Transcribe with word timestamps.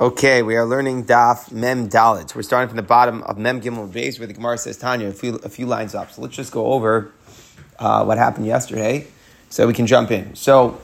Okay, 0.00 0.40
we 0.40 0.56
are 0.56 0.64
learning 0.64 1.04
Daf 1.04 1.52
Mem 1.52 1.90
Dalit. 1.90 2.34
We're 2.34 2.40
starting 2.40 2.68
from 2.68 2.78
the 2.78 2.82
bottom 2.82 3.22
of 3.24 3.36
Mem 3.36 3.60
Gimel 3.60 3.92
Base, 3.92 4.18
where 4.18 4.26
the 4.26 4.32
Gemara 4.32 4.56
says 4.56 4.78
Tanya 4.78 5.08
a 5.08 5.12
few, 5.12 5.34
a 5.34 5.50
few 5.50 5.66
lines 5.66 5.94
up. 5.94 6.10
So 6.10 6.22
let's 6.22 6.34
just 6.34 6.52
go 6.52 6.72
over 6.72 7.12
uh, 7.78 8.02
what 8.04 8.16
happened 8.16 8.46
yesterday, 8.46 9.08
so 9.50 9.66
we 9.66 9.74
can 9.74 9.86
jump 9.86 10.10
in. 10.10 10.34
So 10.34 10.80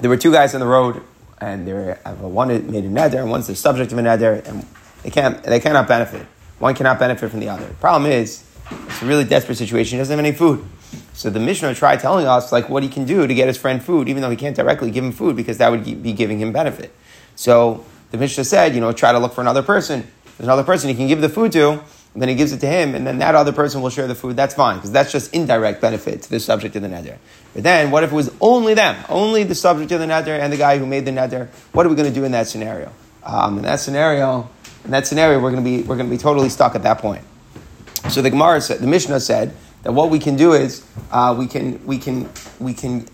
there 0.00 0.10
were 0.10 0.16
two 0.16 0.32
guys 0.32 0.52
on 0.52 0.58
the 0.58 0.66
road, 0.66 1.00
and 1.40 1.64
they 1.64 1.72
uh, 1.72 2.14
one 2.14 2.48
made 2.48 2.84
a 2.84 2.88
neder, 2.88 3.20
and 3.20 3.30
one's 3.30 3.46
the 3.46 3.54
subject 3.54 3.92
of 3.92 3.98
a 3.98 4.02
neder, 4.02 4.44
and 4.48 4.66
they 5.04 5.10
can't 5.10 5.40
they 5.44 5.60
cannot 5.60 5.86
benefit. 5.86 6.26
One 6.58 6.74
cannot 6.74 6.98
benefit 6.98 7.30
from 7.30 7.38
the 7.38 7.50
other. 7.50 7.68
The 7.68 7.74
problem 7.74 8.10
is, 8.10 8.44
it's 8.88 9.00
a 9.00 9.06
really 9.06 9.26
desperate 9.26 9.58
situation. 9.58 9.96
He 9.96 10.00
doesn't 10.00 10.18
have 10.18 10.26
any 10.26 10.36
food. 10.36 10.64
So 11.12 11.30
the 11.30 11.38
Mishnah 11.38 11.72
tried 11.76 12.00
telling 12.00 12.26
us 12.26 12.50
like 12.50 12.68
what 12.68 12.82
he 12.82 12.88
can 12.88 13.04
do 13.04 13.28
to 13.28 13.32
get 13.32 13.46
his 13.46 13.58
friend 13.58 13.80
food, 13.80 14.08
even 14.08 14.22
though 14.22 14.30
he 14.30 14.36
can't 14.36 14.56
directly 14.56 14.90
give 14.90 15.04
him 15.04 15.12
food 15.12 15.36
because 15.36 15.58
that 15.58 15.70
would 15.70 15.84
be 16.02 16.12
giving 16.12 16.40
him 16.40 16.50
benefit. 16.50 16.92
So 17.36 17.84
the 18.10 18.18
Mishnah 18.18 18.44
said, 18.44 18.74
you 18.74 18.80
know, 18.80 18.92
try 18.92 19.12
to 19.12 19.18
look 19.18 19.34
for 19.34 19.40
another 19.40 19.62
person. 19.62 20.06
There's 20.36 20.46
another 20.46 20.64
person 20.64 20.88
he 20.88 20.94
can 20.94 21.08
give 21.08 21.20
the 21.20 21.28
food 21.28 21.52
to, 21.52 21.70
and 21.70 22.22
then 22.22 22.28
he 22.28 22.34
gives 22.34 22.52
it 22.52 22.60
to 22.60 22.66
him, 22.66 22.94
and 22.94 23.06
then 23.06 23.18
that 23.18 23.34
other 23.34 23.52
person 23.52 23.82
will 23.82 23.90
share 23.90 24.06
the 24.06 24.14
food. 24.14 24.36
That's 24.36 24.54
fine, 24.54 24.76
because 24.76 24.92
that's 24.92 25.12
just 25.12 25.34
indirect 25.34 25.80
benefit 25.80 26.22
to 26.22 26.30
the 26.30 26.40
subject 26.40 26.74
of 26.76 26.82
the 26.82 26.88
neder. 26.88 27.18
But 27.54 27.64
then, 27.64 27.90
what 27.90 28.04
if 28.04 28.12
it 28.12 28.14
was 28.14 28.34
only 28.40 28.74
them, 28.74 28.96
only 29.08 29.42
the 29.42 29.54
subject 29.54 29.92
of 29.92 30.00
the 30.00 30.06
neder 30.06 30.38
and 30.38 30.52
the 30.52 30.56
guy 30.56 30.78
who 30.78 30.86
made 30.86 31.04
the 31.04 31.10
neder? 31.10 31.48
What 31.72 31.86
are 31.86 31.88
we 31.88 31.96
going 31.96 32.08
to 32.08 32.14
do 32.14 32.24
in 32.24 32.32
that 32.32 32.46
scenario? 32.46 32.92
Um, 33.24 33.58
in 33.58 33.64
that 33.64 33.80
scenario, 33.80 34.48
in 34.84 34.92
that 34.92 35.06
scenario, 35.06 35.38
we're 35.40 35.50
going 35.50 35.62
to 35.62 35.70
be 35.70 35.82
we're 35.82 35.96
going 35.96 36.08
to 36.08 36.14
be 36.14 36.20
totally 36.20 36.48
stuck 36.48 36.74
at 36.74 36.82
that 36.84 36.98
point. 36.98 37.24
So 38.08 38.22
the 38.22 38.30
Gemara 38.30 38.60
said, 38.60 38.78
the 38.78 38.86
Mishnah 38.86 39.20
said 39.20 39.54
that 39.82 39.92
what 39.92 40.08
we 40.08 40.18
can 40.18 40.36
do 40.36 40.54
is 40.54 40.86
uh, 41.10 41.34
we 41.38 41.46
can 41.46 41.84
we 41.84 41.98
can 41.98 42.28
we 42.58 42.72
can 42.72 43.06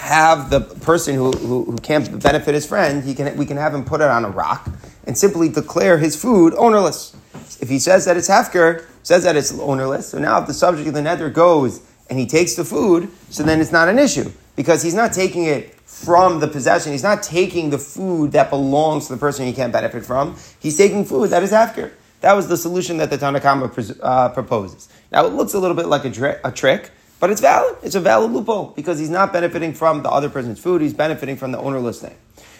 have 0.00 0.50
the 0.50 0.60
person 0.60 1.14
who, 1.14 1.30
who, 1.30 1.64
who, 1.64 1.76
can't 1.78 2.22
benefit 2.22 2.54
his 2.54 2.66
friend, 2.66 3.04
he 3.04 3.14
can, 3.14 3.36
we 3.36 3.44
can 3.44 3.56
have 3.58 3.74
him 3.74 3.84
put 3.84 4.00
it 4.00 4.08
on 4.08 4.24
a 4.24 4.30
rock 4.30 4.68
and 5.06 5.16
simply 5.16 5.48
declare 5.48 5.98
his 5.98 6.20
food 6.20 6.54
ownerless. 6.56 7.14
If 7.60 7.68
he 7.68 7.78
says 7.78 8.06
that 8.06 8.16
it's 8.16 8.28
hefker, 8.28 8.86
says 9.02 9.24
that 9.24 9.36
it's 9.36 9.52
ownerless, 9.58 10.08
so 10.08 10.18
now 10.18 10.40
if 10.40 10.46
the 10.46 10.54
subject 10.54 10.88
of 10.88 10.94
the 10.94 11.00
neder 11.00 11.32
goes 11.32 11.86
and 12.08 12.18
he 12.18 12.26
takes 12.26 12.54
the 12.54 12.64
food, 12.64 13.10
so 13.28 13.42
then 13.42 13.60
it's 13.60 13.72
not 13.72 13.88
an 13.88 13.98
issue 13.98 14.32
because 14.56 14.82
he's 14.82 14.94
not 14.94 15.12
taking 15.12 15.44
it 15.44 15.74
from 15.84 16.40
the 16.40 16.48
possession. 16.48 16.92
He's 16.92 17.02
not 17.02 17.22
taking 17.22 17.70
the 17.70 17.78
food 17.78 18.32
that 18.32 18.48
belongs 18.48 19.06
to 19.08 19.12
the 19.12 19.18
person 19.18 19.46
he 19.46 19.52
can't 19.52 19.72
benefit 19.72 20.04
from. 20.04 20.36
He's 20.58 20.76
taking 20.76 21.04
food 21.04 21.30
that 21.30 21.42
is 21.42 21.52
hefker. 21.52 21.92
That 22.20 22.34
was 22.34 22.48
the 22.48 22.56
solution 22.56 22.96
that 22.98 23.10
the 23.10 23.18
Tanakhama 23.18 23.98
uh, 24.02 24.28
proposes. 24.30 24.88
Now 25.12 25.26
it 25.26 25.32
looks 25.34 25.54
a 25.54 25.58
little 25.58 25.76
bit 25.76 25.86
like 25.86 26.04
a, 26.04 26.40
a 26.44 26.52
trick, 26.52 26.90
but 27.20 27.30
it's 27.30 27.40
valid. 27.40 27.76
It's 27.82 27.94
a 27.94 28.00
valid 28.00 28.32
loophole 28.32 28.72
because 28.74 28.98
he's 28.98 29.10
not 29.10 29.32
benefiting 29.32 29.74
from 29.74 30.02
the 30.02 30.10
other 30.10 30.30
person's 30.30 30.58
food. 30.58 30.80
He's 30.80 30.94
benefiting 30.94 31.36
from 31.36 31.52
the 31.52 31.58
ownerless 31.58 32.00
thing. 32.00 32.16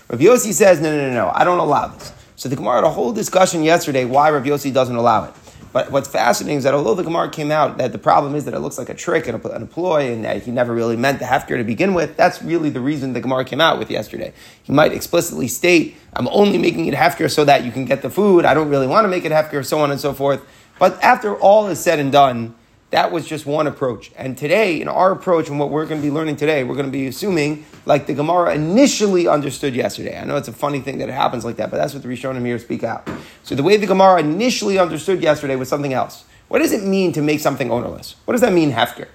Rav 0.08 0.20
Yossi 0.20 0.52
says, 0.52 0.80
no, 0.80 0.94
no, 0.94 1.08
no, 1.08 1.14
no, 1.14 1.32
I 1.34 1.44
don't 1.44 1.58
allow 1.58 1.88
this. 1.88 2.12
So 2.36 2.48
the 2.48 2.56
Gemara 2.56 2.76
had 2.76 2.84
a 2.84 2.90
whole 2.90 3.12
discussion 3.12 3.62
yesterday 3.62 4.04
why 4.04 4.30
Rav 4.30 4.44
Yossi 4.44 4.72
doesn't 4.72 4.94
allow 4.94 5.24
it. 5.24 5.34
But 5.72 5.92
what's 5.92 6.08
fascinating 6.08 6.58
is 6.58 6.64
that 6.64 6.74
although 6.74 6.94
the 6.94 7.04
Gemara 7.04 7.30
came 7.30 7.52
out 7.52 7.78
that 7.78 7.92
the 7.92 7.98
problem 7.98 8.34
is 8.34 8.44
that 8.46 8.54
it 8.54 8.58
looks 8.58 8.76
like 8.76 8.88
a 8.88 8.94
trick 8.94 9.28
and 9.28 9.42
a, 9.42 9.48
an 9.50 9.68
ploy 9.68 10.12
and 10.12 10.24
that 10.24 10.42
he 10.42 10.50
never 10.50 10.74
really 10.74 10.96
meant 10.96 11.20
the 11.20 11.26
hefker 11.26 11.56
to 11.56 11.64
begin 11.64 11.94
with, 11.94 12.16
that's 12.16 12.42
really 12.42 12.70
the 12.70 12.80
reason 12.80 13.12
the 13.12 13.20
Gemara 13.20 13.44
came 13.44 13.60
out 13.60 13.78
with 13.78 13.90
yesterday. 13.90 14.32
He 14.62 14.72
might 14.72 14.92
explicitly 14.92 15.46
state, 15.46 15.96
I'm 16.12 16.28
only 16.28 16.58
making 16.58 16.86
it 16.86 16.94
hefker 16.94 17.30
so 17.30 17.44
that 17.44 17.64
you 17.64 17.70
can 17.70 17.84
get 17.84 18.02
the 18.02 18.10
food. 18.10 18.44
I 18.44 18.52
don't 18.52 18.68
really 18.68 18.88
want 18.88 19.04
to 19.04 19.08
make 19.08 19.24
it 19.24 19.30
hefker, 19.30 19.64
so 19.64 19.78
on 19.78 19.92
and 19.92 20.00
so 20.00 20.12
forth. 20.12 20.44
But 20.80 21.00
after 21.04 21.36
all 21.36 21.68
is 21.68 21.78
said 21.78 22.00
and 22.00 22.10
done, 22.10 22.54
that 22.90 23.12
was 23.12 23.26
just 23.26 23.46
one 23.46 23.66
approach. 23.66 24.10
And 24.16 24.36
today, 24.36 24.80
in 24.80 24.88
our 24.88 25.12
approach 25.12 25.48
and 25.48 25.60
what 25.60 25.70
we're 25.70 25.86
going 25.86 26.00
to 26.00 26.06
be 26.06 26.12
learning 26.12 26.36
today, 26.36 26.64
we're 26.64 26.74
going 26.74 26.86
to 26.86 26.92
be 26.92 27.06
assuming 27.06 27.64
like 27.86 28.06
the 28.06 28.14
Gemara 28.14 28.54
initially 28.54 29.28
understood 29.28 29.74
yesterday. 29.74 30.18
I 30.18 30.24
know 30.24 30.36
it's 30.36 30.48
a 30.48 30.52
funny 30.52 30.80
thing 30.80 30.98
that 30.98 31.08
it 31.08 31.12
happens 31.12 31.44
like 31.44 31.56
that, 31.56 31.70
but 31.70 31.76
that's 31.76 31.94
what 31.94 32.02
the 32.02 32.08
Rishonim 32.08 32.44
here 32.44 32.58
speak 32.58 32.82
out. 32.82 33.08
So 33.44 33.54
the 33.54 33.62
way 33.62 33.76
the 33.76 33.86
Gemara 33.86 34.20
initially 34.20 34.78
understood 34.78 35.22
yesterday 35.22 35.54
was 35.54 35.68
something 35.68 35.92
else. 35.92 36.24
What 36.48 36.58
does 36.58 36.72
it 36.72 36.82
mean 36.82 37.12
to 37.12 37.22
make 37.22 37.38
something 37.38 37.70
ownerless? 37.70 38.16
What 38.24 38.32
does 38.32 38.40
that 38.40 38.52
mean, 38.52 38.72
hefker? 38.72 39.06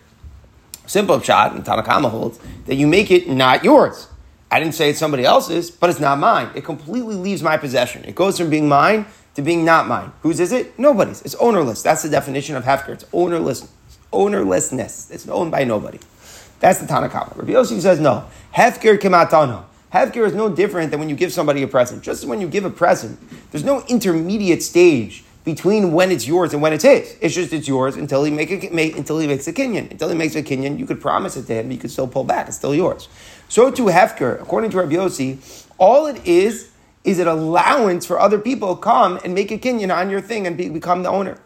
Simple 0.85 1.19
shot, 1.19 1.53
and 1.53 1.65
Tanakama 1.65 2.09
holds, 2.09 2.39
that 2.67 2.75
you 2.75 2.87
make 2.87 3.11
it 3.11 3.27
not 3.27 3.65
yours. 3.65 4.07
I 4.49 4.59
didn't 4.59 4.75
say 4.75 4.91
it's 4.91 4.99
somebody 4.99 5.25
else's, 5.25 5.69
but 5.69 5.89
it's 5.89 5.99
not 5.99 6.17
mine. 6.17 6.49
It 6.55 6.63
completely 6.63 7.15
leaves 7.15 7.43
my 7.43 7.57
possession. 7.57 8.05
It 8.05 8.15
goes 8.15 8.37
from 8.37 8.49
being 8.49 8.69
mine 8.69 9.05
to 9.35 9.41
being 9.41 9.63
not 9.63 9.87
mine. 9.87 10.11
Whose 10.21 10.39
is 10.39 10.51
it? 10.51 10.77
Nobody's. 10.79 11.21
It's 11.21 11.35
ownerless. 11.35 11.83
That's 11.83 12.03
the 12.03 12.09
definition 12.09 12.55
of 12.55 12.63
hefker. 12.63 12.89
It's 12.89 13.05
ownerless. 13.13 13.69
Ownerlessness. 14.11 15.11
It's 15.11 15.27
owned 15.27 15.51
by 15.51 15.63
nobody. 15.63 15.99
That's 16.59 16.79
the 16.79 16.87
Tanakama. 16.87 17.35
Rabbi 17.35 17.51
Yossi 17.51 17.79
says 17.81 17.99
no. 17.99 18.25
Hefker 18.55 18.97
kematano. 18.97 19.65
Hefker 19.93 20.25
is 20.25 20.33
no 20.33 20.49
different 20.49 20.91
than 20.91 20.99
when 20.99 21.09
you 21.09 21.15
give 21.15 21.31
somebody 21.31 21.63
a 21.63 21.67
present. 21.67 22.01
Just 22.01 22.23
as 22.23 22.29
when 22.29 22.41
you 22.41 22.47
give 22.47 22.65
a 22.65 22.69
present, 22.69 23.19
there's 23.51 23.63
no 23.63 23.83
intermediate 23.87 24.63
stage 24.63 25.23
between 25.43 25.93
when 25.93 26.11
it's 26.11 26.27
yours 26.27 26.53
and 26.53 26.61
when 26.61 26.73
it's 26.73 26.83
his. 26.83 27.17
It's 27.21 27.35
just 27.35 27.53
it's 27.53 27.67
yours 27.67 27.95
until 27.95 28.23
he 28.23 28.31
make 28.31 28.51
a, 28.51 28.69
make, 28.73 28.97
until 28.97 29.19
he 29.19 29.27
makes 29.27 29.47
a 29.47 29.53
kinyan. 29.53 29.91
Until 29.91 30.09
he 30.09 30.15
makes 30.15 30.35
a 30.35 30.43
kinyan, 30.43 30.79
you 30.79 30.85
could 30.85 30.99
promise 30.99 31.37
it 31.37 31.45
to 31.47 31.53
him, 31.53 31.71
you 31.71 31.77
could 31.77 31.91
still 31.91 32.07
pull 32.07 32.23
back. 32.23 32.47
It's 32.47 32.57
still 32.57 32.73
yours. 32.73 33.07
So 33.47 33.69
to 33.69 33.83
Hefker, 33.83 34.41
according 34.41 34.71
to 34.71 34.77
Rabbi 34.77 34.93
Yossi, 34.93 35.65
all 35.77 36.07
it 36.07 36.25
is 36.25 36.71
is 37.05 37.19
an 37.19 37.27
allowance 37.27 38.05
for 38.05 38.19
other 38.19 38.39
people 38.39 38.75
to 38.75 38.81
come 38.81 39.19
and 39.23 39.33
make 39.33 39.51
a 39.51 39.57
kinyan 39.57 39.95
on 39.95 40.09
your 40.09 40.21
thing 40.21 40.47
and 40.47 40.57
be, 40.57 40.69
become 40.69 41.03
the 41.03 41.09
owner. 41.09 41.37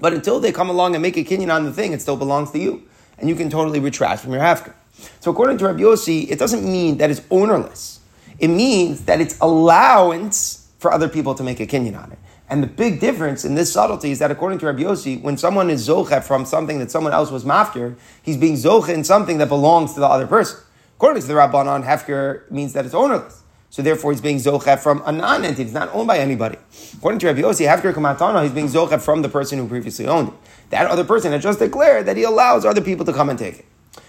But 0.00 0.12
until 0.12 0.38
they 0.38 0.52
come 0.52 0.68
along 0.68 0.94
and 0.94 1.02
make 1.02 1.16
a 1.16 1.24
kinyan 1.24 1.52
on 1.52 1.64
the 1.64 1.72
thing, 1.72 1.92
it 1.92 2.02
still 2.02 2.16
belongs 2.16 2.50
to 2.52 2.58
you. 2.58 2.82
And 3.18 3.28
you 3.28 3.34
can 3.34 3.48
totally 3.48 3.80
retract 3.80 4.22
from 4.22 4.32
your 4.32 4.42
hefker. 4.42 4.74
So 5.20 5.30
according 5.30 5.58
to 5.58 5.66
Rabbi 5.66 5.80
Yossi, 5.80 6.30
it 6.30 6.38
doesn't 6.38 6.64
mean 6.64 6.98
that 6.98 7.10
it's 7.10 7.22
ownerless. 7.30 8.00
It 8.38 8.48
means 8.48 9.04
that 9.06 9.20
it's 9.20 9.38
allowance 9.40 10.68
for 10.78 10.92
other 10.92 11.08
people 11.08 11.34
to 11.36 11.42
make 11.42 11.60
a 11.60 11.66
kinyan 11.66 11.98
on 11.98 12.12
it. 12.12 12.18
And 12.50 12.62
the 12.62 12.66
big 12.66 13.00
difference 13.00 13.46
in 13.46 13.54
this 13.54 13.72
subtlety 13.72 14.10
is 14.10 14.18
that 14.18 14.30
according 14.30 14.58
to 14.58 14.66
Rabbi 14.66 14.82
Yossi, 14.82 15.22
when 15.22 15.38
someone 15.38 15.70
is 15.70 15.88
zoche 15.88 16.22
from 16.22 16.44
something 16.44 16.78
that 16.80 16.90
someone 16.90 17.14
else 17.14 17.30
was 17.30 17.44
mafkir, 17.44 17.96
he's 18.22 18.36
being 18.36 18.54
zoche 18.54 18.90
in 18.90 19.04
something 19.04 19.38
that 19.38 19.48
belongs 19.48 19.94
to 19.94 20.00
the 20.00 20.06
other 20.06 20.26
person. 20.26 20.58
According 20.96 21.22
to 21.22 21.28
the 21.28 21.34
Rabbanon, 21.34 21.84
hefker 21.84 22.50
means 22.50 22.74
that 22.74 22.84
it's 22.84 22.94
ownerless. 22.94 23.41
So 23.72 23.80
therefore, 23.80 24.12
he's 24.12 24.20
being 24.20 24.36
zocheh 24.36 24.78
from 24.80 25.02
a 25.06 25.12
non-entity. 25.12 25.62
It's 25.62 25.72
not 25.72 25.88
owned 25.94 26.06
by 26.06 26.18
anybody. 26.18 26.58
According 26.98 27.20
to 27.20 27.28
Rabbi 27.28 27.40
Yossi, 27.40 27.66
hefker 27.66 27.94
kematana, 27.94 28.42
he's 28.42 28.52
being 28.52 28.68
zocheh 28.68 29.00
from 29.00 29.22
the 29.22 29.30
person 29.30 29.58
who 29.58 29.66
previously 29.66 30.06
owned 30.06 30.28
it. 30.28 30.34
That 30.68 30.88
other 30.88 31.04
person 31.04 31.32
had 31.32 31.40
just 31.40 31.58
declared 31.58 32.04
that 32.04 32.18
he 32.18 32.24
allows 32.24 32.66
other 32.66 32.82
people 32.82 33.06
to 33.06 33.14
come 33.14 33.30
and 33.30 33.38
take 33.38 33.60
it. 33.60 33.64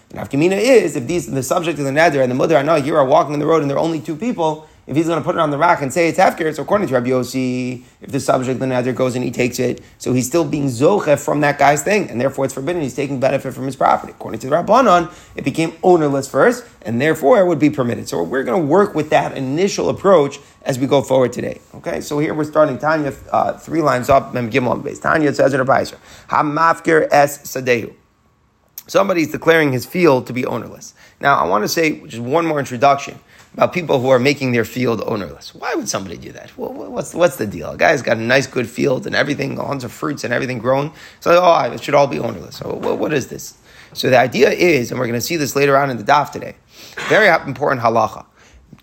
And 0.09 0.19
nafka 0.19 0.37
mina 0.37 0.57
is, 0.57 0.97
if 0.97 1.07
these, 1.07 1.31
the 1.31 1.41
subject 1.41 1.79
of 1.79 1.85
the 1.85 1.91
neder 1.91 2.21
and 2.21 2.29
the 2.29 2.35
mother 2.35 2.57
I 2.57 2.61
know 2.61 2.75
here 2.75 2.97
are 2.97 3.05
walking 3.05 3.31
on 3.31 3.39
the 3.39 3.45
road 3.45 3.61
and 3.61 3.71
there 3.71 3.77
are 3.77 3.79
only 3.79 4.01
two 4.01 4.17
people, 4.17 4.67
if 4.85 4.97
he's 4.97 5.07
going 5.07 5.19
to 5.19 5.23
put 5.23 5.35
it 5.35 5.39
on 5.39 5.49
the 5.49 5.57
rack 5.57 5.81
and 5.81 5.93
say 5.93 6.09
it's 6.09 6.19
hefker, 6.19 6.53
so 6.53 6.63
according 6.63 6.87
to 6.87 6.93
Rabbi 6.93 7.09
Yossi, 7.09 7.83
if 8.01 8.11
the 8.11 8.19
subject 8.19 8.59
the 8.59 8.65
neder 8.65 8.93
goes 8.93 9.15
and 9.15 9.23
he 9.23 9.31
takes 9.31 9.57
it, 9.59 9.81
so 9.97 10.11
he's 10.11 10.27
still 10.27 10.43
being 10.43 10.65
zoche 10.65 11.17
from 11.17 11.39
that 11.41 11.57
guy's 11.57 11.83
thing, 11.83 12.09
and 12.09 12.19
therefore 12.19 12.45
it's 12.45 12.53
forbidden. 12.53 12.81
He's 12.81 12.95
taking 12.95 13.19
benefit 13.19 13.53
from 13.53 13.65
his 13.65 13.77
property. 13.77 14.11
According 14.11 14.41
to 14.41 14.49
the 14.49 14.55
Rabbanon, 14.55 15.13
it 15.37 15.45
became 15.45 15.73
ownerless 15.83 16.27
first, 16.27 16.65
and 16.81 16.99
therefore 16.99 17.39
it 17.39 17.47
would 17.47 17.59
be 17.59 17.69
permitted. 17.69 18.09
So 18.09 18.21
we're 18.23 18.43
going 18.43 18.61
to 18.61 18.67
work 18.67 18.93
with 18.93 19.09
that 19.11 19.37
initial 19.37 19.87
approach 19.87 20.39
as 20.63 20.77
we 20.77 20.87
go 20.87 21.01
forward 21.01 21.31
today. 21.31 21.61
Okay, 21.75 22.01
so 22.01 22.19
here 22.19 22.33
we're 22.33 22.43
starting 22.43 22.77
Tanya, 22.77 23.13
uh, 23.31 23.53
three 23.53 23.81
lines 23.81 24.09
up, 24.09 24.33
Mem 24.33 24.51
Gimel 24.51 24.83
base. 24.83 24.99
Tanya 24.99 25.33
says 25.33 25.53
in 25.53 25.59
her 25.59 25.65
Baisha, 25.65 25.95
Hamafkir 26.27 27.07
es 27.09 27.37
sadehu. 27.39 27.93
Somebody's 28.85 29.31
declaring 29.31 29.71
his 29.71 29.85
field 29.85 30.27
to 30.27 30.33
be 30.33 30.45
ownerless. 30.45 30.93
Now, 31.21 31.37
I 31.37 31.47
want 31.47 31.63
to 31.63 31.69
say 31.69 32.05
just 32.05 32.21
one 32.21 32.45
more 32.45 32.59
introduction 32.59 33.17
about 33.53 33.71
people 33.71 33.99
who 33.99 34.09
are 34.09 34.19
making 34.19 34.51
their 34.51 34.65
field 34.65 35.01
ownerless. 35.05 35.53
Why 35.53 35.75
would 35.75 35.87
somebody 35.87 36.17
do 36.17 36.31
that? 36.31 36.49
What's, 36.57 37.13
what's 37.13 37.35
the 37.35 37.45
deal? 37.45 37.71
A 37.71 37.77
guy's 37.77 38.01
got 38.01 38.17
a 38.17 38.21
nice, 38.21 38.47
good 38.47 38.67
field 38.67 39.05
and 39.05 39.15
everything, 39.15 39.55
tons 39.55 39.83
of 39.83 39.91
fruits 39.91 40.23
and 40.23 40.33
everything 40.33 40.57
growing. 40.57 40.91
So, 41.19 41.39
oh, 41.41 41.71
it 41.71 41.83
should 41.83 41.93
all 41.93 42.07
be 42.07 42.19
ownerless. 42.19 42.57
So, 42.57 42.73
what 42.73 43.13
is 43.13 43.27
this? 43.27 43.57
So, 43.93 44.09
the 44.09 44.17
idea 44.17 44.49
is, 44.49 44.89
and 44.89 44.99
we're 44.99 45.07
going 45.07 45.19
to 45.19 45.25
see 45.25 45.35
this 45.35 45.55
later 45.55 45.77
on 45.77 45.91
in 45.91 45.97
the 45.97 46.03
daf 46.03 46.31
today, 46.31 46.55
very 47.09 47.27
important 47.27 47.81
halacha. 47.81 48.25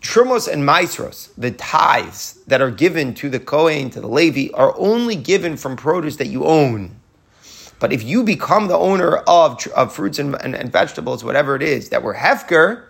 Trumos 0.01 0.51
and 0.51 0.63
maisros, 0.63 1.31
the 1.37 1.51
tithes 1.51 2.43
that 2.47 2.63
are 2.63 2.71
given 2.71 3.13
to 3.15 3.29
the 3.29 3.41
Kohen, 3.41 3.91
to 3.91 4.01
the 4.01 4.09
Levi, 4.09 4.55
are 4.55 4.75
only 4.79 5.17
given 5.17 5.57
from 5.57 5.77
produce 5.77 6.17
that 6.17 6.29
you 6.29 6.45
own. 6.45 6.97
But 7.81 7.93
if 7.93 8.03
you 8.03 8.23
become 8.23 8.69
the 8.69 8.77
owner 8.77 9.17
of, 9.17 9.67
of 9.69 9.93
fruits 9.93 10.19
and, 10.19 10.37
and, 10.43 10.55
and 10.55 10.71
vegetables, 10.71 11.25
whatever 11.25 11.57
it 11.57 11.63
is, 11.63 11.89
that 11.89 12.03
were 12.03 12.15
hefker, 12.15 12.85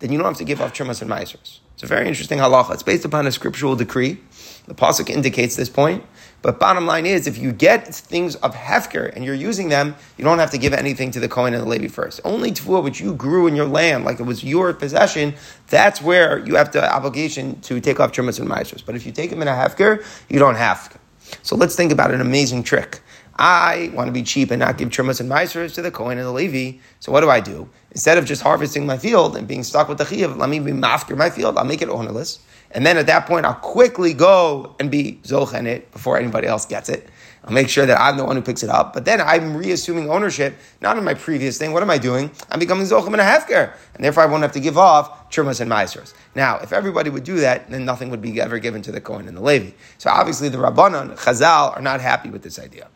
then 0.00 0.10
you 0.10 0.18
don't 0.18 0.26
have 0.26 0.36
to 0.38 0.44
give 0.44 0.60
off 0.60 0.74
trimas 0.74 1.00
and 1.00 1.10
maisers. 1.10 1.60
It's 1.74 1.82
a 1.82 1.86
very 1.86 2.08
interesting 2.08 2.38
halacha. 2.38 2.74
It's 2.74 2.82
based 2.82 3.04
upon 3.06 3.26
a 3.26 3.32
scriptural 3.32 3.76
decree. 3.76 4.18
The 4.66 4.74
pasuk 4.74 5.08
indicates 5.08 5.56
this 5.56 5.70
point. 5.70 6.04
But 6.42 6.58
bottom 6.58 6.86
line 6.86 7.06
is, 7.06 7.26
if 7.26 7.38
you 7.38 7.52
get 7.52 7.94
things 7.94 8.34
of 8.36 8.54
hefker 8.54 9.14
and 9.14 9.24
you're 9.24 9.34
using 9.34 9.68
them, 9.68 9.94
you 10.16 10.24
don't 10.24 10.38
have 10.38 10.50
to 10.50 10.58
give 10.58 10.72
anything 10.72 11.10
to 11.12 11.20
the 11.20 11.28
Kohen 11.28 11.54
and 11.54 11.62
the 11.62 11.68
Levi 11.68 11.88
first. 11.88 12.20
Only 12.24 12.50
to 12.52 12.80
which 12.80 13.00
you 13.00 13.14
grew 13.14 13.46
in 13.46 13.56
your 13.56 13.66
land, 13.66 14.04
like 14.04 14.20
it 14.20 14.24
was 14.24 14.42
your 14.42 14.72
possession, 14.72 15.34
that's 15.68 16.00
where 16.00 16.38
you 16.46 16.56
have 16.56 16.72
the 16.72 16.94
obligation 16.94 17.60
to 17.62 17.80
take 17.80 18.00
off 18.00 18.12
trimas 18.12 18.38
and 18.40 18.48
maisers. 18.48 18.84
But 18.84 18.94
if 18.94 19.04
you 19.04 19.12
take 19.12 19.30
them 19.30 19.42
in 19.42 19.48
a 19.48 19.52
hefker, 19.52 20.04
you 20.28 20.38
don't 20.38 20.56
have 20.56 20.90
to. 20.90 20.98
So 21.42 21.56
let's 21.56 21.76
think 21.76 21.92
about 21.92 22.12
an 22.12 22.20
amazing 22.20 22.62
trick. 22.62 23.00
I 23.42 23.90
want 23.94 24.06
to 24.06 24.12
be 24.12 24.22
cheap 24.22 24.50
and 24.50 24.60
not 24.60 24.76
give 24.76 24.90
trimas 24.90 25.18
and 25.18 25.30
maisers 25.30 25.74
to 25.76 25.82
the 25.82 25.90
Kohen 25.90 26.18
and 26.18 26.26
the 26.26 26.30
Levi. 26.30 26.78
So 26.98 27.10
what 27.10 27.22
do 27.22 27.30
I 27.30 27.40
do? 27.40 27.70
Instead 27.90 28.18
of 28.18 28.26
just 28.26 28.42
harvesting 28.42 28.84
my 28.84 28.98
field 28.98 29.34
and 29.34 29.48
being 29.48 29.62
stuck 29.62 29.88
with 29.88 29.96
the 29.96 30.04
chiyav, 30.04 30.36
let 30.36 30.50
me 30.50 30.58
be 30.58 30.72
mafkir 30.72 31.16
my 31.16 31.30
field. 31.30 31.56
I'll 31.56 31.64
make 31.64 31.80
it 31.80 31.88
ownerless. 31.88 32.40
and 32.72 32.84
then 32.84 32.98
at 32.98 33.06
that 33.06 33.26
point 33.26 33.46
I'll 33.46 33.54
quickly 33.54 34.12
go 34.12 34.76
and 34.78 34.90
be 34.90 35.20
zochen 35.22 35.66
it 35.66 35.90
before 35.90 36.18
anybody 36.18 36.48
else 36.48 36.66
gets 36.66 36.90
it. 36.90 37.08
I'll 37.42 37.54
make 37.54 37.70
sure 37.70 37.86
that 37.86 37.98
I'm 37.98 38.18
the 38.18 38.24
one 38.26 38.36
who 38.36 38.42
picks 38.42 38.62
it 38.62 38.68
up. 38.68 38.92
But 38.92 39.06
then 39.06 39.22
I'm 39.22 39.56
reassuming 39.56 40.10
ownership, 40.10 40.54
not 40.82 40.98
in 40.98 41.04
my 41.04 41.14
previous 41.14 41.56
thing. 41.56 41.72
What 41.72 41.82
am 41.82 41.88
I 41.88 41.96
doing? 41.96 42.30
I'm 42.50 42.60
becoming 42.60 42.84
Zochem 42.84 43.06
and 43.06 43.22
a 43.22 43.24
Hefker. 43.24 43.72
And 43.94 44.04
therefore 44.04 44.22
I 44.22 44.26
won't 44.26 44.42
have 44.42 44.52
to 44.52 44.60
give 44.60 44.76
off 44.76 45.30
Trumas 45.30 45.62
and 45.62 45.70
Maestros. 45.70 46.12
Now, 46.34 46.58
if 46.58 46.74
everybody 46.74 47.08
would 47.08 47.24
do 47.24 47.36
that, 47.36 47.70
then 47.70 47.86
nothing 47.86 48.10
would 48.10 48.20
be 48.20 48.38
ever 48.38 48.58
given 48.58 48.82
to 48.82 48.92
the 48.92 49.00
Kohen 49.00 49.26
and 49.26 49.36
the 49.36 49.40
Levi. 49.40 49.70
So 49.96 50.10
obviously 50.10 50.50
the 50.50 50.58
Rabbanon, 50.58 51.16
Chazal, 51.18 51.74
are 51.74 51.80
not 51.80 52.02
happy 52.02 52.28
with 52.28 52.42
this 52.42 52.58
idea. 52.58 52.88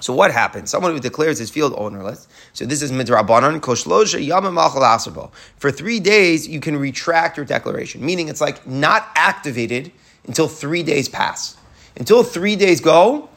So 0.00 0.14
what 0.14 0.30
happens? 0.30 0.70
Someone 0.70 0.92
who 0.92 1.00
declares 1.00 1.38
his 1.38 1.50
field 1.50 1.74
ownerless. 1.76 2.28
So 2.52 2.64
this 2.64 2.82
is 2.82 2.92
midrabanan 2.92 3.60
koshlosha 3.60 4.24
yamam 4.24 5.30
For 5.56 5.70
three 5.70 5.98
days, 6.00 6.46
you 6.46 6.60
can 6.60 6.76
retract 6.76 7.36
your 7.36 7.46
declaration, 7.46 8.04
meaning 8.04 8.28
it's 8.28 8.40
like 8.40 8.66
not 8.66 9.08
activated 9.16 9.90
until 10.26 10.46
three 10.46 10.82
days 10.82 11.08
pass. 11.08 11.56
Until 11.96 12.22
three 12.22 12.54
days 12.54 12.80
go, 12.80 13.28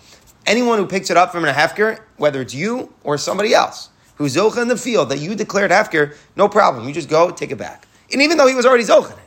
anyone 0.45 0.77
who 0.77 0.85
picks 0.85 1.09
it 1.09 1.17
up 1.17 1.31
from 1.31 1.45
a 1.45 1.51
hefker, 1.51 1.99
whether 2.17 2.41
it's 2.41 2.53
you 2.53 2.93
or 3.03 3.17
somebody 3.17 3.53
else, 3.53 3.89
who's 4.15 4.35
zocha 4.35 4.61
in 4.61 4.67
the 4.67 4.77
field 4.77 5.09
that 5.09 5.19
you 5.19 5.33
declared 5.33 5.71
hefker, 5.71 6.15
no 6.35 6.47
problem. 6.47 6.87
You 6.87 6.93
just 6.93 7.09
go 7.09 7.31
take 7.31 7.51
it 7.51 7.57
back, 7.57 7.87
and 8.13 8.21
even 8.21 8.37
though 8.37 8.47
he 8.47 8.55
was 8.55 8.65
already 8.65 8.83
zocha 8.83 9.11
it. 9.11 9.17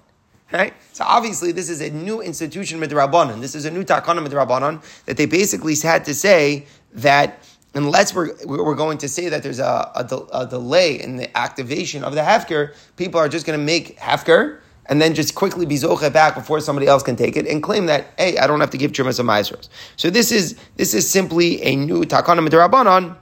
Right? 0.52 0.75
So 0.92 1.02
obviously, 1.04 1.50
this 1.50 1.69
is 1.69 1.81
a 1.81 1.90
new 1.90 2.20
institution 2.20 2.78
midrabanan. 2.78 3.40
This 3.40 3.56
is 3.56 3.64
a 3.64 3.70
new 3.72 3.82
takana 3.82 4.25
midrabanan 4.25 4.84
that 5.06 5.16
they 5.16 5.26
basically 5.26 5.75
had 5.75 6.04
to 6.04 6.14
say 6.14 6.66
that 6.94 7.46
unless 7.75 8.14
we're, 8.14 8.35
we're 8.44 8.75
going 8.75 8.99
to 8.99 9.08
say 9.08 9.29
that 9.29 9.43
there's 9.43 9.58
a, 9.58 9.91
a, 9.94 10.26
a 10.32 10.46
delay 10.46 11.00
in 11.00 11.17
the 11.17 11.37
activation 11.37 12.05
of 12.05 12.14
the 12.14 12.20
hefker, 12.20 12.75
people 12.96 13.20
are 13.20 13.29
just 13.29 13.46
going 13.46 13.58
to 13.58 13.64
make 13.64 13.99
hefker 13.99 14.61
and 14.87 15.00
then 15.00 15.14
just 15.14 15.35
quickly 15.35 15.67
be 15.67 15.76
zoche 15.76 16.12
back 16.12 16.35
before 16.35 16.61
somebody 16.61 16.87
else 16.87 17.02
can 17.02 17.17
take 17.17 17.37
it 17.37 17.46
and 17.46 17.62
claim 17.62 17.87
that 17.87 18.06
hey, 18.19 18.37
I 18.38 18.46
don't 18.46 18.61
have 18.61 18.70
to 18.70 18.79
give 18.79 18.93
trimas 18.93 19.19
and 19.19 19.26
maestros. 19.26 19.70
So 19.96 20.11
this 20.11 20.31
is 20.31 20.56
this 20.76 20.94
is 20.94 21.11
simply 21.11 21.62
a 21.62 21.76
new 21.76 22.02
takana 22.02 22.46
midrabanan 22.46 23.17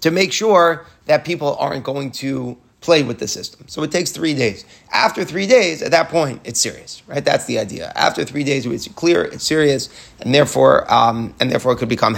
to 0.00 0.10
make 0.10 0.32
sure 0.32 0.86
that 1.06 1.24
people 1.24 1.56
aren't 1.56 1.84
going 1.84 2.10
to 2.12 2.56
play 2.80 3.02
with 3.02 3.18
the 3.18 3.28
system. 3.28 3.68
So 3.68 3.82
it 3.82 3.92
takes 3.92 4.10
three 4.10 4.32
days. 4.32 4.64
After 4.90 5.22
three 5.22 5.46
days, 5.46 5.82
at 5.82 5.90
that 5.90 6.08
point, 6.08 6.40
it's 6.44 6.58
serious, 6.58 7.02
right? 7.06 7.22
That's 7.22 7.44
the 7.44 7.58
idea. 7.58 7.92
After 7.94 8.24
three 8.24 8.42
days, 8.42 8.64
it's 8.64 8.88
clear, 8.88 9.22
it's 9.22 9.44
serious, 9.44 9.90
and 10.20 10.34
therefore, 10.34 10.90
um, 10.92 11.34
and 11.40 11.50
therefore, 11.50 11.72
it 11.72 11.76
could 11.76 11.90
become 11.90 12.14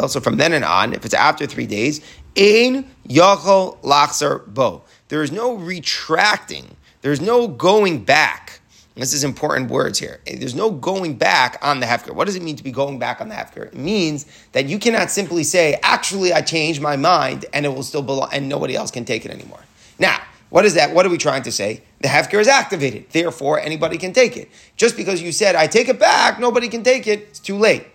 Also, 0.00 0.20
from 0.20 0.36
then 0.36 0.52
and 0.52 0.64
on, 0.64 0.92
if 0.92 1.04
it's 1.04 1.14
after 1.14 1.46
three 1.46 1.66
days, 1.66 2.00
in 2.34 2.90
yachol 3.08 3.78
lachzer 3.82 4.46
bo. 4.46 4.82
There 5.08 5.22
is 5.22 5.32
no 5.32 5.54
retracting. 5.54 6.76
There's 7.02 7.20
no 7.20 7.48
going 7.48 8.04
back. 8.04 8.60
This 8.94 9.12
is 9.12 9.24
important 9.24 9.70
words 9.70 9.98
here. 9.98 10.20
There's 10.26 10.54
no 10.54 10.70
going 10.70 11.16
back 11.16 11.58
on 11.60 11.80
the 11.80 11.86
hefker. 11.86 12.14
What 12.14 12.24
does 12.24 12.34
it 12.34 12.42
mean 12.42 12.56
to 12.56 12.64
be 12.64 12.72
going 12.72 12.98
back 12.98 13.20
on 13.20 13.28
the 13.28 13.34
hefker? 13.34 13.66
It 13.66 13.76
means 13.76 14.24
that 14.52 14.66
you 14.66 14.78
cannot 14.78 15.10
simply 15.10 15.44
say, 15.44 15.78
"Actually, 15.82 16.32
I 16.32 16.40
changed 16.40 16.80
my 16.80 16.96
mind," 16.96 17.44
and 17.52 17.66
it 17.66 17.68
will 17.68 17.82
still 17.82 18.00
belong, 18.02 18.30
and 18.32 18.48
nobody 18.48 18.74
else 18.74 18.90
can 18.90 19.04
take 19.04 19.26
it 19.26 19.30
anymore. 19.30 19.60
Now, 19.98 20.20
what 20.48 20.64
is 20.64 20.74
that? 20.74 20.94
What 20.94 21.04
are 21.04 21.10
we 21.10 21.18
trying 21.18 21.42
to 21.42 21.52
say? 21.52 21.82
The 22.00 22.08
hefker 22.08 22.40
is 22.40 22.48
activated. 22.48 23.10
Therefore, 23.12 23.60
anybody 23.60 23.98
can 23.98 24.14
take 24.14 24.34
it. 24.36 24.50
Just 24.76 24.96
because 24.96 25.20
you 25.20 25.30
said, 25.30 25.56
"I 25.56 25.66
take 25.66 25.90
it 25.90 25.98
back," 25.98 26.40
nobody 26.40 26.68
can 26.68 26.82
take 26.82 27.06
it. 27.06 27.26
It's 27.28 27.38
too 27.38 27.58
late. 27.58 27.86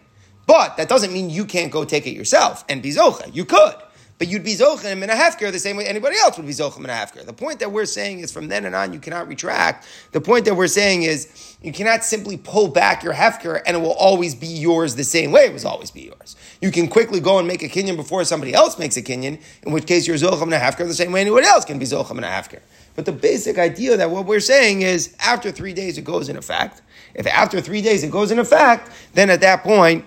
But 0.47 0.77
that 0.77 0.89
doesn't 0.89 1.13
mean 1.13 1.29
you 1.29 1.45
can't 1.45 1.71
go 1.71 1.83
take 1.83 2.07
it 2.07 2.11
yourself 2.11 2.65
and 2.67 2.81
be 2.81 2.89
zocha. 2.89 3.33
You 3.33 3.45
could. 3.45 3.75
But 4.21 4.27
you'd 4.27 4.43
be 4.43 4.53
zochem 4.53 5.01
in 5.01 5.09
a 5.09 5.15
hefker 5.15 5.51
the 5.51 5.57
same 5.57 5.77
way 5.77 5.88
anybody 5.88 6.15
else 6.15 6.38
would 6.38 6.45
be 6.45 6.53
zochem 6.53 6.83
in 6.83 6.91
a 6.91 6.93
hefker. 6.93 7.25
The 7.25 7.33
point 7.33 7.57
that 7.57 7.71
we're 7.71 7.88
saying 7.88 8.19
is 8.19 8.31
from 8.31 8.49
then 8.49 8.65
and 8.65 8.75
on 8.75 8.93
you 8.93 8.99
cannot 8.99 9.27
retract. 9.27 9.88
The 10.11 10.21
point 10.21 10.45
that 10.45 10.53
we're 10.53 10.67
saying 10.67 11.01
is 11.01 11.57
you 11.63 11.73
cannot 11.73 12.03
simply 12.03 12.38
pull 12.38 12.67
back 12.67 13.01
your 13.01 13.15
hefker 13.15 13.63
and 13.65 13.75
it 13.75 13.79
will 13.79 13.93
always 13.93 14.35
be 14.35 14.45
yours 14.45 14.93
the 14.93 15.03
same 15.03 15.31
way 15.31 15.45
it 15.45 15.53
was 15.53 15.65
always 15.65 15.89
be 15.89 16.01
yours. 16.01 16.35
You 16.61 16.69
can 16.69 16.88
quickly 16.88 17.19
go 17.19 17.39
and 17.39 17.47
make 17.47 17.63
a 17.63 17.67
kinyan 17.67 17.95
before 17.95 18.23
somebody 18.23 18.53
else 18.53 18.77
makes 18.77 18.95
a 18.95 19.01
kinyan, 19.01 19.41
in 19.63 19.71
which 19.71 19.88
case 19.88 20.05
you're 20.05 20.17
zochem 20.17 20.43
in 20.43 20.53
a 20.53 20.59
hefker 20.59 20.85
the 20.85 20.93
same 20.93 21.11
way 21.11 21.21
anyone 21.21 21.43
else 21.43 21.65
can 21.65 21.79
be 21.79 21.85
zochem 21.85 22.19
in 22.19 22.23
a 22.23 22.27
hefker. 22.27 22.59
But 22.95 23.05
the 23.05 23.11
basic 23.11 23.57
idea 23.57 23.97
that 23.97 24.11
what 24.11 24.27
we're 24.27 24.39
saying 24.39 24.83
is 24.83 25.15
after 25.19 25.51
three 25.51 25.73
days 25.73 25.97
it 25.97 26.03
goes 26.03 26.29
in 26.29 26.38
effect. 26.38 26.83
If 27.15 27.25
after 27.25 27.59
three 27.59 27.81
days 27.81 28.03
it 28.03 28.11
goes 28.11 28.29
in 28.29 28.38
effect, 28.38 28.91
then 29.15 29.31
at 29.31 29.41
that 29.41 29.63
point 29.63 30.05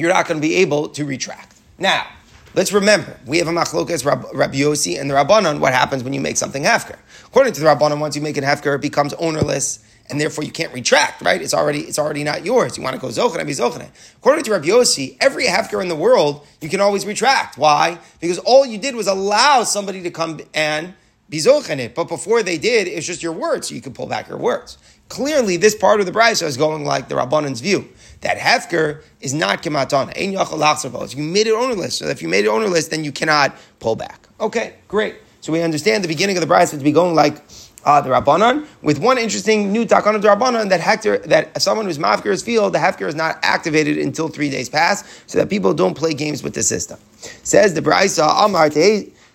you're 0.00 0.12
not 0.12 0.26
going 0.26 0.40
to 0.40 0.46
be 0.46 0.56
able 0.56 0.88
to 0.88 1.04
retract. 1.04 1.56
Now, 1.78 2.06
let's 2.54 2.72
remember, 2.72 3.18
we 3.26 3.38
have 3.38 3.48
a 3.48 3.52
machlokas 3.52 4.04
Rabbi 4.04 4.56
Yossi 4.56 5.00
and 5.00 5.10
the 5.10 5.14
Rabbanon, 5.14 5.60
what 5.60 5.72
happens 5.72 6.02
when 6.02 6.12
you 6.12 6.20
make 6.20 6.36
something 6.36 6.64
hefker. 6.64 6.98
According 7.26 7.52
to 7.54 7.60
the 7.60 7.66
Rabbanon, 7.66 8.00
once 8.00 8.16
you 8.16 8.22
make 8.22 8.36
it 8.36 8.44
hefker, 8.44 8.74
it 8.74 8.80
becomes 8.80 9.14
ownerless, 9.14 9.84
and 10.08 10.20
therefore 10.20 10.42
you 10.42 10.50
can't 10.50 10.72
retract, 10.72 11.22
right? 11.22 11.40
It's 11.40 11.54
already, 11.54 11.80
it's 11.80 11.98
already 11.98 12.24
not 12.24 12.44
yours. 12.44 12.76
You 12.76 12.82
want 12.82 12.96
to 12.96 13.00
go 13.00 13.08
zochane, 13.08 13.46
be 13.46 13.52
zochane. 13.52 13.90
According 14.16 14.44
to 14.44 14.50
Rabbi 14.52 14.66
Yossi, 14.66 15.16
every 15.20 15.44
hefker 15.44 15.80
in 15.80 15.88
the 15.88 15.94
world, 15.94 16.46
you 16.60 16.68
can 16.68 16.80
always 16.80 17.06
retract. 17.06 17.56
Why? 17.56 17.98
Because 18.20 18.38
all 18.38 18.66
you 18.66 18.78
did 18.78 18.96
was 18.96 19.06
allow 19.06 19.62
somebody 19.62 20.02
to 20.02 20.10
come 20.10 20.40
and 20.52 20.94
But 21.30 22.08
before 22.08 22.42
they 22.42 22.58
did, 22.58 22.88
it's 22.88 23.06
just 23.06 23.22
your 23.22 23.32
words, 23.32 23.68
so 23.68 23.74
you 23.74 23.80
can 23.80 23.92
pull 23.92 24.06
back 24.06 24.28
your 24.28 24.38
words. 24.38 24.78
Clearly, 25.08 25.56
this 25.56 25.74
part 25.74 26.00
of 26.00 26.06
the 26.06 26.12
brisa 26.12 26.44
is 26.44 26.56
going 26.56 26.84
like 26.84 27.08
the 27.08 27.16
Rabbanon's 27.16 27.60
view 27.60 27.88
that 28.20 28.36
hefker 28.38 29.02
is 29.20 29.32
not 29.32 29.62
kematana. 29.62 30.16
Ein 30.16 30.34
yachal 30.34 31.16
You 31.16 31.22
made 31.22 31.46
it 31.46 31.54
ownerless. 31.54 31.96
So 31.96 32.06
if 32.06 32.22
you 32.22 32.28
made 32.28 32.44
it 32.44 32.48
ownerless, 32.48 32.88
then 32.88 33.04
you 33.04 33.12
cannot 33.12 33.56
pull 33.78 33.96
back. 33.96 34.28
Okay, 34.38 34.74
great. 34.88 35.16
So 35.40 35.52
we 35.52 35.62
understand 35.62 36.04
the 36.04 36.08
beginning 36.08 36.36
of 36.36 36.46
the 36.46 36.52
brisa 36.52 36.78
to 36.78 36.84
be 36.84 36.92
going 36.92 37.14
like 37.14 37.42
uh, 37.82 38.00
the 38.02 38.10
Rabbanon, 38.10 38.66
with 38.82 38.98
one 38.98 39.16
interesting 39.16 39.72
new 39.72 39.86
takana 39.86 40.20
Rabbanon 40.20 40.68
that 40.68 40.80
hector 40.80 41.16
that 41.18 41.62
someone 41.62 41.86
who's 41.86 41.96
mafkir's 41.98 42.42
field, 42.42 42.74
the 42.74 42.78
hefker 42.78 43.08
is 43.08 43.14
not 43.14 43.38
activated 43.42 43.96
until 43.96 44.28
three 44.28 44.50
days 44.50 44.68
pass, 44.68 45.22
so 45.26 45.38
that 45.38 45.48
people 45.48 45.72
don't 45.72 45.96
play 45.96 46.12
games 46.12 46.42
with 46.42 46.52
the 46.52 46.62
system. 46.62 46.98
Says 47.42 47.72
the 47.72 47.80
Brisa 47.80 48.44
Amar 48.44 48.68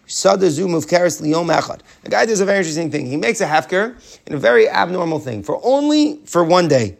Sadazu 0.08 0.76
of 0.76 0.86
Karis 0.86 1.22
Liyom 1.22 1.54
Echad. 1.54 1.82
The 2.04 2.10
guy 2.10 2.26
does 2.26 2.40
a 2.40 2.46
very 2.46 2.60
interesting 2.60 2.92
thing. 2.92 3.08
He 3.08 3.18
makes 3.18 3.42
a 3.42 3.48
hefker 3.48 3.96
in 4.28 4.34
a 4.34 4.38
very 4.38 4.70
abnormal 4.70 5.20
thing 5.20 5.44
for 5.44 5.60
only 5.64 6.22
for 6.26 6.44
one 6.44 6.68
day. 6.68 6.98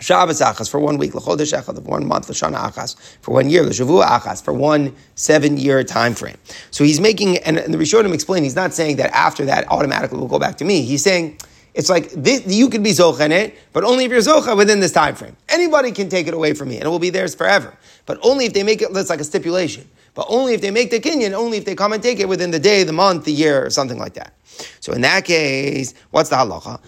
Shabbos 0.00 0.40
achas 0.40 0.70
for 0.70 0.80
one 0.80 0.96
week, 0.96 1.14
l'chodesh 1.14 1.52
echad 1.52 1.74
for 1.74 1.82
one 1.82 2.06
month, 2.06 2.30
l'shana 2.30 2.56
achas 2.70 2.96
for 3.20 3.32
one 3.32 3.50
year, 3.50 3.62
l'shavua 3.62 4.04
achas 4.04 4.42
for 4.42 4.54
one 4.54 4.96
seven-year 5.14 5.84
time 5.84 6.14
frame. 6.14 6.38
So 6.70 6.84
he's 6.84 7.00
making, 7.00 7.36
and, 7.38 7.58
and 7.58 7.72
the 7.74 7.76
Rishonim 7.76 8.14
explain, 8.14 8.42
he's 8.42 8.56
not 8.56 8.72
saying 8.72 8.96
that 8.96 9.10
after 9.14 9.44
that 9.44 9.68
automatically 9.68 10.18
will 10.18 10.26
go 10.26 10.38
back 10.38 10.56
to 10.58 10.64
me. 10.64 10.82
He's 10.82 11.04
saying 11.04 11.38
it's 11.74 11.90
like 11.90 12.10
this, 12.12 12.46
you 12.46 12.70
could 12.70 12.82
be 12.82 12.90
zocha 12.90 13.26
in 13.26 13.32
it, 13.32 13.58
but 13.74 13.84
only 13.84 14.06
if 14.06 14.10
you're 14.10 14.20
zocha 14.20 14.56
within 14.56 14.80
this 14.80 14.92
time 14.92 15.14
frame. 15.14 15.36
Anybody 15.50 15.92
can 15.92 16.08
take 16.08 16.26
it 16.26 16.34
away 16.34 16.54
from 16.54 16.68
me, 16.68 16.76
and 16.76 16.86
it 16.86 16.88
will 16.88 16.98
be 16.98 17.10
theirs 17.10 17.34
forever. 17.34 17.76
But 18.06 18.18
only 18.22 18.46
if 18.46 18.54
they 18.54 18.62
make 18.62 18.82
it. 18.82 18.92
That's 18.92 19.10
like 19.10 19.20
a 19.20 19.24
stipulation. 19.24 19.88
But 20.14 20.26
only 20.28 20.54
if 20.54 20.60
they 20.60 20.70
make 20.70 20.90
the 20.90 21.00
kinyan, 21.00 21.32
only 21.32 21.58
if 21.58 21.64
they 21.64 21.74
come 21.74 21.92
and 21.92 22.02
take 22.02 22.20
it 22.20 22.28
within 22.28 22.50
the 22.50 22.58
day, 22.58 22.84
the 22.84 22.92
month, 22.92 23.24
the 23.24 23.32
year, 23.32 23.64
or 23.64 23.70
something 23.70 23.98
like 23.98 24.14
that. 24.14 24.34
So 24.80 24.92
in 24.92 25.00
that 25.02 25.24
case, 25.24 25.94
what's 26.10 26.28
the 26.28 26.36
halacha? 26.36 26.80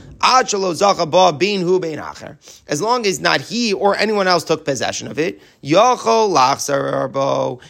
As 2.69 2.83
long 2.83 3.07
as 3.07 3.21
not 3.21 3.41
he 3.41 3.73
or 3.73 3.97
anyone 3.97 4.29
else 4.29 4.45
took 4.45 4.65
possession 4.65 5.09
of 5.09 5.19
it, 5.19 5.41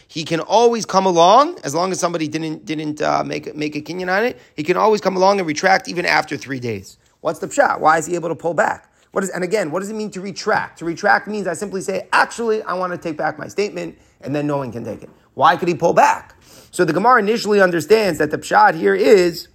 he 0.08 0.24
can 0.24 0.40
always 0.40 0.86
come 0.86 1.06
along, 1.06 1.58
as 1.62 1.74
long 1.74 1.92
as 1.92 2.00
somebody 2.00 2.26
didn't 2.28 2.64
didn't 2.64 3.00
uh, 3.00 3.22
make, 3.24 3.54
make 3.54 3.76
a 3.76 3.80
kinyan 3.80 4.12
on 4.12 4.24
it, 4.24 4.40
he 4.56 4.62
can 4.64 4.76
always 4.76 5.00
come 5.00 5.16
along 5.16 5.38
and 5.38 5.46
retract 5.46 5.88
even 5.88 6.04
after 6.04 6.36
three 6.36 6.58
days. 6.60 6.98
What's 7.20 7.38
the 7.38 7.46
pshat? 7.46 7.78
Why 7.78 7.98
is 7.98 8.06
he 8.06 8.16
able 8.16 8.28
to 8.30 8.34
pull 8.34 8.54
back? 8.54 8.92
What 9.12 9.22
is, 9.22 9.30
and 9.30 9.44
again, 9.44 9.70
what 9.70 9.80
does 9.80 9.90
it 9.90 9.94
mean 9.94 10.10
to 10.12 10.20
retract? 10.20 10.78
To 10.78 10.84
retract 10.84 11.28
means 11.28 11.46
I 11.46 11.52
simply 11.52 11.82
say, 11.82 12.08
actually, 12.12 12.62
I 12.62 12.72
want 12.74 12.92
to 12.92 12.98
take 12.98 13.16
back 13.16 13.38
my 13.38 13.46
statement, 13.46 13.98
and 14.22 14.34
then 14.34 14.46
no 14.46 14.56
one 14.56 14.72
can 14.72 14.84
take 14.84 15.02
it. 15.02 15.10
Why 15.34 15.56
could 15.56 15.68
he 15.68 15.74
pull 15.74 15.92
back? 15.92 16.34
So 16.70 16.84
the 16.84 16.92
Gemara 16.92 17.20
initially 17.20 17.60
understands 17.60 18.18
that 18.18 18.30
the 18.30 18.38
pshat 18.38 18.74
here 18.74 18.94
is 18.94 19.48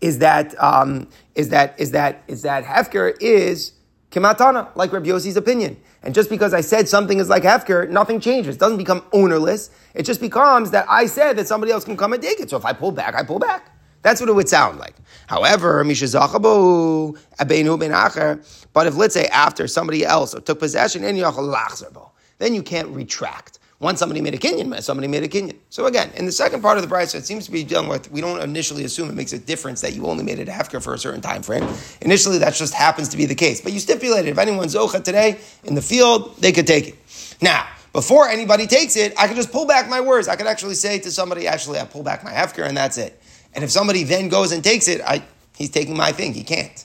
is 0.00 0.18
that 0.18 0.60
um, 0.62 1.08
is 1.34 1.48
that 1.50 1.74
is 1.78 1.92
that 1.92 2.22
is 2.26 2.42
that 2.42 2.64
hefker 2.64 3.16
is 3.20 3.72
kematana, 4.10 4.74
like 4.76 4.92
Rabbi 4.92 5.08
Yossi's 5.08 5.36
opinion. 5.36 5.76
And 6.02 6.14
just 6.14 6.28
because 6.28 6.52
I 6.52 6.60
said 6.60 6.88
something 6.88 7.18
is 7.18 7.28
like 7.28 7.44
hefker, 7.44 7.88
nothing 7.88 8.20
changes. 8.20 8.56
It 8.56 8.58
doesn't 8.58 8.78
become 8.78 9.04
ownerless. 9.12 9.70
It 9.94 10.02
just 10.02 10.20
becomes 10.20 10.72
that 10.72 10.86
I 10.88 11.06
said 11.06 11.36
that 11.38 11.46
somebody 11.48 11.72
else 11.72 11.84
can 11.84 11.96
come 11.96 12.12
and 12.12 12.22
take 12.22 12.40
it. 12.40 12.50
So 12.50 12.56
if 12.56 12.64
I 12.64 12.72
pull 12.72 12.90
back, 12.92 13.14
I 13.14 13.22
pull 13.22 13.38
back. 13.38 13.70
That's 14.02 14.20
what 14.20 14.28
it 14.28 14.34
would 14.34 14.48
sound 14.48 14.78
like. 14.80 14.96
However, 15.28 15.84
but 15.84 15.94
if 18.86 18.96
let's 18.96 19.14
say 19.14 19.26
after 19.26 19.68
somebody 19.68 20.04
else 20.04 20.34
took 20.44 20.58
possession, 20.58 21.02
then 21.02 21.16
you 22.54 22.62
can't 22.64 22.88
retract. 22.88 23.60
Once 23.82 23.98
somebody 23.98 24.20
made 24.20 24.32
a 24.32 24.38
kinyan, 24.38 24.80
somebody 24.80 25.08
made 25.08 25.24
a 25.24 25.28
kinyan. 25.28 25.56
So 25.68 25.86
again, 25.86 26.12
in 26.14 26.24
the 26.24 26.30
second 26.30 26.62
part 26.62 26.78
of 26.78 26.88
the 26.88 26.94
brisa, 26.94 27.16
it 27.16 27.26
seems 27.26 27.46
to 27.46 27.50
be 27.50 27.64
dealing 27.64 27.88
with, 27.88 28.12
we 28.12 28.20
don't 28.20 28.40
initially 28.40 28.84
assume 28.84 29.10
it 29.10 29.14
makes 29.14 29.32
a 29.32 29.40
difference 29.40 29.80
that 29.80 29.92
you 29.92 30.06
only 30.06 30.22
made 30.22 30.38
it 30.38 30.46
hefker 30.46 30.80
for 30.80 30.94
a 30.94 30.98
certain 30.98 31.20
time 31.20 31.42
frame. 31.42 31.68
Initially, 32.00 32.38
that 32.38 32.54
just 32.54 32.74
happens 32.74 33.08
to 33.08 33.16
be 33.16 33.26
the 33.26 33.34
case. 33.34 33.60
But 33.60 33.72
you 33.72 33.80
stipulated 33.80 34.30
if 34.30 34.38
anyone's 34.38 34.76
zocha 34.76 35.02
today 35.02 35.40
in 35.64 35.74
the 35.74 35.82
field, 35.82 36.36
they 36.36 36.52
could 36.52 36.64
take 36.64 36.86
it. 36.86 36.96
Now, 37.42 37.66
before 37.92 38.28
anybody 38.28 38.68
takes 38.68 38.96
it, 38.96 39.14
I 39.18 39.26
could 39.26 39.34
just 39.34 39.50
pull 39.50 39.66
back 39.66 39.90
my 39.90 40.00
words. 40.00 40.28
I 40.28 40.36
could 40.36 40.46
actually 40.46 40.76
say 40.76 41.00
to 41.00 41.10
somebody, 41.10 41.48
actually, 41.48 41.80
I 41.80 41.84
pull 41.84 42.04
back 42.04 42.22
my 42.22 42.30
hefker 42.30 42.64
and 42.64 42.76
that's 42.76 42.98
it. 42.98 43.20
And 43.52 43.64
if 43.64 43.72
somebody 43.72 44.04
then 44.04 44.28
goes 44.28 44.52
and 44.52 44.62
takes 44.62 44.86
it, 44.86 45.00
I, 45.00 45.24
he's 45.56 45.70
taking 45.70 45.96
my 45.96 46.12
thing. 46.12 46.34
He 46.34 46.44
can't. 46.44 46.84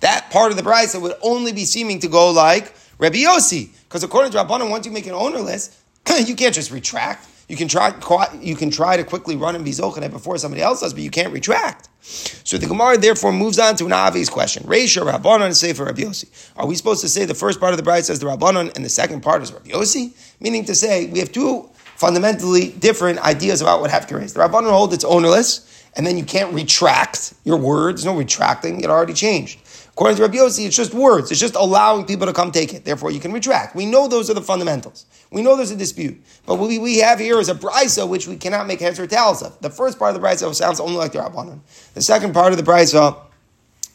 That 0.00 0.30
part 0.30 0.50
of 0.50 0.56
the 0.56 0.62
brisa 0.62 0.98
would 0.98 1.14
only 1.20 1.52
be 1.52 1.66
seeming 1.66 2.00
to 2.00 2.08
go 2.08 2.30
like 2.30 2.72
Rabbi 2.96 3.18
Yossi. 3.18 3.68
Because 3.84 4.02
according 4.02 4.32
to 4.32 4.38
Rabbanon, 4.38 4.70
once 4.70 4.86
you 4.86 4.92
make 4.92 5.06
it 5.06 5.12
ownerless, 5.12 5.76
you 6.26 6.34
can't 6.34 6.54
just 6.54 6.70
retract. 6.70 7.26
You 7.48 7.56
can 7.56 7.66
try, 7.66 7.94
you 8.42 8.56
can 8.56 8.70
try 8.70 8.98
to 8.98 9.04
quickly 9.04 9.34
run 9.34 9.54
and 9.54 9.64
be 9.64 9.70
zochanet 9.70 10.10
before 10.10 10.36
somebody 10.36 10.62
else 10.62 10.80
does, 10.80 10.92
but 10.92 11.02
you 11.02 11.10
can't 11.10 11.32
retract. 11.32 11.88
So 12.02 12.58
the 12.58 12.66
Gemara 12.66 12.98
therefore 12.98 13.32
moves 13.32 13.58
on 13.58 13.74
to 13.76 13.86
an 13.86 13.92
obvious 13.92 14.28
question. 14.28 14.64
Reisha 14.64 15.02
Rabbanon 15.02 15.54
Sefer 15.54 15.84
Rabbi 15.84 16.02
Yossi. 16.02 16.28
Are 16.56 16.66
we 16.66 16.74
supposed 16.74 17.00
to 17.00 17.08
say 17.08 17.24
the 17.24 17.34
first 17.34 17.58
part 17.58 17.72
of 17.72 17.78
the 17.78 17.82
bride 17.82 18.04
says 18.04 18.18
the 18.18 18.26
Rabbanon 18.26 18.74
and 18.76 18.84
the 18.84 18.90
second 18.90 19.22
part 19.22 19.42
is 19.42 19.52
Rabbi 19.52 19.70
Yossi? 19.70 20.12
Meaning 20.40 20.66
to 20.66 20.74
say 20.74 21.06
we 21.06 21.20
have 21.20 21.32
two 21.32 21.70
fundamentally 21.96 22.70
different 22.72 23.18
ideas 23.20 23.62
about 23.62 23.80
what 23.80 23.90
Hefker 23.90 24.22
is. 24.22 24.34
The 24.34 24.40
Rabbanon 24.40 24.70
hold 24.70 24.92
it's 24.92 25.04
ownerless, 25.04 25.88
and 25.96 26.06
then 26.06 26.18
you 26.18 26.24
can't 26.24 26.52
retract 26.52 27.32
your 27.44 27.56
words. 27.56 28.04
No 28.04 28.14
retracting; 28.14 28.82
it 28.82 28.90
already 28.90 29.14
changed. 29.14 29.60
According 29.98 30.18
to 30.18 30.22
Rabbi 30.22 30.36
Yossi, 30.36 30.64
it's 30.64 30.76
just 30.76 30.94
words. 30.94 31.32
It's 31.32 31.40
just 31.40 31.56
allowing 31.56 32.04
people 32.04 32.28
to 32.28 32.32
come 32.32 32.52
take 32.52 32.72
it. 32.72 32.84
Therefore, 32.84 33.10
you 33.10 33.18
can 33.18 33.32
retract. 33.32 33.74
We 33.74 33.84
know 33.84 34.06
those 34.06 34.30
are 34.30 34.34
the 34.34 34.40
fundamentals. 34.40 35.06
We 35.32 35.42
know 35.42 35.56
there's 35.56 35.72
a 35.72 35.76
dispute. 35.76 36.22
But 36.46 36.54
what 36.60 36.68
we, 36.68 36.78
we 36.78 36.98
have 36.98 37.18
here 37.18 37.40
is 37.40 37.48
a 37.48 37.54
brisa 37.56 38.08
which 38.08 38.28
we 38.28 38.36
cannot 38.36 38.68
make 38.68 38.78
heads 38.78 39.00
or 39.00 39.08
tails 39.08 39.42
of. 39.42 39.58
The 39.60 39.70
first 39.70 39.98
part 39.98 40.14
of 40.14 40.22
the 40.22 40.24
brisa 40.24 40.54
sounds 40.54 40.78
only 40.78 40.94
like 40.94 41.10
the 41.10 41.18
Rabbanon. 41.18 41.58
The 41.94 42.02
second 42.02 42.32
part 42.32 42.52
of 42.52 42.58
the 42.58 42.62
brisa 42.62 43.20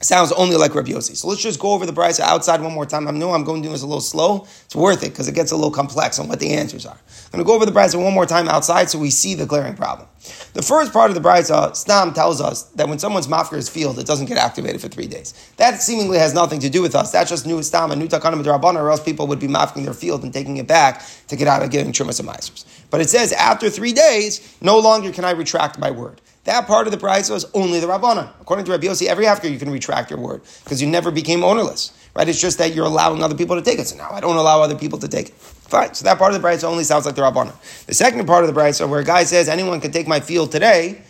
sounds 0.05 0.31
only 0.33 0.55
like 0.55 0.75
Rabbi 0.75 0.91
Yossi. 0.91 1.15
So 1.15 1.27
let's 1.27 1.41
just 1.41 1.59
go 1.59 1.71
over 1.71 1.85
the 1.85 1.93
brisa 1.93 2.21
outside 2.21 2.61
one 2.61 2.73
more 2.73 2.85
time. 2.85 3.07
I 3.07 3.11
know 3.11 3.31
I'm 3.31 3.43
going 3.43 3.61
to 3.61 3.67
do 3.67 3.71
this 3.71 3.83
a 3.83 3.87
little 3.87 4.01
slow. 4.01 4.47
It's 4.65 4.75
worth 4.75 5.03
it 5.03 5.09
because 5.09 5.27
it 5.27 5.35
gets 5.35 5.51
a 5.51 5.55
little 5.55 5.71
complex 5.71 6.19
on 6.19 6.27
what 6.27 6.39
the 6.39 6.53
answers 6.53 6.85
are. 6.85 6.97
I'm 6.97 7.31
going 7.31 7.43
to 7.43 7.47
go 7.47 7.55
over 7.55 7.65
the 7.65 7.71
brisa 7.71 8.01
one 8.01 8.13
more 8.13 8.25
time 8.25 8.47
outside 8.47 8.89
so 8.89 8.99
we 8.99 9.09
see 9.09 9.35
the 9.35 9.45
glaring 9.45 9.75
problem. 9.75 10.07
The 10.53 10.61
first 10.61 10.93
part 10.93 11.09
of 11.09 11.15
the 11.15 11.21
brisa, 11.21 11.75
Stam 11.75 12.13
tells 12.13 12.39
us 12.39 12.63
that 12.75 12.87
when 12.87 12.99
someone's 12.99 13.27
mafker 13.27 13.57
is 13.57 13.69
field, 13.69 13.99
it 13.99 14.05
doesn't 14.05 14.27
get 14.27 14.37
activated 14.37 14.81
for 14.81 14.87
three 14.87 15.07
days. 15.07 15.33
That 15.57 15.81
seemingly 15.81 16.17
has 16.17 16.33
nothing 16.33 16.59
to 16.61 16.69
do 16.69 16.81
with 16.81 16.95
us. 16.95 17.11
That's 17.11 17.29
just 17.29 17.45
new 17.45 17.61
Stam 17.63 17.91
and 17.91 17.99
new 17.99 18.07
Takanim 18.07 18.43
Rabbanah, 18.43 18.75
or 18.75 18.91
else 18.91 19.03
people 19.03 19.27
would 19.27 19.39
be 19.39 19.47
mafking 19.47 19.83
their 19.83 19.93
field 19.93 20.23
and 20.23 20.33
taking 20.33 20.57
it 20.57 20.67
back 20.67 21.03
to 21.27 21.35
get 21.35 21.47
out 21.47 21.63
of 21.63 21.71
giving 21.71 21.91
Trumas 21.91 22.19
and 22.19 22.29
Meisers. 22.29 22.65
But 22.89 23.01
it 23.01 23.09
says 23.09 23.33
after 23.33 23.69
three 23.69 23.93
days, 23.93 24.55
no 24.61 24.79
longer 24.79 25.11
can 25.11 25.25
I 25.25 25.31
retract 25.31 25.79
my 25.79 25.91
word. 25.91 26.21
That 26.45 26.67
part 26.67 26.87
of 26.87 26.91
the 26.91 26.97
brisa 26.97 27.35
is 27.35 27.45
only 27.53 27.79
the 27.79 27.87
Rabbanon. 27.87 28.29
According 28.41 28.65
to 28.65 28.71
Rabbi 28.71 28.87
Yossi, 28.87 29.07
every 29.07 29.25
after 29.25 29.47
you 29.47 29.57
can 29.57 29.69
retract 29.69 30.09
your 30.09 30.19
word 30.19 30.41
because 30.63 30.81
you 30.81 30.89
never 30.89 31.09
became 31.09 31.43
ownerless. 31.43 31.93
Right? 32.15 32.27
It's 32.27 32.41
just 32.41 32.57
that 32.57 32.75
you're 32.75 32.85
allowing 32.85 33.23
other 33.23 33.35
people 33.35 33.55
to 33.55 33.61
take 33.61 33.79
it. 33.79 33.87
So 33.87 33.95
now 33.95 34.09
I 34.11 34.19
don't 34.19 34.35
allow 34.35 34.61
other 34.61 34.75
people 34.75 34.99
to 34.99 35.07
take 35.07 35.29
it. 35.29 35.33
Fine. 35.33 35.93
So 35.93 36.03
that 36.03 36.17
part 36.19 36.33
of 36.33 36.41
the 36.41 36.47
brisa 36.47 36.65
only 36.65 36.83
sounds 36.83 37.05
like 37.05 37.15
the 37.15 37.21
Rabbanon. 37.21 37.85
The 37.85 37.93
second 37.93 38.25
part 38.27 38.43
of 38.43 38.53
the 38.53 38.59
brisa, 38.59 38.87
where 38.87 38.99
a 38.99 39.05
guy 39.05 39.23
says 39.23 39.47
anyone 39.47 39.79
can 39.79 39.91
take 39.91 40.07
my 40.07 40.19
field 40.19 40.51
today, 40.51 41.01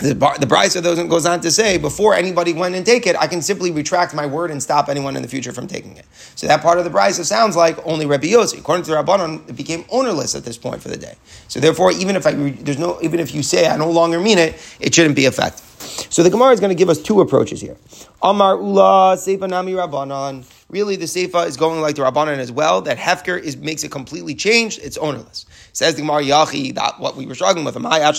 the, 0.00 0.14
the 0.14 0.46
Brisa 0.46 1.08
goes 1.08 1.26
on 1.26 1.40
to 1.40 1.50
say, 1.50 1.78
before 1.78 2.14
anybody 2.14 2.52
went 2.52 2.74
and 2.74 2.84
take 2.84 3.06
it, 3.06 3.16
I 3.16 3.26
can 3.26 3.42
simply 3.42 3.70
retract 3.70 4.14
my 4.14 4.26
word 4.26 4.50
and 4.50 4.62
stop 4.62 4.88
anyone 4.88 5.16
in 5.16 5.22
the 5.22 5.28
future 5.28 5.52
from 5.52 5.66
taking 5.66 5.96
it. 5.96 6.06
So 6.34 6.46
that 6.46 6.62
part 6.62 6.78
of 6.78 6.84
the 6.84 6.90
Brisa 6.90 7.24
sounds 7.24 7.56
like 7.56 7.78
only 7.86 8.06
Rabbi 8.06 8.28
Yossi. 8.28 8.58
According 8.58 8.84
to 8.84 8.90
the 8.90 8.96
Rabbanon, 8.96 9.48
it 9.48 9.56
became 9.56 9.84
ownerless 9.90 10.34
at 10.34 10.44
this 10.44 10.58
point 10.58 10.82
for 10.82 10.88
the 10.88 10.96
day. 10.96 11.14
So 11.48 11.60
therefore, 11.60 11.92
even 11.92 12.16
if 12.16 12.26
I 12.26 12.32
there's 12.32 12.78
no 12.78 12.98
even 13.02 13.20
if 13.20 13.34
you 13.34 13.42
say 13.42 13.68
I 13.68 13.76
no 13.76 13.90
longer 13.90 14.20
mean 14.20 14.38
it, 14.38 14.54
it 14.80 14.94
shouldn't 14.94 15.16
be 15.16 15.26
effective. 15.26 15.66
So 16.10 16.22
the 16.22 16.30
Gemara 16.30 16.52
is 16.52 16.60
going 16.60 16.70
to 16.70 16.74
give 16.76 16.88
us 16.88 17.00
two 17.00 17.20
approaches 17.20 17.60
here. 17.60 17.76
Amar 18.22 18.56
Ula 18.56 19.16
Seifa 19.16 19.48
Nami 19.48 19.72
Rabbanon. 19.72 20.44
Really, 20.68 20.94
the 20.94 21.06
Seifa 21.06 21.46
is 21.46 21.56
going 21.56 21.80
like 21.80 21.96
the 21.96 22.02
Rabbanon 22.02 22.38
as 22.38 22.52
well. 22.52 22.80
That 22.82 22.96
Hefker 22.96 23.40
is 23.40 23.56
makes 23.56 23.82
it 23.82 23.90
completely 23.90 24.34
changed. 24.34 24.78
It's 24.82 24.96
ownerless. 24.98 25.46
Says 25.72 25.94
the 25.94 26.02
Gemara 26.02 26.22
Yachi 26.22 26.74
that 26.74 26.98
what 26.98 27.16
we 27.16 27.26
were 27.26 27.34
struggling 27.34 27.64
with. 27.64 27.74
But 27.74 27.82
why 27.82 28.00
is 28.00 28.18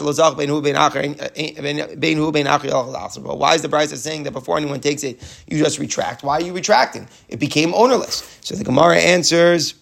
the 3.61 3.69
Brisa 3.69 3.97
saying 3.97 4.23
that 4.23 4.31
before 4.31 4.57
anyone 4.57 4.79
takes 4.79 5.03
it, 5.03 5.43
you 5.47 5.57
just 5.57 5.79
retract? 5.79 6.23
Why 6.23 6.35
are 6.35 6.41
you 6.41 6.53
retracting? 6.53 7.07
It 7.27 7.39
became 7.39 7.73
ownerless. 7.73 8.39
So 8.41 8.55
the 8.55 8.63
Gemara 8.63 8.97
answers, 8.97 9.75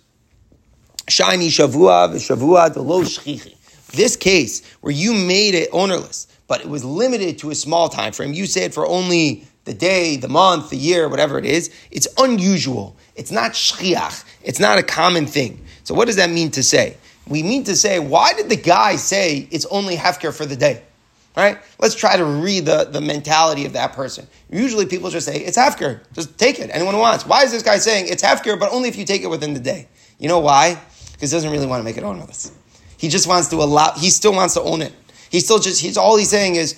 Shiny 1.08 1.50
Shavua 1.50 2.10
Shavua 2.16 2.74
Delo 2.74 3.04
Shchichi. 3.04 3.56
This 3.92 4.16
case 4.16 4.64
where 4.82 4.94
you 4.94 5.14
made 5.14 5.56
it 5.56 5.70
ownerless, 5.72 6.28
but 6.48 6.62
it 6.62 6.70
was 6.70 6.84
limited 6.84 7.40
to 7.40 7.50
a 7.50 7.56
small 7.56 7.90
time 7.90 8.14
frame. 8.14 8.34
You 8.34 8.46
said 8.46 8.74
for 8.74 8.86
only 8.86 9.46
the 9.66 9.74
day, 9.74 10.18
the 10.18 10.28
month, 10.28 10.72
the 10.72 10.78
year, 10.78 11.08
whatever 11.08 11.38
it 11.38 11.46
is. 11.46 11.70
It's 11.92 12.08
unusual. 12.18 12.98
It's 13.16 13.32
not 13.32 13.52
shchiach. 13.52 14.24
It's 14.42 14.60
not 14.60 14.80
a 14.80 14.84
common 14.84 15.28
thing. 15.28 15.64
So 15.84 15.94
what 15.94 16.06
does 16.06 16.16
that 16.16 16.30
mean 16.30 16.52
to 16.52 16.64
say? 16.64 16.98
We 17.30 17.44
mean 17.44 17.64
to 17.66 17.76
say, 17.76 18.00
why 18.00 18.34
did 18.34 18.50
the 18.50 18.56
guy 18.56 18.96
say 18.96 19.48
it's 19.52 19.66
only 19.68 19.96
hefker 19.96 20.36
for 20.36 20.46
the 20.46 20.56
day? 20.56 20.84
Right? 21.38 21.60
Let's 21.80 21.96
try 21.96 22.18
to 22.18 22.26
read 22.26 22.66
the, 22.66 22.86
the 22.86 23.00
mentality 23.00 23.66
of 23.66 23.74
that 23.74 23.94
person. 23.94 24.28
Usually 24.52 24.86
people 24.86 25.10
just 25.10 25.26
say, 25.26 25.38
it's 25.38 25.58
hefker. 25.58 26.02
Just 26.14 26.38
take 26.38 26.60
it. 26.60 26.70
Anyone 26.74 26.96
who 26.96 27.00
wants. 27.00 27.26
Why 27.26 27.44
is 27.44 27.52
this 27.52 27.64
guy 27.64 27.78
saying 27.78 28.08
it's 28.10 28.24
hefker, 28.24 28.60
but 28.60 28.74
only 28.74 28.90
if 28.90 28.98
you 28.98 29.06
take 29.06 29.22
it 29.22 29.28
within 29.28 29.54
the 29.54 29.60
day? 29.60 29.88
You 30.18 30.28
know 30.28 30.40
why? 30.40 30.82
Because 31.14 31.32
he 31.32 31.36
doesn't 31.36 31.52
really 31.52 31.68
want 31.68 31.80
to 31.80 31.86
make 31.86 31.98
it 31.98 32.04
ownerless. 32.04 32.52
He 32.98 33.08
just 33.08 33.28
wants 33.28 33.48
to 33.50 33.58
allow, 33.58 33.94
he 33.94 34.10
still 34.10 34.34
wants 34.34 34.56
to 34.56 34.62
own 34.62 34.82
it. 34.82 34.92
He's 35.30 35.46
still 35.46 35.60
just, 35.60 35.82
he's 35.82 35.98
all 35.98 36.18
he's 36.18 36.30
saying 36.30 36.56
is, 36.56 36.76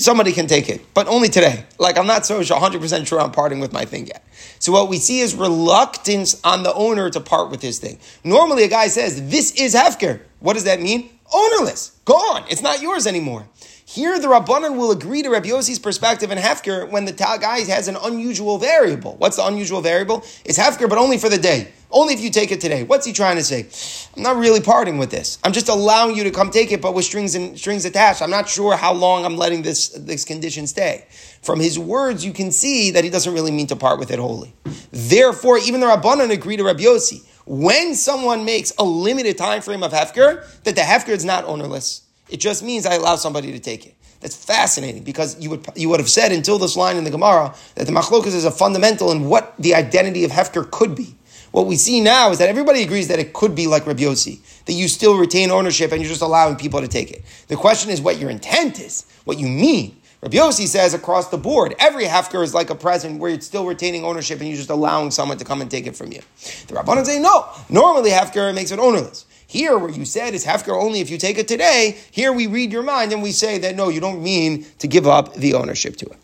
somebody 0.00 0.32
can 0.32 0.46
take 0.46 0.68
it, 0.68 0.82
but 0.94 1.08
only 1.08 1.28
today. 1.28 1.64
Like, 1.78 1.98
I'm 1.98 2.06
not 2.06 2.26
so 2.26 2.40
100% 2.40 3.06
sure 3.06 3.20
I'm 3.20 3.32
parting 3.32 3.60
with 3.60 3.72
my 3.72 3.84
thing 3.84 4.06
yet. 4.06 4.24
So, 4.58 4.72
what 4.72 4.88
we 4.88 4.98
see 4.98 5.20
is 5.20 5.34
reluctance 5.34 6.40
on 6.44 6.62
the 6.62 6.74
owner 6.74 7.10
to 7.10 7.20
part 7.20 7.50
with 7.50 7.62
his 7.62 7.78
thing. 7.78 7.98
Normally, 8.24 8.64
a 8.64 8.68
guy 8.68 8.88
says, 8.88 9.30
This 9.30 9.52
is 9.52 9.74
Hefker. 9.74 10.20
What 10.40 10.54
does 10.54 10.64
that 10.64 10.80
mean? 10.80 11.10
Ownerless. 11.32 11.92
Gone. 12.04 12.44
It's 12.48 12.62
not 12.62 12.80
yours 12.82 13.06
anymore. 13.06 13.46
Here, 13.90 14.18
the 14.18 14.28
Rabbanan 14.28 14.76
will 14.76 14.90
agree 14.90 15.22
to 15.22 15.30
Rabbi 15.30 15.48
Yossi's 15.48 15.78
perspective 15.78 16.30
in 16.30 16.36
Hefker 16.36 16.90
when 16.90 17.06
the 17.06 17.12
guy 17.12 17.60
has 17.60 17.88
an 17.88 17.96
unusual 17.96 18.58
variable. 18.58 19.16
What's 19.16 19.36
the 19.36 19.46
unusual 19.46 19.80
variable? 19.80 20.26
It's 20.44 20.58
Hefker, 20.58 20.90
but 20.90 20.98
only 20.98 21.16
for 21.16 21.30
the 21.30 21.38
day. 21.38 21.72
Only 21.90 22.12
if 22.12 22.20
you 22.20 22.28
take 22.28 22.52
it 22.52 22.60
today. 22.60 22.82
What's 22.82 23.06
he 23.06 23.14
trying 23.14 23.36
to 23.36 23.42
say? 23.42 23.66
I'm 24.14 24.22
not 24.22 24.36
really 24.36 24.60
parting 24.60 24.98
with 24.98 25.10
this. 25.10 25.38
I'm 25.42 25.54
just 25.54 25.70
allowing 25.70 26.16
you 26.16 26.24
to 26.24 26.30
come 26.30 26.50
take 26.50 26.70
it, 26.70 26.82
but 26.82 26.92
with 26.92 27.06
strings 27.06 27.34
and 27.34 27.58
strings 27.58 27.86
attached. 27.86 28.20
I'm 28.20 28.28
not 28.28 28.46
sure 28.46 28.76
how 28.76 28.92
long 28.92 29.24
I'm 29.24 29.38
letting 29.38 29.62
this, 29.62 29.88
this 29.88 30.22
condition 30.22 30.66
stay. 30.66 31.06
From 31.40 31.58
his 31.58 31.78
words, 31.78 32.22
you 32.22 32.34
can 32.34 32.52
see 32.52 32.90
that 32.90 33.04
he 33.04 33.08
doesn't 33.08 33.32
really 33.32 33.52
mean 33.52 33.68
to 33.68 33.76
part 33.76 33.98
with 33.98 34.10
it 34.10 34.18
wholly. 34.18 34.52
Therefore, 34.92 35.56
even 35.56 35.80
the 35.80 35.86
Rabbanan 35.86 36.30
agree 36.30 36.58
to 36.58 36.62
Rabbi 36.62 36.82
Yossi. 36.82 37.26
When 37.46 37.94
someone 37.94 38.44
makes 38.44 38.70
a 38.78 38.84
limited 38.84 39.38
time 39.38 39.62
frame 39.62 39.82
of 39.82 39.92
Hefker, 39.92 40.44
that 40.64 40.74
the 40.74 40.82
Hefker 40.82 41.16
is 41.16 41.24
not 41.24 41.44
ownerless. 41.44 42.02
It 42.28 42.38
just 42.38 42.62
means 42.62 42.86
I 42.86 42.94
allow 42.94 43.16
somebody 43.16 43.52
to 43.52 43.58
take 43.58 43.86
it. 43.86 43.94
That's 44.20 44.34
fascinating 44.36 45.04
because 45.04 45.40
you 45.40 45.50
would 45.50 45.66
you 45.76 45.88
would 45.88 46.00
have 46.00 46.08
said 46.08 46.32
until 46.32 46.58
this 46.58 46.76
line 46.76 46.96
in 46.96 47.04
the 47.04 47.10
Gemara 47.10 47.54
that 47.76 47.86
the 47.86 47.92
machlokas 47.92 48.34
is 48.34 48.44
a 48.44 48.50
fundamental 48.50 49.12
in 49.12 49.26
what 49.26 49.54
the 49.58 49.74
identity 49.74 50.24
of 50.24 50.32
hefker 50.32 50.68
could 50.70 50.96
be. 50.96 51.14
What 51.50 51.66
we 51.66 51.76
see 51.76 52.00
now 52.00 52.30
is 52.30 52.38
that 52.38 52.48
everybody 52.48 52.82
agrees 52.82 53.08
that 53.08 53.18
it 53.18 53.32
could 53.32 53.54
be 53.54 53.66
like 53.66 53.86
Rabbi 53.86 54.04
that 54.04 54.72
you 54.72 54.88
still 54.88 55.16
retain 55.16 55.50
ownership 55.50 55.92
and 55.92 56.00
you're 56.00 56.10
just 56.10 56.20
allowing 56.20 56.56
people 56.56 56.80
to 56.80 56.88
take 56.88 57.10
it. 57.10 57.24
The 57.46 57.56
question 57.56 57.90
is 57.90 58.00
what 58.00 58.18
your 58.18 58.28
intent 58.28 58.80
is, 58.80 59.06
what 59.24 59.38
you 59.38 59.46
mean. 59.46 59.96
Rabbi 60.20 60.50
says 60.50 60.94
across 60.94 61.28
the 61.28 61.38
board, 61.38 61.74
every 61.78 62.04
hefker 62.04 62.42
is 62.42 62.52
like 62.52 62.70
a 62.70 62.74
present 62.74 63.20
where 63.20 63.30
you're 63.30 63.40
still 63.40 63.64
retaining 63.66 64.04
ownership 64.04 64.40
and 64.40 64.48
you're 64.48 64.58
just 64.58 64.68
allowing 64.68 65.10
someone 65.12 65.38
to 65.38 65.44
come 65.44 65.60
and 65.60 65.70
take 65.70 65.86
it 65.86 65.96
from 65.96 66.12
you. 66.12 66.20
The 66.66 66.74
Rabbanan 66.74 67.06
say 67.06 67.20
no. 67.20 67.46
Normally 67.70 68.10
hefker 68.10 68.52
makes 68.54 68.72
it 68.72 68.80
ownerless. 68.80 69.26
Here, 69.48 69.78
where 69.78 69.88
you 69.88 70.04
said 70.04 70.34
it's 70.34 70.44
hefker 70.44 70.78
only 70.78 71.00
if 71.00 71.08
you 71.08 71.16
take 71.16 71.38
it 71.38 71.48
today, 71.48 71.96
here 72.10 72.34
we 72.34 72.46
read 72.46 72.70
your 72.70 72.82
mind 72.82 73.14
and 73.14 73.22
we 73.22 73.32
say 73.32 73.56
that 73.60 73.76
no, 73.76 73.88
you 73.88 73.98
don't 73.98 74.22
mean 74.22 74.66
to 74.78 74.86
give 74.86 75.06
up 75.06 75.34
the 75.34 75.54
ownership 75.54 75.96
to 75.96 76.06
it. 76.06 76.18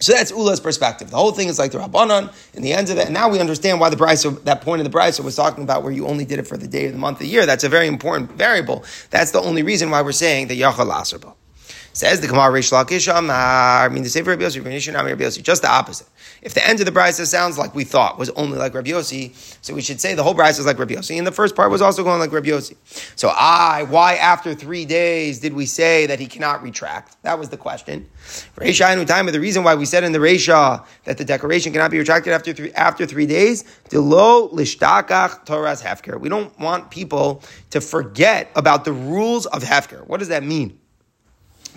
So 0.00 0.12
that's 0.12 0.30
Ula's 0.30 0.58
perspective. 0.58 1.10
The 1.10 1.18
whole 1.18 1.32
thing 1.32 1.48
is 1.48 1.58
like 1.58 1.72
the 1.72 1.78
Rabbanon 1.78 2.32
in 2.54 2.62
the 2.62 2.72
end 2.72 2.88
of 2.88 2.96
it. 2.96 3.04
And 3.04 3.12
now 3.12 3.28
we 3.28 3.38
understand 3.38 3.80
why 3.80 3.90
the 3.90 3.96
Brisa, 3.96 4.42
that 4.44 4.62
point 4.62 4.80
of 4.80 4.90
the 4.90 4.98
Brisa 4.98 5.22
was 5.22 5.36
talking 5.36 5.62
about 5.62 5.82
where 5.82 5.92
you 5.92 6.06
only 6.06 6.24
did 6.24 6.38
it 6.38 6.46
for 6.46 6.56
the 6.56 6.66
day 6.66 6.86
of 6.86 6.92
the 6.92 6.98
month, 6.98 7.18
the 7.18 7.26
year. 7.26 7.44
That's 7.44 7.64
a 7.64 7.68
very 7.68 7.86
important 7.86 8.32
variable. 8.32 8.82
That's 9.10 9.32
the 9.32 9.42
only 9.42 9.62
reason 9.62 9.90
why 9.90 10.00
we're 10.00 10.12
saying 10.12 10.48
that 10.48 10.54
Yachal 10.54 10.90
Asrba. 10.90 11.34
Says 11.92 12.20
the 12.22 12.28
Gemara 12.28 12.52
Reish 12.52 12.72
Lakish 12.72 13.14
Amar. 13.14 13.86
I 13.86 13.88
mean, 13.88 14.04
the 14.04 14.08
Sefer 14.08 14.30
Rabbi 14.30 14.44
Yossi, 14.44 15.42
just 15.42 15.62
the 15.62 15.70
opposite. 15.70 16.06
If 16.42 16.54
the 16.54 16.66
end 16.66 16.80
of 16.80 16.86
the 16.86 16.92
brisa 16.92 17.26
sounds 17.26 17.58
like 17.58 17.74
we 17.74 17.84
thought 17.84 18.18
was 18.18 18.30
only 18.30 18.58
like 18.58 18.74
Rabbi 18.74 18.90
Yossi, 18.90 19.34
so 19.62 19.74
we 19.74 19.82
should 19.82 20.00
say 20.00 20.14
the 20.14 20.22
whole 20.22 20.34
brisa 20.34 20.60
is 20.60 20.66
like 20.66 20.78
Rabbi 20.78 20.94
Yossi, 20.94 21.18
and 21.18 21.26
the 21.26 21.32
first 21.32 21.56
part 21.56 21.70
was 21.70 21.82
also 21.82 22.04
going 22.04 22.20
like 22.20 22.32
Rabbi 22.32 22.48
Yossi. 22.48 22.76
So 23.16 23.32
I, 23.34 23.84
why 23.88 24.14
after 24.14 24.54
three 24.54 24.84
days 24.84 25.40
did 25.40 25.52
we 25.52 25.66
say 25.66 26.06
that 26.06 26.20
he 26.20 26.26
cannot 26.26 26.62
retract? 26.62 27.20
That 27.22 27.38
was 27.38 27.48
the 27.48 27.56
question. 27.56 28.08
Reisha 28.56 29.06
time, 29.06 29.26
the 29.26 29.40
reason 29.40 29.64
why 29.64 29.74
we 29.74 29.84
said 29.84 30.04
in 30.04 30.12
the 30.12 30.18
Reisha 30.18 30.84
that 31.04 31.18
the 31.18 31.24
decoration 31.24 31.72
cannot 31.72 31.90
be 31.90 31.98
retracted 31.98 32.32
after 32.32 32.52
three 32.52 32.72
after 32.72 33.06
three 33.06 33.26
days, 33.26 33.64
lo 33.92 34.48
lishtakach 34.50 35.44
Torah's 35.44 35.82
hefker. 35.82 36.20
We 36.20 36.28
don't 36.28 36.56
want 36.58 36.90
people 36.90 37.42
to 37.70 37.80
forget 37.80 38.50
about 38.54 38.84
the 38.84 38.92
rules 38.92 39.46
of 39.46 39.62
hefker. 39.62 40.06
What 40.06 40.18
does 40.18 40.28
that 40.28 40.44
mean? 40.44 40.78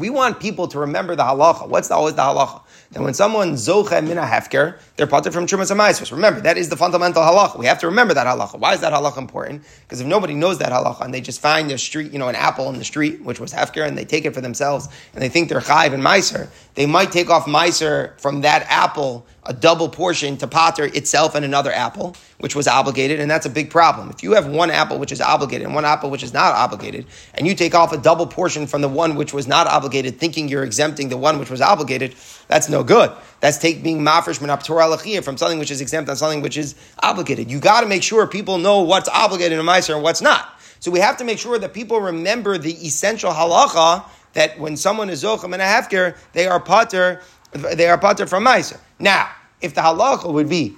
We 0.01 0.09
want 0.09 0.39
people 0.39 0.67
to 0.69 0.79
remember 0.79 1.15
the 1.15 1.21
halacha. 1.21 1.69
What's 1.69 1.87
the, 1.87 1.93
always 1.93 2.15
the 2.15 2.23
halacha? 2.23 2.63
That 2.93 3.03
when 3.03 3.13
someone 3.13 3.53
zoche 3.53 4.03
mina 4.03 4.23
hefker, 4.23 4.79
they're 4.95 5.05
parted 5.05 5.31
from 5.31 5.45
trumas 5.45 5.69
and 5.69 6.11
Remember, 6.11 6.41
that 6.41 6.57
is 6.57 6.69
the 6.69 6.75
fundamental 6.75 7.21
halacha. 7.21 7.59
We 7.59 7.67
have 7.67 7.77
to 7.81 7.85
remember 7.85 8.15
that 8.15 8.25
halacha. 8.25 8.57
Why 8.57 8.73
is 8.73 8.79
that 8.79 8.93
halacha 8.93 9.19
important? 9.19 9.63
Because 9.83 10.01
if 10.01 10.07
nobody 10.07 10.33
knows 10.33 10.57
that 10.57 10.71
halacha 10.71 11.01
and 11.01 11.13
they 11.13 11.21
just 11.21 11.39
find 11.39 11.71
a 11.71 11.77
street, 11.77 12.11
you 12.11 12.17
know, 12.17 12.29
an 12.29 12.35
apple 12.35 12.67
in 12.69 12.79
the 12.79 12.83
street, 12.83 13.21
which 13.21 13.39
was 13.39 13.53
hefker, 13.53 13.87
and 13.87 13.95
they 13.95 14.03
take 14.03 14.25
it 14.25 14.33
for 14.33 14.41
themselves, 14.41 14.89
and 15.13 15.21
they 15.21 15.29
think 15.29 15.49
they're 15.49 15.61
chayiv 15.61 15.93
and 15.93 16.01
meiser, 16.01 16.49
they 16.73 16.87
might 16.87 17.11
take 17.11 17.29
off 17.29 17.45
meiser 17.45 18.19
from 18.19 18.41
that 18.41 18.65
apple 18.69 19.27
a 19.51 19.53
double 19.53 19.89
portion 19.89 20.37
to 20.37 20.47
Potter 20.47 20.85
itself 20.85 21.35
and 21.35 21.43
another 21.43 21.73
apple, 21.73 22.15
which 22.39 22.55
was 22.55 22.69
obligated, 22.69 23.19
and 23.19 23.29
that's 23.29 23.45
a 23.45 23.49
big 23.49 23.69
problem. 23.69 24.09
If 24.09 24.23
you 24.23 24.31
have 24.31 24.47
one 24.47 24.71
apple 24.71 24.97
which 24.97 25.11
is 25.11 25.19
obligated 25.19 25.67
and 25.67 25.75
one 25.75 25.83
apple 25.83 26.09
which 26.09 26.23
is 26.23 26.31
not 26.31 26.53
obligated, 26.53 27.05
and 27.33 27.45
you 27.45 27.53
take 27.53 27.75
off 27.75 27.91
a 27.91 27.97
double 27.97 28.25
portion 28.25 28.65
from 28.65 28.81
the 28.81 28.87
one 28.87 29.15
which 29.15 29.33
was 29.33 29.47
not 29.47 29.67
obligated, 29.67 30.19
thinking 30.19 30.47
you're 30.47 30.63
exempting 30.63 31.09
the 31.09 31.17
one 31.17 31.37
which 31.37 31.49
was 31.49 31.59
obligated, 31.59 32.15
that's 32.47 32.69
no 32.69 32.81
good. 32.81 33.11
That's 33.41 33.57
take 33.57 33.83
being 33.83 33.99
mafresh 33.99 34.39
min 34.41 35.21
from 35.21 35.35
something 35.35 35.59
which 35.59 35.71
is 35.71 35.81
exempt 35.81 36.09
on 36.09 36.15
something 36.15 36.41
which 36.41 36.57
is 36.57 36.75
obligated. 37.03 37.51
You 37.51 37.59
got 37.59 37.81
to 37.81 37.87
make 37.87 38.03
sure 38.03 38.25
people 38.27 38.57
know 38.57 38.83
what's 38.83 39.09
obligated 39.09 39.59
in 39.59 39.65
Meiser 39.65 39.95
and 39.95 40.03
what's 40.03 40.21
not. 40.21 40.57
So 40.79 40.91
we 40.91 40.99
have 40.99 41.17
to 41.17 41.25
make 41.25 41.39
sure 41.39 41.59
that 41.59 41.73
people 41.73 41.99
remember 41.99 42.57
the 42.57 42.71
essential 42.85 43.31
halacha 43.31 44.05
that 44.33 44.57
when 44.59 44.77
someone 44.77 45.09
is 45.09 45.23
zochem 45.23 45.51
and 45.51 45.61
a 45.61 45.65
hefker, 45.65 46.15
they 46.31 46.47
are 46.47 46.59
potter, 46.59 47.21
they 47.51 47.89
are 47.89 47.97
potter 47.97 48.25
from 48.25 48.45
Meiser. 48.45 48.79
Now, 48.97 49.29
if 49.61 49.73
the 49.73 49.81
halacha 49.81 50.31
would 50.31 50.49
be, 50.49 50.75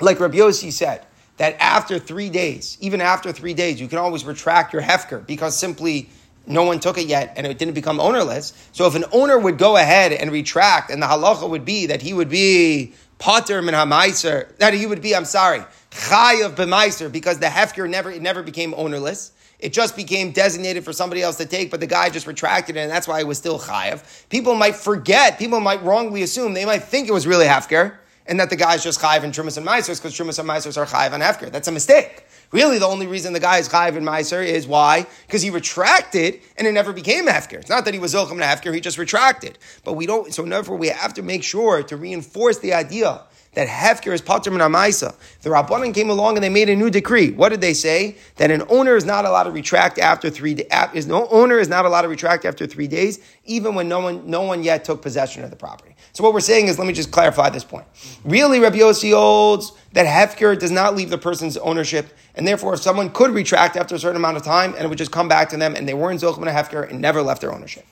like 0.00 0.20
Rabbi 0.20 0.38
Yossi 0.38 0.72
said, 0.72 1.04
that 1.36 1.56
after 1.60 1.98
three 1.98 2.30
days, 2.30 2.78
even 2.80 3.00
after 3.00 3.32
three 3.32 3.54
days, 3.54 3.80
you 3.80 3.88
can 3.88 3.98
always 3.98 4.24
retract 4.24 4.72
your 4.72 4.82
hefker 4.82 5.26
because 5.26 5.56
simply 5.56 6.08
no 6.46 6.62
one 6.62 6.80
took 6.80 6.96
it 6.96 7.06
yet 7.06 7.34
and 7.36 7.46
it 7.46 7.58
didn't 7.58 7.74
become 7.74 8.00
ownerless. 8.00 8.52
So 8.72 8.86
if 8.86 8.94
an 8.94 9.04
owner 9.12 9.38
would 9.38 9.58
go 9.58 9.76
ahead 9.76 10.12
and 10.12 10.30
retract, 10.30 10.90
and 10.90 11.02
the 11.02 11.06
halacha 11.06 11.48
would 11.48 11.64
be 11.64 11.86
that 11.86 12.00
he 12.00 12.12
would 12.12 12.28
be 12.28 12.94
potter 13.18 13.60
min 13.60 13.74
hamaiser, 13.74 14.56
that 14.58 14.72
he 14.74 14.86
would 14.86 15.02
be, 15.02 15.14
I'm 15.14 15.24
sorry, 15.24 15.62
chayav 15.90 16.54
b'maiser, 16.54 17.10
because 17.10 17.38
the 17.38 17.46
hefker 17.46 17.88
never, 17.88 18.10
it 18.10 18.22
never 18.22 18.42
became 18.42 18.74
ownerless. 18.76 19.32
It 19.58 19.72
just 19.72 19.96
became 19.96 20.32
designated 20.32 20.84
for 20.84 20.92
somebody 20.92 21.22
else 21.22 21.36
to 21.36 21.46
take, 21.46 21.70
but 21.70 21.80
the 21.80 21.86
guy 21.86 22.10
just 22.10 22.26
retracted 22.26 22.76
it, 22.76 22.80
and 22.80 22.90
that's 22.90 23.08
why 23.08 23.20
it 23.20 23.26
was 23.26 23.38
still 23.38 23.58
chayav. 23.58 24.28
People 24.28 24.54
might 24.54 24.76
forget, 24.76 25.38
people 25.38 25.60
might 25.60 25.82
wrongly 25.82 26.22
assume, 26.22 26.52
they 26.52 26.66
might 26.66 26.82
think 26.84 27.08
it 27.08 27.12
was 27.12 27.26
really 27.26 27.46
hefker, 27.46 27.94
and 28.28 28.40
that 28.40 28.50
the 28.50 28.56
guy's 28.56 28.82
just 28.82 29.00
chayav 29.00 29.22
and 29.22 29.32
trumas 29.32 29.56
and 29.56 29.66
meisers, 29.66 30.00
because 30.00 30.14
trumas 30.14 30.38
and 30.38 30.48
meisers 30.48 30.76
are 30.76 30.86
chayav 30.86 31.12
and 31.12 31.22
hefker. 31.22 31.50
That's 31.50 31.68
a 31.68 31.72
mistake. 31.72 32.24
Really, 32.52 32.78
the 32.78 32.86
only 32.86 33.06
reason 33.06 33.32
the 33.32 33.40
guy 33.40 33.58
is 33.58 33.68
chayiv 33.68 33.96
and 33.96 34.06
meiser 34.06 34.44
is 34.44 34.66
why? 34.66 35.06
Because 35.26 35.42
he 35.42 35.50
retracted 35.50 36.40
and 36.56 36.66
it 36.66 36.72
never 36.72 36.92
became 36.92 37.26
hefker. 37.26 37.54
It's 37.54 37.70
not 37.70 37.84
that 37.84 37.94
he 37.94 38.00
was 38.00 38.14
zilchim 38.14 38.32
and 38.32 38.42
hefker; 38.42 38.72
he 38.74 38.80
just 38.80 38.98
retracted. 38.98 39.58
But 39.84 39.94
we 39.94 40.06
don't. 40.06 40.32
So 40.32 40.42
therefore, 40.42 40.76
we 40.76 40.88
have 40.88 41.14
to 41.14 41.22
make 41.22 41.42
sure 41.42 41.82
to 41.82 41.96
reinforce 41.96 42.58
the 42.58 42.74
idea 42.74 43.22
that 43.56 43.68
hefker 43.68 44.12
is 44.12 44.20
pater 44.20 44.50
min 44.50 44.60
amaisa. 44.60 45.14
The 45.40 45.50
rabbanon 45.50 45.94
came 45.94 46.10
along 46.10 46.36
and 46.36 46.44
they 46.44 46.50
made 46.50 46.68
a 46.68 46.76
new 46.76 46.90
decree. 46.90 47.32
What 47.32 47.48
did 47.48 47.62
they 47.62 47.72
say? 47.72 48.16
That 48.36 48.50
an 48.50 48.62
owner 48.68 48.96
is 48.96 49.06
not 49.06 49.24
allowed 49.24 49.44
to 49.44 49.50
retract 49.50 49.98
after 49.98 50.30
three. 50.30 50.52
Is 50.94 51.06
no 51.06 51.26
owner 51.28 51.58
is 51.58 51.68
not 51.68 51.86
allowed 51.86 52.02
to 52.02 52.08
retract 52.08 52.44
after 52.44 52.66
three 52.66 52.86
days, 52.86 53.18
even 53.44 53.74
when 53.74 53.88
no 53.88 54.00
one 54.00 54.30
no 54.30 54.42
one 54.42 54.62
yet 54.62 54.84
took 54.84 55.02
possession 55.02 55.42
of 55.42 55.50
the 55.50 55.56
property. 55.56 55.95
So 56.16 56.24
what 56.24 56.32
we're 56.32 56.40
saying 56.40 56.68
is, 56.68 56.78
let 56.78 56.86
me 56.86 56.94
just 56.94 57.10
clarify 57.10 57.50
this 57.50 57.62
point. 57.62 57.84
Really, 58.24 58.58
Rabbi 58.58 58.78
Yossi 58.78 59.12
holds 59.12 59.72
that 59.92 60.06
hefker 60.06 60.58
does 60.58 60.70
not 60.70 60.96
leave 60.96 61.10
the 61.10 61.18
person's 61.18 61.58
ownership, 61.58 62.06
and 62.34 62.48
therefore, 62.48 62.72
if 62.72 62.80
someone 62.80 63.10
could 63.10 63.32
retract 63.32 63.76
after 63.76 63.94
a 63.94 63.98
certain 63.98 64.16
amount 64.16 64.38
of 64.38 64.42
time, 64.42 64.72
and 64.76 64.82
it 64.82 64.88
would 64.88 64.96
just 64.96 65.12
come 65.12 65.28
back 65.28 65.50
to 65.50 65.58
them, 65.58 65.74
and 65.74 65.86
they 65.86 65.92
weren't 65.92 66.22
zochim 66.22 66.38
and 66.38 66.46
hefker 66.46 66.88
and 66.88 67.02
never 67.02 67.20
left 67.20 67.42
their 67.42 67.52
ownership. 67.52 67.84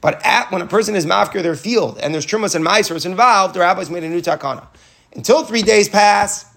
But 0.00 0.24
at, 0.24 0.52
when 0.52 0.62
a 0.62 0.66
person 0.68 0.94
is 0.94 1.06
mafker 1.06 1.42
their 1.42 1.56
field 1.56 1.98
and 1.98 2.14
there's 2.14 2.24
trumas 2.24 2.54
and 2.54 2.64
ma'asers 2.64 3.04
involved, 3.04 3.56
the 3.56 3.60
rabbis 3.60 3.90
made 3.90 4.04
a 4.04 4.08
new 4.08 4.22
takana. 4.22 4.68
Until 5.16 5.44
three 5.44 5.62
days 5.62 5.88
pass, 5.88 6.51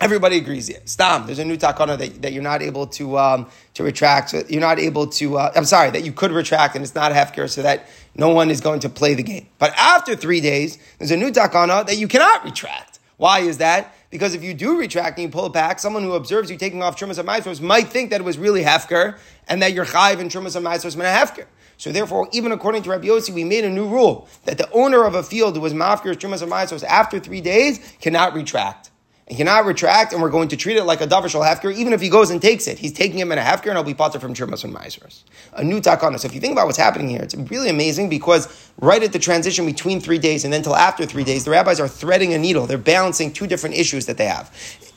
everybody 0.00 0.38
agrees 0.38 0.66
here. 0.68 0.80
Stam, 0.84 1.26
there's 1.26 1.38
a 1.38 1.44
new 1.44 1.56
takana 1.56 1.98
that, 1.98 2.22
that 2.22 2.32
you're 2.32 2.42
not 2.42 2.62
able 2.62 2.86
to 2.88 3.18
um, 3.18 3.46
to 3.74 3.82
retract. 3.84 4.32
You're 4.48 4.60
not 4.60 4.78
able 4.78 5.06
to. 5.08 5.38
Uh, 5.38 5.52
I'm 5.54 5.64
sorry 5.64 5.90
that 5.90 6.04
you 6.04 6.12
could 6.12 6.32
retract, 6.32 6.74
and 6.74 6.82
it's 6.82 6.94
not 6.94 7.12
half 7.12 7.34
hefker, 7.34 7.48
so 7.48 7.62
that 7.62 7.86
no 8.14 8.30
one 8.30 8.50
is 8.50 8.60
going 8.60 8.80
to 8.80 8.88
play 8.88 9.14
the 9.14 9.22
game. 9.22 9.46
But 9.58 9.72
after 9.76 10.16
three 10.16 10.40
days, 10.40 10.78
there's 10.98 11.10
a 11.10 11.16
new 11.16 11.30
takana 11.30 11.86
that 11.86 11.96
you 11.98 12.08
cannot 12.08 12.44
retract. 12.44 12.98
Why 13.16 13.40
is 13.40 13.58
that? 13.58 13.94
Because 14.10 14.34
if 14.34 14.42
you 14.42 14.54
do 14.54 14.78
retract 14.78 15.18
and 15.18 15.28
you 15.28 15.30
pull 15.30 15.48
back, 15.50 15.78
someone 15.78 16.02
who 16.02 16.14
observes 16.14 16.50
you 16.50 16.56
taking 16.56 16.82
off 16.82 16.98
trumas 16.98 17.18
and 17.18 17.26
maestros 17.26 17.60
might 17.60 17.88
think 17.88 18.10
that 18.10 18.20
it 18.20 18.24
was 18.24 18.38
really 18.38 18.62
hefker 18.62 19.18
and 19.46 19.62
that 19.62 19.72
you're 19.72 19.84
chayiv 19.84 20.18
in 20.18 20.28
trumas 20.28 20.56
and 20.56 20.64
maestros 20.64 20.96
min 20.96 21.06
hefker. 21.06 21.46
So 21.76 21.92
therefore, 21.92 22.28
even 22.32 22.50
according 22.52 22.82
to 22.82 22.90
Rabbi 22.90 23.06
Yossi, 23.06 23.32
we 23.32 23.44
made 23.44 23.64
a 23.64 23.70
new 23.70 23.88
rule 23.88 24.28
that 24.44 24.58
the 24.58 24.70
owner 24.72 25.04
of 25.04 25.14
a 25.14 25.22
field 25.22 25.54
who 25.54 25.62
was 25.62 25.72
mafkir 25.72 26.14
trumas 26.14 26.42
and 26.42 26.50
maestros 26.50 26.82
after 26.82 27.20
three 27.20 27.40
days 27.40 27.78
cannot 28.00 28.34
retract. 28.34 28.89
He 29.30 29.36
cannot 29.36 29.64
retract, 29.64 30.12
and 30.12 30.20
we're 30.20 30.28
going 30.28 30.48
to 30.48 30.56
treat 30.56 30.76
it 30.76 30.82
like 30.82 31.00
a 31.00 31.06
davar 31.06 31.30
shal 31.30 31.42
hefker, 31.42 31.72
even 31.72 31.92
if 31.92 32.00
he 32.00 32.08
goes 32.08 32.30
and 32.30 32.42
takes 32.42 32.66
it. 32.66 32.80
He's 32.80 32.92
taking 32.92 33.16
him 33.16 33.30
in 33.30 33.38
a 33.38 33.42
hefker, 33.42 33.68
and 33.68 33.78
I'll 33.78 33.84
be 33.84 33.94
potter 33.94 34.18
from 34.18 34.34
Shirmas 34.34 34.64
and 34.64 34.74
Maisers. 34.74 35.22
A 35.52 35.62
new 35.62 35.80
takana. 35.80 36.18
So 36.18 36.26
if 36.26 36.34
you 36.34 36.40
think 36.40 36.50
about 36.50 36.66
what's 36.66 36.76
happening 36.76 37.08
here, 37.08 37.20
it's 37.22 37.36
really 37.36 37.70
amazing 37.70 38.08
because 38.08 38.48
right 38.80 39.00
at 39.00 39.12
the 39.12 39.20
transition 39.20 39.66
between 39.66 40.00
three 40.00 40.18
days 40.18 40.42
and 40.42 40.52
then 40.52 40.62
till 40.62 40.74
after 40.74 41.06
three 41.06 41.22
days, 41.22 41.44
the 41.44 41.52
rabbis 41.52 41.78
are 41.78 41.86
threading 41.86 42.34
a 42.34 42.38
needle. 42.38 42.66
They're 42.66 42.76
balancing 42.76 43.32
two 43.32 43.46
different 43.46 43.76
issues 43.76 44.04
that 44.06 44.18
they 44.18 44.26
have. 44.26 44.50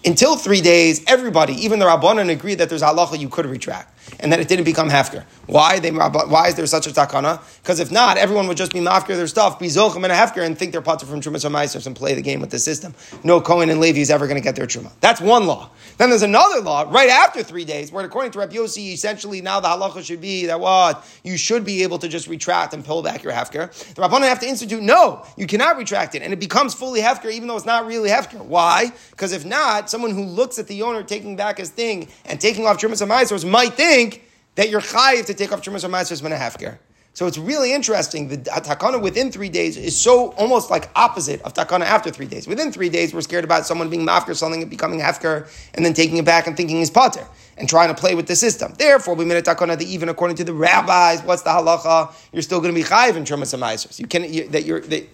Until 0.06 0.36
three 0.36 0.60
days, 0.60 1.02
everybody, 1.08 1.54
even 1.54 1.80
the 1.80 1.86
rabbanon, 1.86 2.30
agreed 2.30 2.56
that 2.56 2.68
there's 2.68 2.82
halacha 2.82 3.18
you 3.18 3.30
could 3.30 3.46
retract 3.46 3.94
and 4.20 4.32
that 4.32 4.40
it 4.40 4.48
didn't 4.48 4.66
become 4.66 4.90
hefker. 4.90 5.24
Why? 5.46 5.80
They, 5.80 5.92
why 5.92 6.48
is 6.48 6.56
there 6.56 6.66
such 6.66 6.88
a 6.88 6.92
takana? 6.92 7.42
Because 7.62 7.80
if 7.80 7.92
not, 7.92 8.18
everyone 8.18 8.48
would 8.48 8.58
just 8.58 8.74
be 8.74 8.80
mafker 8.80 9.16
their 9.16 9.28
stuff, 9.28 9.60
be 9.60 9.68
zochem 9.68 10.04
and 10.04 10.06
a 10.06 10.10
hefker, 10.16 10.46
and 10.46 10.58
think 10.58 10.72
they're 10.72 10.82
potter 10.82 11.06
from 11.06 11.22
trumas 11.22 11.44
or 11.44 11.88
and 11.88 11.96
play 11.96 12.14
the 12.14 12.22
game 12.22 12.40
with 12.40 12.50
the 12.50 12.60
system. 12.60 12.94
No 13.24 13.42
Cohen 13.42 13.70
and 13.70 13.80
Levi 13.80 14.00
is 14.00 14.10
ever 14.10 14.28
going 14.28 14.40
to 14.40 14.44
get 14.44 14.56
their 14.56 14.66
truma. 14.66 14.92
That's 15.00 15.22
one 15.22 15.46
law. 15.46 15.70
Then 15.98 16.10
there's 16.10 16.22
another 16.22 16.62
law 16.62 16.88
right 16.90 17.10
after 17.10 17.44
three 17.44 17.66
days, 17.66 17.92
where 17.92 18.04
according 18.04 18.32
to 18.32 18.40
Rabbi 18.40 18.56
Yossi, 18.56 18.94
essentially 18.94 19.42
now 19.42 19.60
the 19.60 19.68
halacha 19.68 20.04
should 20.04 20.22
be 20.22 20.48
that 20.48 20.60
what 20.60 21.06
you 21.24 21.38
should 21.38 21.64
be 21.66 21.84
able 21.84 22.00
to 22.00 22.08
just 22.08 22.28
retract 22.28 22.74
and 22.74 22.84
pull 22.84 23.04
back 23.04 23.24
your 23.24 23.34
hefker. 23.34 23.72
The 23.94 24.02
rabbanon 24.02 24.22
have 24.22 24.40
to 24.40 24.48
institute 24.48 24.82
no, 24.82 25.26
you 25.38 25.48
cannot 25.48 25.78
retract 25.78 26.16
it, 26.16 26.22
and 26.22 26.34
it 26.34 26.40
becomes 26.40 26.74
fully 26.74 27.02
hefker 27.02 27.32
even 27.32 27.48
though 27.48 27.56
it's 27.56 27.66
not 27.66 27.86
really 27.86 28.10
hefker. 28.10 28.44
Why? 28.44 28.92
Because 29.12 29.32
if 29.32 29.46
not, 29.46 29.90
someone 29.94 30.12
who 30.12 30.26
looks 30.26 30.58
at 30.58 30.68
the 30.68 30.82
owner 30.82 31.04
taking 31.04 31.36
back 31.36 31.60
his 31.60 31.70
thing 31.70 32.08
and 32.26 32.42
taking 32.42 32.66
off 32.66 32.80
trumas 32.80 33.00
and 33.00 33.52
might 33.52 33.74
think 33.74 34.24
that 34.56 34.70
you're 34.70 34.82
chayiv 34.82 35.28
to 35.28 35.36
take 35.36 35.52
off 35.52 35.62
Trumas 35.62 35.88
Ma'aser 35.88 36.22
min 36.24 36.32
a 36.32 36.36
hefker. 36.36 36.80
So 37.16 37.28
it's 37.28 37.38
really 37.38 37.72
interesting. 37.72 38.28
The 38.28 38.38
takana 38.38 39.00
within 39.00 39.32
three 39.32 39.50
days 39.50 39.78
is 39.78 39.96
so 39.96 40.32
almost 40.32 40.72
like 40.72 40.90
opposite 40.96 41.44
of 41.44 41.54
takana 41.54 41.86
after 41.86 42.10
three 42.10 42.26
days. 42.26 42.48
Within 42.48 42.72
three 42.72 42.90
days, 42.90 43.14
we're 43.14 43.22
scared 43.22 43.44
about 43.44 43.68
someone 43.68 43.92
being 43.92 44.04
mafker, 44.06 44.36
something 44.36 44.64
and 44.64 44.70
becoming 44.70 45.00
hefker, 45.00 45.48
and 45.76 45.86
then 45.86 45.94
taking 45.94 46.18
it 46.18 46.26
back 46.26 46.48
and 46.48 46.58
thinking 46.58 46.78
he's 46.78 46.90
potter 46.90 47.26
and 47.58 47.70
trying 47.70 47.90
to 47.90 47.94
play 47.94 48.16
with 48.16 48.26
the 48.26 48.36
system. 48.36 48.74
Therefore, 48.80 49.14
we 49.14 49.26
made 49.26 49.38
a 49.38 49.44
takana 49.44 49.78
that 49.78 49.84
even 49.84 50.10
according 50.10 50.38
to 50.38 50.44
the 50.44 50.54
rabbis, 50.56 51.22
what's 51.22 51.44
the 51.44 51.52
halacha? 51.52 52.12
You're 52.32 52.42
still 52.42 52.60
going 52.60 52.74
to 52.74 52.80
be 52.82 52.84
chayiv 52.84 53.16
in 53.16 53.26
Trumas 53.26 53.56
Ma'aser. 53.56 54.00
You 54.00 54.08
can 54.08 54.34
you, 54.34 54.50
that 54.50 54.66
you're 54.66 54.82
that, 54.82 55.08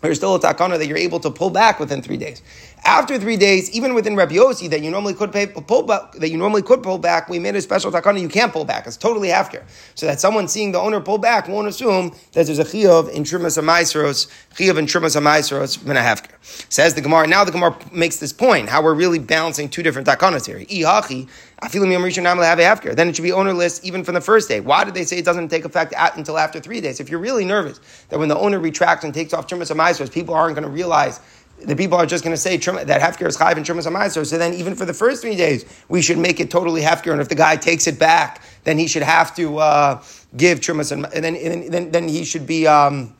there's 0.00 0.18
still 0.18 0.34
a 0.34 0.40
takana 0.40 0.78
that 0.78 0.86
you're 0.86 0.98
able 0.98 1.20
to 1.20 1.30
pull 1.30 1.50
back 1.50 1.80
within 1.80 2.02
three 2.02 2.16
days. 2.16 2.42
After 2.84 3.18
three 3.18 3.36
days, 3.36 3.70
even 3.70 3.94
within 3.94 4.16
Rabbi 4.16 4.34
Yossi, 4.34 4.68
that 4.70 4.82
you 4.82 4.90
normally 4.90 5.14
could 5.14 5.32
pay, 5.32 5.46
pull 5.46 5.82
back, 5.82 6.12
that 6.12 6.30
you 6.30 6.36
normally 6.36 6.62
could 6.62 6.82
pull 6.82 6.98
back, 6.98 7.28
we 7.28 7.38
made 7.38 7.54
a 7.54 7.60
special 7.60 7.90
takana 7.90 8.20
you 8.20 8.28
can't 8.28 8.52
pull 8.52 8.64
back. 8.64 8.86
It's 8.86 8.96
totally 8.96 9.30
after, 9.30 9.64
so 9.94 10.06
that 10.06 10.20
someone 10.20 10.48
seeing 10.48 10.72
the 10.72 10.78
owner 10.78 11.00
pull 11.00 11.18
back 11.18 11.48
won't 11.48 11.68
assume 11.68 12.10
that 12.32 12.46
there's 12.46 12.58
a 12.58 12.64
chiyuv 12.64 13.10
in 13.10 13.24
trimas 13.24 13.60
amaisros, 13.60 14.28
chiyuv 14.54 14.78
in 14.78 14.86
trimas 14.86 15.16
amaisros 15.16 15.84
min 15.84 15.96
hefker. 15.96 16.32
Says 16.70 16.94
the 16.94 17.00
Gemara. 17.00 17.26
Now 17.26 17.44
the 17.44 17.52
Gemara 17.52 17.76
makes 17.92 18.16
this 18.16 18.32
point 18.32 18.68
how 18.68 18.82
we're 18.82 18.94
really 18.94 19.18
balancing 19.18 19.68
two 19.68 19.82
different 19.82 20.06
takanas 20.06 20.46
here. 20.46 20.58
Ihachi 20.58 21.28
then 21.60 23.08
it 23.08 23.16
should 23.16 23.22
be 23.22 23.32
ownerless 23.32 23.80
even 23.84 24.04
from 24.04 24.14
the 24.14 24.20
first 24.20 24.48
day. 24.48 24.60
Why 24.60 24.84
did 24.84 24.94
they 24.94 25.02
say 25.02 25.18
it 25.18 25.24
doesn't 25.24 25.48
take 25.48 25.64
effect 25.64 25.92
at, 25.92 26.16
until 26.16 26.38
after 26.38 26.60
three 26.60 26.80
days? 26.80 27.00
If 27.00 27.10
you're 27.10 27.18
really 27.18 27.44
nervous 27.44 27.80
that 28.10 28.18
when 28.18 28.28
the 28.28 28.36
owner 28.36 28.60
retracts 28.60 29.04
and 29.04 29.12
takes 29.12 29.32
off 29.32 29.48
Trumas 29.48 29.74
Amaisros, 29.74 30.12
people 30.12 30.34
aren't 30.34 30.54
going 30.54 30.66
to 30.66 30.70
realize 30.70 31.18
the 31.64 31.76
people 31.76 31.98
are 31.98 32.06
just 32.06 32.24
going 32.24 32.34
to 32.34 32.40
say 32.40 32.56
that 32.56 33.00
Hefker 33.00 33.26
is 33.26 33.36
Chayiv 33.36 33.56
and 33.56 33.66
Trumas 33.66 33.86
Amaisros. 33.86 34.26
So 34.26 34.38
then 34.38 34.54
even 34.54 34.74
for 34.74 34.84
the 34.84 34.94
first 34.94 35.22
three 35.22 35.36
days, 35.36 35.64
we 35.88 36.02
should 36.02 36.18
make 36.18 36.40
it 36.40 36.50
totally 36.50 36.82
Hefker. 36.82 37.12
And 37.12 37.20
if 37.20 37.28
the 37.28 37.34
guy 37.34 37.56
takes 37.56 37.86
it 37.86 37.98
back, 37.98 38.42
then 38.64 38.78
he 38.78 38.86
should 38.86 39.02
have 39.02 39.34
to 39.36 39.58
uh, 39.58 40.02
give 40.36 40.60
Trumas 40.60 40.92
and, 40.92 41.06
and, 41.12 41.24
then, 41.24 41.70
then, 41.70 41.90
then 41.90 42.08
he 42.08 42.24
should 42.24 42.46
be. 42.46 42.66
Um, 42.66 43.14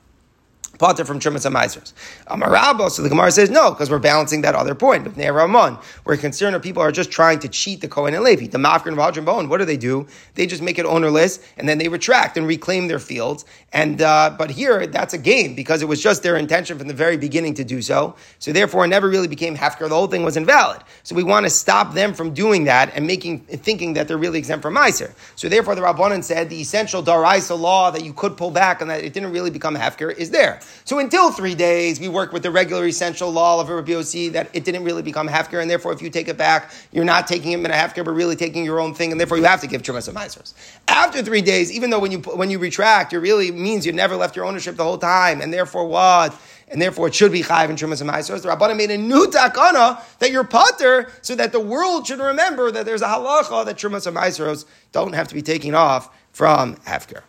Potter 0.79 1.05
from 1.05 1.19
Trumas 1.21 1.45
and 1.45 1.55
Meisers. 1.55 1.93
Amarabo, 2.29 2.91
so 2.91 3.03
the 3.03 3.09
Gemara 3.09 3.31
says 3.31 3.51
no, 3.51 3.71
because 3.71 3.91
we're 3.91 3.99
balancing 3.99 4.43
that 4.43 4.55
other 4.55 4.75
point 4.75 5.05
with 5.05 5.17
Ne'er 5.17 5.33
Ramon. 5.33 5.79
We're 6.05 6.17
concerned 6.17 6.55
that 6.55 6.63
people 6.63 6.83
are 6.83 6.93
just 6.93 7.11
trying 7.11 7.41
to 7.41 7.49
cheat 7.49 7.81
the 7.81 7.89
Kohen 7.89 8.15
and 8.15 8.25
Levi. 8.25 8.47
The 8.47 8.59
Mafker 8.59 8.87
and 8.87 8.97
Vajra 8.97 9.25
Bone, 9.25 9.49
what 9.49 9.59
do 9.59 9.65
they 9.65 9.77
do? 9.77 10.07
They 10.35 10.47
just 10.47 10.63
make 10.63 10.79
it 10.79 10.87
ownerless 10.87 11.41
and 11.57 11.69
then 11.69 11.79
they 11.79 11.89
retract 11.89 12.37
and 12.37 12.47
reclaim 12.47 12.89
their 12.89 12.99
fields. 12.99 13.45
And 13.73 14.01
uh, 14.01 14.35
But 14.39 14.51
here, 14.51 14.87
that's 14.87 15.15
a 15.15 15.19
game 15.19 15.55
because 15.55 15.83
it 15.83 15.89
was 15.89 16.03
just 16.03 16.23
their 16.23 16.37
intention 16.37 16.79
from 16.79 16.89
the 16.89 16.95
very 16.95 17.17
beginning 17.17 17.55
to 17.55 17.65
do 17.65 17.83
so. 17.83 18.17
So 18.39 18.53
therefore, 18.53 18.85
it 18.85 18.89
never 18.89 19.09
really 19.09 19.29
became 19.29 19.57
Hefker. 19.57 19.89
The 19.89 19.95
whole 19.95 20.07
thing 20.07 20.23
was 20.23 20.37
invalid. 20.37 20.83
So 21.03 21.15
we 21.15 21.23
want 21.25 21.45
to 21.45 21.51
stop 21.51 21.95
them 21.95 22.15
from 22.15 22.35
doing 22.35 22.65
that 22.65 22.93
and 22.95 23.07
making 23.07 23.41
thinking 23.41 23.95
that 23.95 24.09
they're 24.09 24.19
really 24.19 24.39
exempt 24.39 24.63
from 24.63 24.75
Meiser. 24.75 25.13
So 25.37 25.49
therefore, 25.49 25.75
the 25.75 25.83
Rabbanan 25.83 26.23
said 26.25 26.49
the 26.49 26.61
essential 26.61 27.03
Daraisa 27.03 27.59
law 27.59 27.91
that 27.91 28.05
you 28.05 28.13
could 28.13 28.37
pull 28.37 28.51
back 28.51 28.81
and 28.81 28.91
that 28.91 29.03
it 29.05 29.13
didn't 29.13 29.33
really 29.33 29.51
become 29.51 29.77
Hefker 29.77 30.15
is 30.17 30.31
there. 30.31 30.61
So 30.85 30.99
until 30.99 31.31
three 31.31 31.55
days, 31.55 32.01
we 32.01 32.09
work 32.09 32.33
with 32.33 32.43
the 32.43 32.51
regular 32.51 32.87
essential 32.87 33.31
law 33.31 33.61
of 33.61 33.69
Rabbi 33.69 33.93
Yossi 33.93 34.33
that 34.33 34.51
it 34.53 34.65
didn't 34.65 34.85
really 34.85 35.03
become 35.03 35.29
hefker, 35.29 35.61
and 35.61 35.71
therefore, 35.71 35.93
if 35.93 36.03
you 36.03 36.11
take 36.11 36.29
it 36.29 36.37
back, 36.37 36.71
you're 36.93 37.05
not 37.05 37.27
taking 37.27 37.53
it 37.53 37.59
in 37.59 37.67
a 37.67 37.75
hefker, 37.75 38.05
but 38.05 38.13
really 38.13 38.37
taking 38.37 38.65
your 38.65 38.81
own 38.81 38.95
thing, 38.95 39.11
and 39.11 39.21
therefore 39.21 39.37
you 39.37 39.45
have 39.45 39.61
to 39.61 39.67
give 39.67 39.83
trumas 39.83 40.09
and 40.09 40.17
maasros. 40.17 40.55
After 40.89 41.23
three 41.23 41.43
days, 41.43 41.71
even 41.73 41.91
though 41.91 41.99
when 41.99 42.13
you 42.13 42.19
when 42.19 42.51
you 42.51 42.59
retract, 42.59 43.13
it 43.13 43.19
really 43.19 43.51
means 43.51 43.87
you 43.87 43.93
never 43.93 44.17
left 44.17 44.37
your 44.37 44.45
ownership 44.45 44.77
the 44.77 44.85
whole 44.85 44.99
time, 44.99 45.41
and 45.41 45.53
therefore 45.53 45.87
what? 45.87 46.39
and 46.71 46.81
therefore 46.81 47.09
it 47.09 47.15
should 47.15 47.33
be 47.33 47.43
chayiv 47.43 47.69
and 47.69 47.79
trumas 47.79 48.01
and 48.01 48.11
ma'aseros. 48.11 48.43
The 48.43 48.49
Rabbanan 48.49 48.77
made 48.77 48.91
a 48.91 48.99
new 48.99 49.27
takana 49.27 50.03
that 50.19 50.31
you're 50.31 50.45
potter, 50.45 51.11
so 51.23 51.35
that 51.35 51.53
the 51.53 51.61
world 51.61 52.07
should 52.07 52.21
remember 52.21 52.71
that 52.71 52.85
there's 52.85 53.03
a 53.03 53.07
halacha 53.07 53.65
that 53.65 53.77
trumas 53.77 54.07
and 54.07 54.17
ma'aseros 54.17 54.65
don't 54.93 55.15
have 55.15 55.29
to 55.29 55.35
be 55.35 55.43
taken 55.43 55.75
off 55.75 56.15
from 56.33 56.77
hefker. 56.77 57.23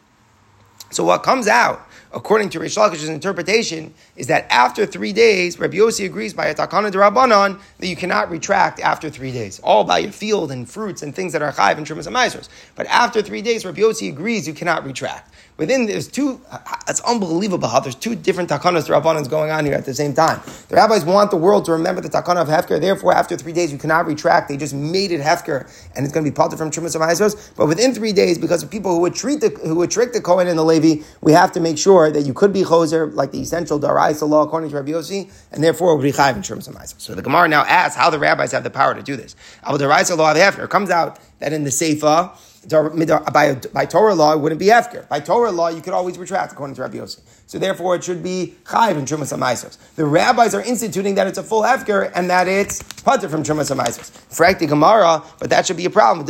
So 0.91 1.03
what 1.03 1.23
comes 1.23 1.47
out 1.47 1.87
according 2.13 2.49
to 2.49 2.59
Reish 2.59 2.77
Lakish's 2.77 3.09
interpretation, 3.09 3.93
is 4.15 4.27
that 4.27 4.45
after 4.49 4.85
three 4.85 5.13
days, 5.13 5.59
Rabbi 5.59 5.77
Yossi 5.77 6.05
agrees 6.05 6.33
by 6.33 6.47
a 6.47 6.55
takana 6.55 6.91
Rabbanon 6.91 7.59
that 7.79 7.87
you 7.87 7.95
cannot 7.95 8.29
retract 8.29 8.79
after 8.79 9.09
three 9.09 9.31
days, 9.31 9.59
all 9.59 9.83
by 9.83 9.99
your 9.99 10.11
field 10.11 10.51
and 10.51 10.69
fruits 10.69 11.01
and 11.01 11.15
things 11.15 11.33
that 11.33 11.41
are 11.41 11.51
chayiv 11.51 11.77
and 11.77 11.85
trumas 11.85 12.07
and 12.07 12.47
But 12.75 12.87
after 12.87 13.21
three 13.21 13.41
days, 13.41 13.65
Rabbi 13.65 13.81
Yossi 13.81 14.09
agrees 14.09 14.47
you 14.47 14.53
cannot 14.53 14.85
retract. 14.85 15.33
Within 15.59 15.87
there's 15.87 16.07
two, 16.07 16.39
it's 16.87 17.01
unbelievable 17.01 17.67
how 17.67 17.81
there's 17.81 17.93
two 17.93 18.15
different 18.15 18.49
takanas 18.49 18.87
Rabbanans 18.87 19.29
going 19.29 19.51
on 19.51 19.65
here 19.65 19.73
at 19.73 19.83
the 19.83 19.93
same 19.93 20.13
time. 20.13 20.39
The 20.69 20.77
rabbis 20.77 21.03
want 21.03 21.31
the 21.31 21.37
world 21.37 21.65
to 21.65 21.73
remember 21.73 21.99
the 21.99 22.07
takana 22.07 22.41
of 22.41 22.47
Hefker, 22.47 22.79
therefore 22.79 23.13
after 23.13 23.35
three 23.35 23.51
days 23.51 23.69
you 23.69 23.77
cannot 23.77 24.07
retract. 24.07 24.47
They 24.47 24.55
just 24.55 24.73
made 24.73 25.11
it 25.11 25.19
Hefker 25.19 25.69
and 25.97 26.05
it's 26.05 26.13
going 26.13 26.23
to 26.23 26.31
be 26.31 26.33
parted 26.33 26.57
from 26.57 26.71
Trumas 26.71 26.95
of 26.95 27.55
But 27.57 27.67
within 27.67 27.93
three 27.93 28.13
days, 28.13 28.37
because 28.37 28.63
of 28.63 28.71
people 28.71 28.95
who 28.95 29.01
would 29.01 29.13
treat 29.13 29.41
the, 29.41 29.49
who 29.49 29.75
would 29.75 29.91
trick 29.91 30.13
the 30.13 30.21
Kohen 30.21 30.47
and 30.47 30.57
the 30.57 30.63
Levi, 30.63 31.03
we 31.19 31.33
have 31.33 31.51
to 31.51 31.59
make 31.59 31.77
sure 31.77 32.09
that 32.09 32.21
you 32.21 32.33
could 32.33 32.53
be 32.53 32.63
Choser, 32.63 33.13
like 33.13 33.33
the 33.33 33.41
essential 33.41 33.77
Daraisa 33.77 34.27
law 34.29 34.43
according 34.43 34.69
to 34.69 34.77
Rabbi 34.77 34.91
Yossi, 34.91 35.29
and 35.51 35.61
therefore 35.61 35.97
would 35.97 36.03
be 36.03 36.13
Chayiv 36.13 36.37
in 36.37 36.41
Trumas 36.41 36.69
of 36.69 37.01
So 37.01 37.15
the 37.15 37.21
Gemara 37.21 37.49
now 37.49 37.63
asks 37.65 37.97
how 37.97 38.09
the 38.09 38.17
rabbis 38.17 38.53
have 38.53 38.63
the 38.63 38.69
power 38.69 38.95
to 38.95 39.03
do 39.03 39.17
this. 39.17 39.35
Al 39.63 39.77
Daraisa 39.77 40.15
law 40.15 40.31
of 40.31 40.37
Hefker 40.37 40.69
comes 40.69 40.89
out 40.89 41.19
that 41.39 41.51
in 41.51 41.65
the 41.65 41.69
Seifa, 41.69 42.31
by, 42.67 43.55
by 43.73 43.85
Torah 43.85 44.15
law, 44.15 44.33
it 44.33 44.39
wouldn't 44.39 44.59
be 44.59 44.67
Hefker. 44.67 45.07
By 45.07 45.19
Torah 45.19 45.51
law, 45.51 45.69
you 45.69 45.81
could 45.81 45.93
always 45.93 46.17
retract, 46.17 46.51
according 46.51 46.75
to 46.75 46.81
Rabbi 46.81 46.97
Yossi. 46.97 47.21
So 47.47 47.57
therefore, 47.57 47.95
it 47.95 48.03
should 48.03 48.21
be 48.21 48.55
Chayiv 48.65 48.97
and 48.97 49.07
Trumas 49.07 49.35
HaMaisos. 49.35 49.77
The 49.95 50.05
rabbis 50.05 50.53
are 50.53 50.61
instituting 50.61 51.15
that 51.15 51.25
it's 51.25 51.37
a 51.37 51.43
full 51.43 51.63
Hefker 51.63 52.11
and 52.13 52.29
that 52.29 52.47
it's 52.47 52.83
Pater 53.01 53.29
from 53.29 53.43
Trumas 53.43 53.73
HaMaisos. 53.73 54.59
The 54.59 54.67
Gemara, 54.67 55.23
but 55.39 55.49
that 55.49 55.65
should 55.65 55.77
be 55.77 55.85
a 55.85 55.89
problem. 55.89 56.27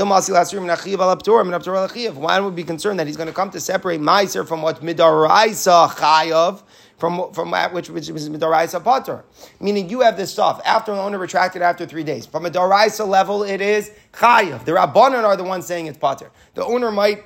Why 2.16 2.40
would 2.40 2.56
be 2.56 2.64
concerned 2.64 3.00
that 3.00 3.08
he's 3.08 3.18
going 3.18 3.28
to 3.28 3.34
come 3.34 3.50
to 3.52 3.60
separate 3.60 4.00
Meiser 4.00 4.48
from 4.48 4.62
what 4.62 4.82
Midaraisa 4.82 5.90
Chayav, 5.90 6.62
from, 7.00 7.32
from 7.34 7.52
which, 7.72 7.90
which 7.90 8.10
is 8.10 8.30
Midaraisa 8.30 8.84
Pater. 8.84 9.24
Meaning 9.60 9.90
you 9.90 10.02
have 10.02 10.18
this 10.18 10.32
stuff 10.32 10.62
after 10.66 10.94
the 10.94 11.02
owner 11.02 11.18
retracted 11.18 11.62
after 11.62 11.86
three 11.86 12.04
days. 12.04 12.26
From 12.26 12.46
a 12.46 12.50
Daraisa 12.50 13.08
level, 13.08 13.44
it 13.44 13.62
is 13.62 13.92
Chayav. 14.14 14.66
The 14.66 14.74
Rabbanan 14.74 15.24
are 15.24 15.38
the 15.38 15.44
ones 15.44 15.66
saying 15.66 15.88
it's 15.88 15.98
Pater. 15.98 16.30
The 16.54 16.66
owner 16.66 16.92
might 16.92 17.24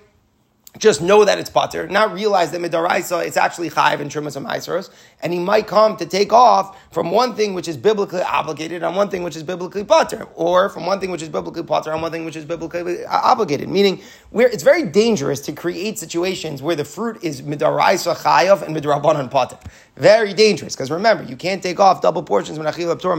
just 0.80 1.04
know 1.04 1.24
that 1.24 1.38
it's 1.38 1.52
pater, 1.52 1.88
not 1.88 2.14
realize 2.14 2.52
that 2.52 2.60
midaraisa 2.60 3.26
it's 3.26 3.38
actually 3.38 3.70
chayiv 3.70 4.00
and 4.00 4.10
trimas 4.10 4.36
and 4.36 4.90
and 5.22 5.32
he 5.34 5.38
might 5.38 5.68
come 5.68 5.96
to 5.98 6.06
take 6.06 6.34
off 6.34 6.92
from 6.92 7.12
one 7.12 7.36
thing 7.36 7.54
which 7.54 7.68
is 7.68 7.78
biblically 7.78 8.24
obligated 8.24 8.82
on 8.82 8.96
one 8.96 9.08
thing 9.08 9.22
which 9.22 9.36
is 9.36 9.44
biblically 9.44 9.84
pater, 9.84 10.24
or 10.34 10.70
from 10.70 10.88
one 10.88 11.00
thing 11.00 11.12
which 11.12 11.22
is 11.22 11.30
biblically 11.30 11.64
pater 11.64 11.92
on 11.92 12.02
one 12.02 12.12
thing 12.12 12.26
which 12.26 12.36
is 12.36 12.44
biblically 12.44 13.06
uh, 13.06 13.10
obligated. 13.12 13.70
Meaning, 13.70 14.02
where 14.32 14.48
it's 14.48 14.64
very 14.64 14.84
dangerous 14.84 15.40
to 15.42 15.54
create 15.54 16.00
situations 16.00 16.64
where 16.64 16.76
the 16.76 16.86
fruit 16.86 17.24
is 17.24 17.44
midaraisa 17.44 18.16
chayiv 18.16 18.64
and 18.64 18.76
midrabanan 18.76 19.30
potter. 19.30 19.60
Very 19.96 20.34
dangerous 20.34 20.76
because 20.76 20.90
remember 20.90 21.24
you 21.24 21.36
can't 21.36 21.62
take 21.62 21.80
off 21.80 22.02
double 22.02 22.24
portions 22.24 22.58
when 22.58 22.68
achiv 22.68 22.96
aptor 22.96 23.14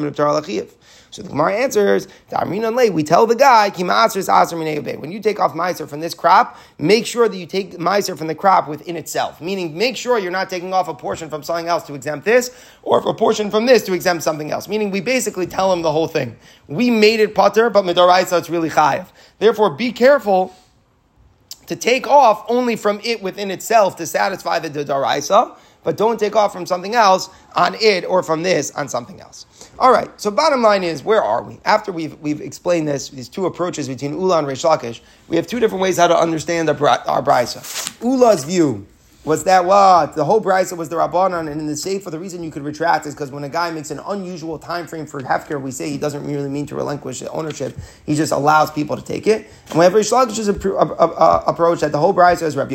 so 1.15 1.23
the 1.23 1.29
Gemara 1.29 1.55
answers, 1.55 2.09
we 2.93 3.03
tell 3.05 3.25
the 3.25 3.37
guy, 3.37 3.71
when 3.71 5.13
you 5.13 5.21
take 5.21 5.39
off 5.39 5.53
Meiser 5.53 5.89
from 5.89 6.01
this 6.01 6.13
crop, 6.13 6.59
make 6.77 7.07
sure 7.07 7.29
that 7.29 7.37
you 7.37 7.44
take 7.47 7.79
miser 7.79 8.17
from 8.17 8.27
the 8.27 8.35
crop 8.35 8.69
within 8.69 8.97
itself. 8.97 9.41
Meaning, 9.41 9.77
make 9.77 9.97
sure 9.97 10.19
you're 10.19 10.31
not 10.31 10.51
taking 10.51 10.73
off 10.73 10.89
a 10.89 10.95
portion 10.95 11.29
from 11.29 11.43
something 11.43 11.67
else 11.67 11.85
to 11.85 11.95
exempt 11.95 12.25
this, 12.25 12.51
or 12.83 12.99
a 12.99 13.15
portion 13.15 13.51
from 13.51 13.67
this 13.67 13.83
to 13.85 13.93
exempt 13.93 14.23
something 14.23 14.51
else. 14.51 14.69
Meaning, 14.69 14.91
we 14.91 15.01
basically 15.01 15.47
tell 15.47 15.73
him 15.73 15.83
the 15.83 15.93
whole 15.93 16.09
thing. 16.09 16.37
We 16.69 16.91
made 16.91 17.21
it 17.21 17.35
putter, 17.35 17.71
but 17.71 17.85
Midoraisa, 17.85 18.39
it's 18.39 18.51
really 18.51 18.71
chayiv. 18.71 19.07
Therefore, 19.39 19.71
be 19.71 19.93
careful 19.93 20.55
to 21.67 21.77
take 21.77 22.07
off 22.07 22.45
only 22.49 22.77
from 22.77 23.01
it 23.03 23.23
within 23.23 23.51
itself 23.51 23.97
to 23.97 24.07
satisfy 24.07 24.59
the 24.59 24.85
Daraisa, 24.85 25.57
but 25.83 25.97
don't 25.97 26.19
take 26.19 26.37
off 26.37 26.53
from 26.53 26.67
something 26.67 26.95
else 26.95 27.29
on 27.55 27.75
it 27.81 28.05
or 28.05 28.23
from 28.23 28.43
this 28.43 28.71
on 28.73 28.89
something 28.89 29.21
else. 29.21 29.47
All 29.77 29.91
right, 29.91 30.09
so 30.21 30.31
bottom 30.31 30.63
line 30.63 30.85
is, 30.85 31.03
where 31.03 31.23
are 31.23 31.43
we? 31.43 31.59
After 31.65 31.91
we've, 31.91 32.19
we've 32.21 32.41
explained 32.41 32.87
this, 32.87 33.09
these 33.09 33.29
two 33.29 33.47
approaches 33.47 33.89
between 33.89 34.13
Ula 34.13 34.39
and 34.39 34.47
Reish 34.47 34.65
Lakish, 34.65 35.01
we 35.27 35.35
have 35.37 35.49
two 35.49 35.59
different 35.59 35.83
ways 35.83 35.97
how 35.97 36.07
to 36.07 36.17
understand 36.17 36.71
our, 36.71 36.77
our 37.09 37.23
Brisa. 37.23 38.01
Ula's 38.01 38.45
view 38.45 38.87
was 39.25 39.45
that 39.45 39.65
what 39.65 40.15
the 40.15 40.25
whole 40.25 40.41
brisa 40.41 40.77
was 40.77 40.91
the 40.91 40.97
rabbanon, 40.97 41.51
and 41.51 41.59
in 41.61 41.67
the 41.67 41.77
safe, 41.77 42.03
for 42.03 42.11
the 42.11 42.19
reason 42.19 42.45
you 42.45 42.51
could 42.51 42.63
retract 42.63 43.07
is 43.07 43.15
because 43.15 43.31
when 43.31 43.43
a 43.43 43.49
guy 43.49 43.71
makes 43.71 43.91
an 43.91 43.99
unusual 44.07 44.59
time 44.59 44.87
frame 44.87 45.07
for 45.07 45.21
hefker, 45.23 45.61
we 45.61 45.71
say 45.71 45.89
he 45.89 45.97
doesn't 45.97 46.27
really 46.27 46.51
mean 46.51 46.67
to 46.67 46.75
relinquish 46.75 47.21
the 47.21 47.31
ownership; 47.31 47.75
he 48.05 48.15
just 48.15 48.33
allows 48.33 48.71
people 48.71 48.97
to 48.97 49.03
take 49.03 49.27
it. 49.27 49.51
And 49.71 49.79
we 49.79 49.85
have 49.85 49.95
Reish 49.95 50.13
Lakish's 50.13 50.49
uh, 50.49 51.45
approach 51.47 51.81
that 51.81 51.93
the 51.93 51.99
whole 51.99 52.13
brisa 52.13 52.43
is 52.43 52.55
Rabbi 52.55 52.75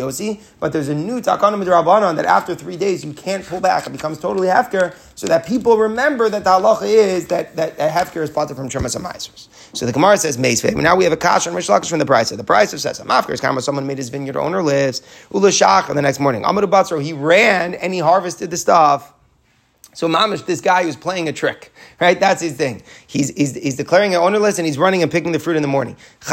but 0.60 0.74
there's 0.74 0.90
a 0.90 0.96
new 0.96 1.22
takanim 1.22 1.64
rabbanon 1.64 2.16
that 2.16 2.26
after 2.26 2.56
three 2.56 2.78
days 2.78 3.06
you 3.06 3.14
can't 3.14 3.46
pull 3.46 3.62
back; 3.62 3.86
it 3.86 3.92
becomes 3.92 4.18
totally 4.18 4.48
hefker, 4.48 4.96
so 5.20 5.28
that 5.28 5.46
people 5.46 5.78
remember 5.78 6.30
that 6.30 6.46
the 6.46 6.50
halacha 6.50 6.84
is 6.84 7.28
that 7.28 7.54
that, 7.58 7.76
that 7.76 7.92
hefker 7.92 8.24
is 8.24 8.30
parted 8.30 8.56
from 8.56 8.70
tremas 8.70 8.96
and 8.96 9.04
Misers. 9.04 9.50
So 9.74 9.86
the 9.86 9.92
Gemara 9.92 10.16
says 10.16 10.38
meisvei. 10.38 10.74
Now 10.74 10.96
we 10.96 11.04
have 11.04 11.12
a 11.12 11.18
kash 11.18 11.46
on 11.46 11.54
Reish 11.54 11.70
Lakish 11.70 11.90
from 11.90 12.00
the 12.00 12.06
brisa. 12.06 12.38
The 12.38 12.44
brisa 12.46 12.80
says 12.80 13.02
a 13.02 13.04
mafker 13.04 13.32
is 13.32 13.42
kama 13.42 13.62
someone 13.62 13.86
made 13.86 13.98
his 13.98 14.08
vineyard 14.08 14.38
owner 14.38 14.64
lives 14.64 15.02
ulashach, 15.32 15.90
and 15.90 15.98
the 15.98 16.02
next 16.02 16.22
morning. 16.22 16.44
Amadu 16.44 16.72
Batzro, 16.72 17.04
he 17.04 17.12
ran 17.12 17.74
and 17.74 17.94
he 17.94 18.00
harvested 18.00 18.50
the 18.50 18.56
stuff. 18.56 19.14
So 19.94 20.08
Mamish, 20.08 20.46
this 20.46 20.62
guy 20.62 20.84
who's 20.84 20.96
playing 20.96 21.28
a 21.28 21.34
trick, 21.34 21.74
right? 22.00 22.18
That's 22.18 22.42
his 22.42 22.54
thing. 22.54 22.84
He's, 23.08 23.30
he's, 23.32 23.56
he's 23.56 23.76
declaring 23.76 24.14
it 24.14 24.18
ownerless 24.18 24.58
and 24.58 24.66
he's 24.66 24.78
running 24.78 25.02
and 25.04 25.12
picking 25.12 25.34
the 25.34 25.40
fruit 25.40 25.58
in 25.58 25.64
the 25.64 25.68
morning. 25.68 25.98
He's 26.22 26.28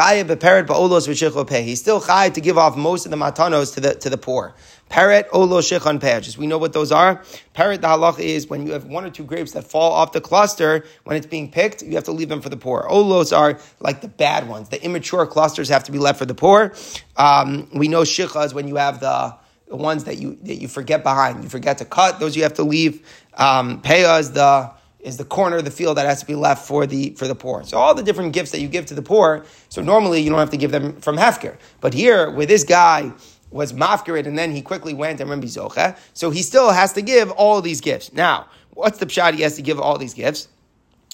still 1.80 2.00
chayiv 2.00 2.34
to 2.34 2.40
give 2.40 2.58
off 2.58 2.76
most 2.76 3.06
of 3.06 3.10
the 3.10 3.16
matanos 3.16 3.74
to 3.74 3.80
the, 3.80 3.94
to 3.94 4.10
the 4.10 4.18
poor. 4.18 4.54
Parrot, 4.88 5.26
olo, 5.32 5.60
shechon, 5.60 6.00
Just 6.22 6.38
We 6.38 6.46
know 6.46 6.58
what 6.58 6.72
those 6.72 6.92
are. 6.92 7.22
Parrot, 7.54 7.80
the 7.80 7.88
halach 7.88 8.20
is 8.20 8.46
when 8.46 8.66
you 8.66 8.72
have 8.72 8.84
one 8.84 9.04
or 9.04 9.10
two 9.10 9.24
grapes 9.24 9.52
that 9.52 9.64
fall 9.64 9.92
off 9.92 10.12
the 10.12 10.20
cluster, 10.20 10.84
when 11.04 11.16
it's 11.16 11.26
being 11.26 11.50
picked, 11.50 11.82
you 11.82 11.96
have 11.96 12.04
to 12.04 12.12
leave 12.12 12.28
them 12.28 12.40
for 12.40 12.48
the 12.48 12.56
poor. 12.56 12.86
Olos 12.88 13.36
are 13.36 13.58
like 13.80 14.00
the 14.00 14.08
bad 14.08 14.48
ones. 14.48 14.68
The 14.68 14.82
immature 14.82 15.26
clusters 15.26 15.68
have 15.68 15.84
to 15.84 15.92
be 15.92 15.98
left 15.98 16.18
for 16.18 16.24
the 16.24 16.34
poor. 16.34 16.72
Um, 17.16 17.68
we 17.74 17.88
know 17.88 18.02
shecha 18.02 18.44
is 18.46 18.54
when 18.54 18.68
you 18.68 18.76
have 18.76 19.00
the, 19.00 19.34
the 19.66 19.76
ones 19.76 20.04
that 20.04 20.18
you 20.18 20.38
that 20.42 20.56
you 20.56 20.68
forget 20.68 21.02
behind. 21.02 21.42
You 21.42 21.48
forget 21.48 21.78
to 21.78 21.84
cut; 21.84 22.20
those 22.20 22.36
you 22.36 22.44
have 22.44 22.54
to 22.54 22.62
leave. 22.62 23.04
Um, 23.34 23.82
Peah 23.82 24.20
is 24.20 24.32
the 24.32 24.70
is 25.00 25.16
the 25.16 25.24
corner 25.24 25.56
of 25.56 25.64
the 25.64 25.70
field 25.70 25.96
that 25.96 26.06
has 26.06 26.20
to 26.20 26.26
be 26.26 26.34
left 26.34 26.66
for 26.66 26.86
the 26.86 27.10
for 27.10 27.26
the 27.26 27.34
poor. 27.34 27.64
So 27.64 27.78
all 27.78 27.94
the 27.94 28.02
different 28.02 28.32
gifts 28.32 28.52
that 28.52 28.60
you 28.60 28.68
give 28.68 28.86
to 28.86 28.94
the 28.94 29.02
poor. 29.02 29.44
So 29.68 29.82
normally 29.82 30.20
you 30.20 30.30
don't 30.30 30.38
have 30.38 30.50
to 30.50 30.56
give 30.56 30.70
them 30.70 31.00
from 31.00 31.16
hefker, 31.16 31.56
but 31.80 31.94
here 31.94 32.30
with 32.30 32.48
this 32.48 32.64
guy 32.64 33.12
was 33.56 33.72
mafkirid 33.72 34.26
and 34.26 34.38
then 34.38 34.52
he 34.52 34.62
quickly 34.62 34.94
went 34.94 35.20
and 35.20 35.28
remember 35.28 35.46
zocha. 35.46 35.96
So 36.14 36.30
he 36.30 36.42
still 36.42 36.70
has 36.70 36.92
to 36.92 37.02
give 37.02 37.30
all 37.32 37.60
these 37.60 37.80
gifts. 37.80 38.12
Now, 38.12 38.48
what's 38.74 38.98
the 38.98 39.06
pshat? 39.06 39.34
He 39.34 39.42
has 39.42 39.56
to 39.56 39.62
give 39.62 39.80
all 39.80 39.98
these 39.98 40.14
gifts. 40.14 40.48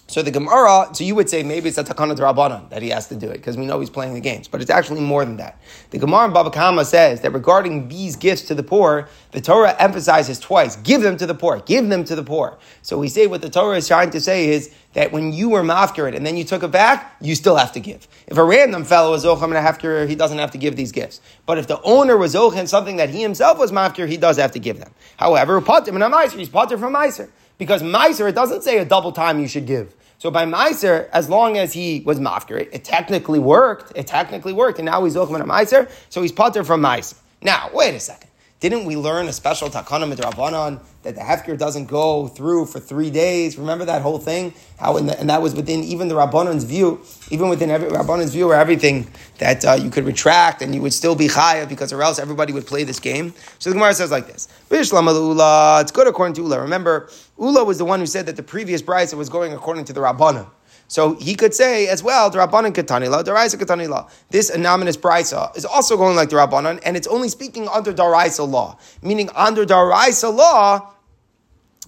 So 0.08 0.20
the 0.20 0.30
Gemara, 0.30 0.88
so 0.92 1.04
you 1.04 1.14
would 1.14 1.30
say 1.30 1.42
maybe 1.42 1.70
it's 1.70 1.78
a 1.78 1.84
takana 1.84 2.14
drabanan 2.14 2.68
that 2.68 2.82
he 2.82 2.90
has 2.90 3.06
to 3.08 3.14
do 3.14 3.30
it 3.30 3.38
because 3.38 3.56
we 3.56 3.64
know 3.64 3.80
he's 3.80 3.88
playing 3.88 4.12
the 4.12 4.20
games, 4.20 4.46
but 4.46 4.60
it's 4.60 4.68
actually 4.70 5.00
more 5.00 5.24
than 5.24 5.38
that. 5.38 5.58
The 5.88 5.98
Gemara 5.98 6.26
in 6.26 6.32
Baba 6.34 6.50
Kama 6.50 6.84
says 6.84 7.22
that 7.22 7.32
regarding 7.32 7.88
these 7.88 8.16
gifts 8.16 8.42
to 8.48 8.54
the 8.54 8.62
poor, 8.62 9.08
the 9.30 9.40
Torah 9.40 9.74
emphasizes 9.78 10.38
twice: 10.38 10.76
give 10.76 11.00
them 11.00 11.16
to 11.16 11.24
the 11.24 11.34
poor, 11.34 11.60
give 11.60 11.88
them 11.88 12.04
to 12.04 12.14
the 12.14 12.24
poor. 12.24 12.58
So 12.82 12.98
we 12.98 13.08
say 13.08 13.26
what 13.26 13.40
the 13.40 13.48
Torah 13.48 13.78
is 13.78 13.88
trying 13.88 14.10
to 14.10 14.20
say 14.20 14.50
is 14.50 14.74
that 14.92 15.12
when 15.12 15.32
you 15.32 15.48
were 15.48 15.62
mafkirid 15.62 16.14
and 16.14 16.26
then 16.26 16.36
you 16.36 16.44
took 16.44 16.62
it 16.62 16.70
back, 16.70 17.16
you 17.22 17.34
still 17.34 17.56
have 17.56 17.72
to 17.72 17.80
give. 17.80 18.06
If 18.26 18.36
a 18.36 18.44
random 18.44 18.84
fellow 18.84 19.12
was 19.12 19.24
ochem 19.24 19.44
and 19.44 19.54
a 19.54 19.62
hafkir, 19.62 20.06
he 20.06 20.14
doesn't 20.14 20.38
have 20.38 20.50
to 20.50 20.58
give 20.58 20.76
these 20.76 20.92
gifts. 20.92 21.22
But 21.46 21.56
if 21.56 21.68
the 21.68 21.80
owner 21.82 22.18
was 22.18 22.34
ochem 22.34 22.68
something 22.68 22.96
that 22.96 23.08
he 23.08 23.22
himself 23.22 23.58
was 23.58 23.72
mafkir, 23.72 24.06
he 24.08 24.18
does 24.18 24.36
have 24.36 24.52
to 24.52 24.58
give 24.58 24.78
them. 24.78 24.92
However, 25.16 25.58
potter 25.62 25.94
and 25.94 26.02
a 26.02 26.08
meiser, 26.08 26.38
he's 26.38 26.50
potter 26.50 26.76
from 26.76 26.92
meiser. 26.92 27.30
Because 27.62 27.80
meiser, 27.80 28.28
it 28.28 28.34
doesn't 28.34 28.64
say 28.64 28.78
a 28.78 28.84
double 28.84 29.12
time 29.12 29.38
you 29.38 29.46
should 29.46 29.68
give. 29.68 29.94
So 30.18 30.32
by 30.32 30.44
Meiser, 30.46 31.08
as 31.10 31.28
long 31.28 31.56
as 31.58 31.72
he 31.72 32.02
was 32.04 32.18
mafkir, 32.18 32.58
it, 32.58 32.70
it, 32.72 32.82
technically 32.82 33.38
worked. 33.38 33.92
It 33.94 34.08
technically 34.08 34.52
worked, 34.52 34.80
and 34.80 34.86
now 34.86 35.04
he's 35.04 35.14
looking 35.14 35.36
at 35.36 35.42
Meiser, 35.42 35.88
so 36.08 36.22
he's 36.22 36.32
putter 36.32 36.64
from 36.64 36.82
Meiser. 36.82 37.14
Now, 37.40 37.70
wait 37.72 37.94
a 37.94 38.00
second. 38.00 38.30
Didn't 38.62 38.84
we 38.84 38.96
learn 38.96 39.26
a 39.26 39.32
special 39.32 39.68
takana 39.68 40.08
midrabanan 40.08 40.78
that 41.02 41.16
the 41.16 41.20
hefker 41.20 41.58
doesn't 41.58 41.86
go 41.86 42.28
through 42.28 42.66
for 42.66 42.78
three 42.78 43.10
days? 43.10 43.58
Remember 43.58 43.84
that 43.86 44.02
whole 44.02 44.20
thing? 44.20 44.54
How 44.78 44.96
the, 45.00 45.18
and 45.18 45.28
that 45.30 45.42
was 45.42 45.52
within 45.52 45.82
even 45.82 46.06
the 46.06 46.14
rabbanan's 46.14 46.62
view, 46.62 47.00
even 47.32 47.48
within 47.48 47.72
every 47.72 47.88
rabbanan's 47.88 48.32
view 48.32 48.48
or 48.48 48.54
everything 48.54 49.08
that 49.38 49.64
uh, 49.64 49.72
you 49.72 49.90
could 49.90 50.04
retract 50.04 50.62
and 50.62 50.76
you 50.76 50.80
would 50.80 50.92
still 50.92 51.16
be 51.16 51.26
chayav 51.26 51.68
because 51.68 51.92
or 51.92 52.04
else 52.04 52.20
everybody 52.20 52.52
would 52.52 52.64
play 52.64 52.84
this 52.84 53.00
game. 53.00 53.34
So 53.58 53.68
the 53.68 53.74
Gemara 53.74 53.94
says 53.94 54.12
like 54.12 54.28
this: 54.28 54.46
it's 54.70 55.90
good 55.90 56.06
according 56.06 56.34
to 56.34 56.42
Ula. 56.42 56.60
Remember, 56.60 57.10
Ula 57.40 57.64
was 57.64 57.78
the 57.78 57.84
one 57.84 57.98
who 57.98 58.06
said 58.06 58.26
that 58.26 58.36
the 58.36 58.44
previous 58.44 58.80
brisa 58.80 59.14
was 59.14 59.28
going 59.28 59.52
according 59.52 59.86
to 59.86 59.92
the 59.92 59.98
rabbanan. 59.98 60.48
So 60.92 61.14
he 61.14 61.34
could 61.34 61.54
say 61.54 61.88
as 61.88 62.02
well, 62.02 62.30
Rabbanan 62.30 62.74
Katanila, 62.74 63.24
Daraisa 63.24 63.56
Katanila. 63.56 64.10
This 64.28 64.50
anonymous 64.50 64.98
Brisa 64.98 65.56
is 65.56 65.64
also 65.64 65.96
going 65.96 66.16
like 66.16 66.28
the 66.28 66.36
Rabbanan, 66.36 66.80
and 66.84 66.98
it's 66.98 67.06
only 67.06 67.30
speaking 67.30 67.66
under 67.66 67.94
Daraisa 67.94 68.46
law. 68.46 68.76
Meaning 69.00 69.30
under 69.34 69.64
Daraisa 69.64 70.30
law, 70.30 70.92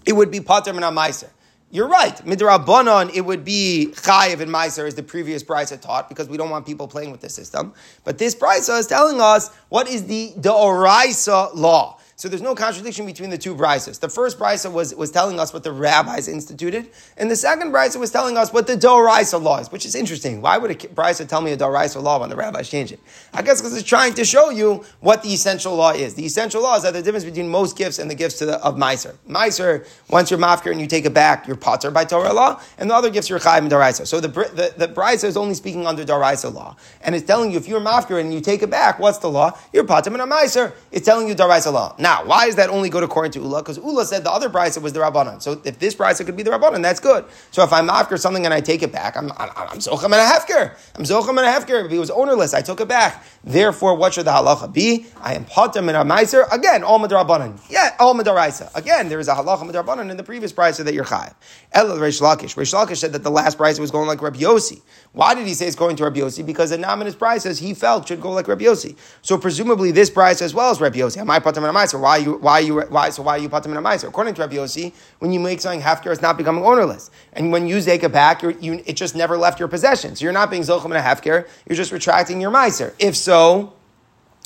it 0.06 0.14
would 0.14 0.30
be 0.30 0.40
pater 0.40 0.72
meiser. 0.72 1.28
You're 1.70 1.86
right. 1.86 2.16
Midrabanon, 2.24 3.14
it 3.14 3.20
would 3.20 3.44
be 3.44 3.88
chayiv 3.92 4.40
and 4.40 4.50
meiser 4.50 4.86
as 4.86 4.94
the 4.94 5.02
previous 5.02 5.42
brisa 5.42 5.78
taught 5.78 6.08
because 6.08 6.30
we 6.30 6.38
don't 6.38 6.48
want 6.48 6.64
people 6.64 6.88
playing 6.88 7.10
with 7.12 7.20
the 7.20 7.28
system. 7.28 7.74
But 8.04 8.16
this 8.16 8.34
brisa 8.34 8.78
is 8.78 8.86
telling 8.86 9.20
us 9.20 9.50
what 9.68 9.86
is 9.86 10.06
the 10.06 10.32
deoraisa 10.38 11.54
law. 11.54 11.98
So 12.16 12.28
there's 12.28 12.42
no 12.42 12.54
contradiction 12.54 13.06
between 13.06 13.30
the 13.30 13.38
two 13.38 13.56
brises. 13.56 13.98
The 13.98 14.08
first 14.08 14.38
brisa 14.38 14.72
was, 14.72 14.94
was 14.94 15.10
telling 15.10 15.40
us 15.40 15.52
what 15.52 15.64
the 15.64 15.72
rabbis 15.72 16.28
instituted, 16.28 16.88
and 17.16 17.28
the 17.28 17.34
second 17.34 17.72
brisa 17.72 17.98
was 17.98 18.12
telling 18.12 18.36
us 18.36 18.52
what 18.52 18.68
the 18.68 18.76
Doraisa 18.76 19.42
law 19.42 19.58
is, 19.58 19.72
which 19.72 19.84
is 19.84 19.96
interesting. 19.96 20.40
Why 20.40 20.56
would 20.56 20.70
a 20.70 20.74
brisa 20.76 21.26
tell 21.26 21.40
me 21.40 21.50
a 21.50 21.56
Doraisa 21.56 22.00
law 22.00 22.20
when 22.20 22.30
the 22.30 22.36
rabbis 22.36 22.70
change 22.70 22.92
it? 22.92 23.00
I 23.32 23.42
guess 23.42 23.60
because 23.60 23.76
it's 23.76 23.88
trying 23.88 24.14
to 24.14 24.24
show 24.24 24.50
you 24.50 24.84
what 25.00 25.24
the 25.24 25.30
essential 25.30 25.74
law 25.74 25.90
is. 25.90 26.14
The 26.14 26.24
essential 26.24 26.62
law 26.62 26.76
is 26.76 26.84
that 26.84 26.92
the 26.92 27.02
difference 27.02 27.24
between 27.24 27.48
most 27.48 27.76
gifts 27.76 27.98
and 27.98 28.08
the 28.08 28.14
gifts 28.14 28.38
the, 28.38 28.64
of 28.64 28.78
Miser. 28.78 29.16
Miser, 29.26 29.84
once 30.08 30.30
you're 30.30 30.38
mafkir 30.38 30.70
and 30.70 30.80
you 30.80 30.86
take 30.86 31.06
it 31.06 31.14
back, 31.14 31.48
you're 31.48 31.56
potter 31.56 31.90
by 31.90 32.04
Torah 32.04 32.32
law, 32.32 32.60
and 32.78 32.88
the 32.88 32.94
other 32.94 33.10
gifts 33.10 33.28
you're 33.28 33.40
chayim 33.40 33.68
Doraisa. 33.68 34.06
So 34.06 34.20
the, 34.20 34.28
the, 34.28 34.86
the 34.86 34.88
brisa 34.88 35.24
is 35.24 35.36
only 35.36 35.54
speaking 35.54 35.84
under 35.84 36.04
Doraisa 36.04 36.54
law, 36.54 36.76
and 37.02 37.16
it's 37.16 37.26
telling 37.26 37.50
you 37.50 37.56
if 37.56 37.66
you're 37.66 37.80
mafkir 37.80 38.20
and 38.20 38.32
you 38.32 38.40
take 38.40 38.62
it 38.62 38.70
back, 38.70 39.00
what's 39.00 39.18
the 39.18 39.28
law? 39.28 39.58
You're 39.72 39.84
potter 39.84 40.12
and 40.12 40.22
a 40.22 40.24
Meiser. 40.24 40.72
It's 40.92 41.04
telling 41.04 41.26
you 41.26 41.34
Doraisa 41.34 41.72
law. 41.72 41.96
Now, 42.04 42.22
why 42.22 42.48
is 42.48 42.56
that 42.56 42.68
only 42.68 42.90
good 42.90 43.02
according 43.02 43.32
to 43.32 43.40
Ula? 43.40 43.62
Because 43.62 43.78
Ula 43.78 44.04
said 44.04 44.24
the 44.24 44.30
other 44.30 44.50
brisa 44.50 44.82
was 44.82 44.92
the 44.92 45.00
Rabbanan. 45.00 45.40
So 45.40 45.58
if 45.64 45.78
this 45.78 45.94
brisa 45.94 46.26
could 46.26 46.36
be 46.36 46.42
the 46.42 46.50
Rabbanan, 46.50 46.82
that's 46.82 47.00
good. 47.00 47.24
So 47.50 47.64
if 47.64 47.72
I'm 47.72 47.88
after 47.88 48.18
something 48.18 48.44
and 48.44 48.52
I 48.52 48.60
take 48.60 48.82
it 48.82 48.92
back, 48.92 49.16
I'm 49.16 49.32
I'm, 49.38 49.48
I'm 49.56 49.78
zochem 49.78 50.04
and 50.04 50.14
a 50.16 50.18
hefker. 50.18 50.76
I'm 50.96 51.04
zochem 51.04 51.30
and 51.30 51.38
a 51.38 51.44
hefker. 51.44 51.82
If 51.86 51.90
he 51.90 51.98
was 51.98 52.10
ownerless, 52.10 52.52
I 52.52 52.60
took 52.60 52.82
it 52.82 52.88
back. 52.88 53.24
Therefore, 53.42 53.94
what 53.94 54.12
should 54.12 54.26
the 54.26 54.32
halacha 54.32 54.70
be? 54.70 55.06
I 55.18 55.32
am 55.32 55.46
potem 55.46 55.88
and 55.88 55.96
a 55.96 56.02
meiser. 56.02 56.46
Again, 56.52 56.84
all 56.84 57.00
madrabanan. 57.00 57.58
Yeah, 57.70 57.96
all 57.98 58.14
madaraisa. 58.14 58.76
Again, 58.76 59.08
there 59.08 59.18
is 59.18 59.28
a 59.28 59.34
halacha 59.34 59.62
madrabanan 59.62 60.10
in 60.10 60.18
the 60.18 60.24
previous 60.24 60.52
brisa 60.52 60.84
that 60.84 60.92
you're 60.92 61.04
chayiv. 61.04 61.32
El 61.72 61.86
Reish 61.96 62.20
Lakish. 62.20 62.54
Reish 62.54 62.74
Lakish 62.74 62.98
said 62.98 63.14
that 63.14 63.22
the 63.22 63.30
last 63.30 63.56
brisa 63.56 63.78
was 63.78 63.90
going 63.90 64.08
like 64.08 64.20
Rabbi 64.20 64.40
Yossi. 64.40 64.82
Why 65.12 65.34
did 65.34 65.46
he 65.46 65.54
say 65.54 65.66
it's 65.66 65.74
going 65.74 65.96
to 65.96 66.04
Rabbi 66.04 66.20
Yossi? 66.20 66.44
Because 66.44 66.68
the 66.68 66.76
nominous 66.76 67.14
brisa 67.14 67.58
he 67.58 67.72
felt 67.72 68.08
should 68.08 68.20
go 68.20 68.30
like 68.30 68.46
Rabbi 68.46 68.64
Yossi. 68.64 68.94
So 69.22 69.38
presumably 69.38 69.90
this 69.90 70.10
brisa 70.10 70.42
as 70.42 70.52
well 70.52 70.70
as 70.70 70.82
Rabbi 70.82 70.98
Yossi. 70.98 71.16
Am 71.16 71.30
I 71.30 71.38
potem 71.38 71.66
and 71.66 71.74
a 71.74 71.80
meiser? 71.80 71.93
Why 71.98 72.18
you 72.18 72.34
why 72.34 72.60
you 72.60 72.80
why, 72.80 73.10
so 73.10 73.22
why 73.22 73.36
you 73.38 73.48
patim 73.48 73.66
in 73.66 73.76
a 73.76 73.82
meiser? 73.82 74.08
According 74.08 74.34
to 74.34 74.40
Rabbi 74.40 74.56
Yossi, 74.56 74.92
when 75.18 75.32
you 75.32 75.40
make 75.40 75.60
something 75.60 75.80
half 75.80 76.04
it's 76.06 76.22
not 76.22 76.36
becoming 76.36 76.64
ownerless. 76.64 77.10
And 77.32 77.52
when 77.52 77.66
you 77.66 77.80
take 77.80 78.02
it 78.02 78.12
back, 78.12 78.42
you, 78.42 78.82
it 78.86 78.94
just 78.94 79.14
never 79.14 79.36
left 79.36 79.58
your 79.58 79.68
possession. 79.68 80.16
So 80.16 80.24
you're 80.24 80.32
not 80.32 80.50
being 80.50 80.62
zochem 80.62 80.86
in 80.86 80.92
a 80.92 81.02
half 81.02 81.24
you're 81.24 81.46
just 81.70 81.92
retracting 81.92 82.40
your 82.40 82.50
meiser. 82.50 82.94
If 82.98 83.16
so, 83.16 83.74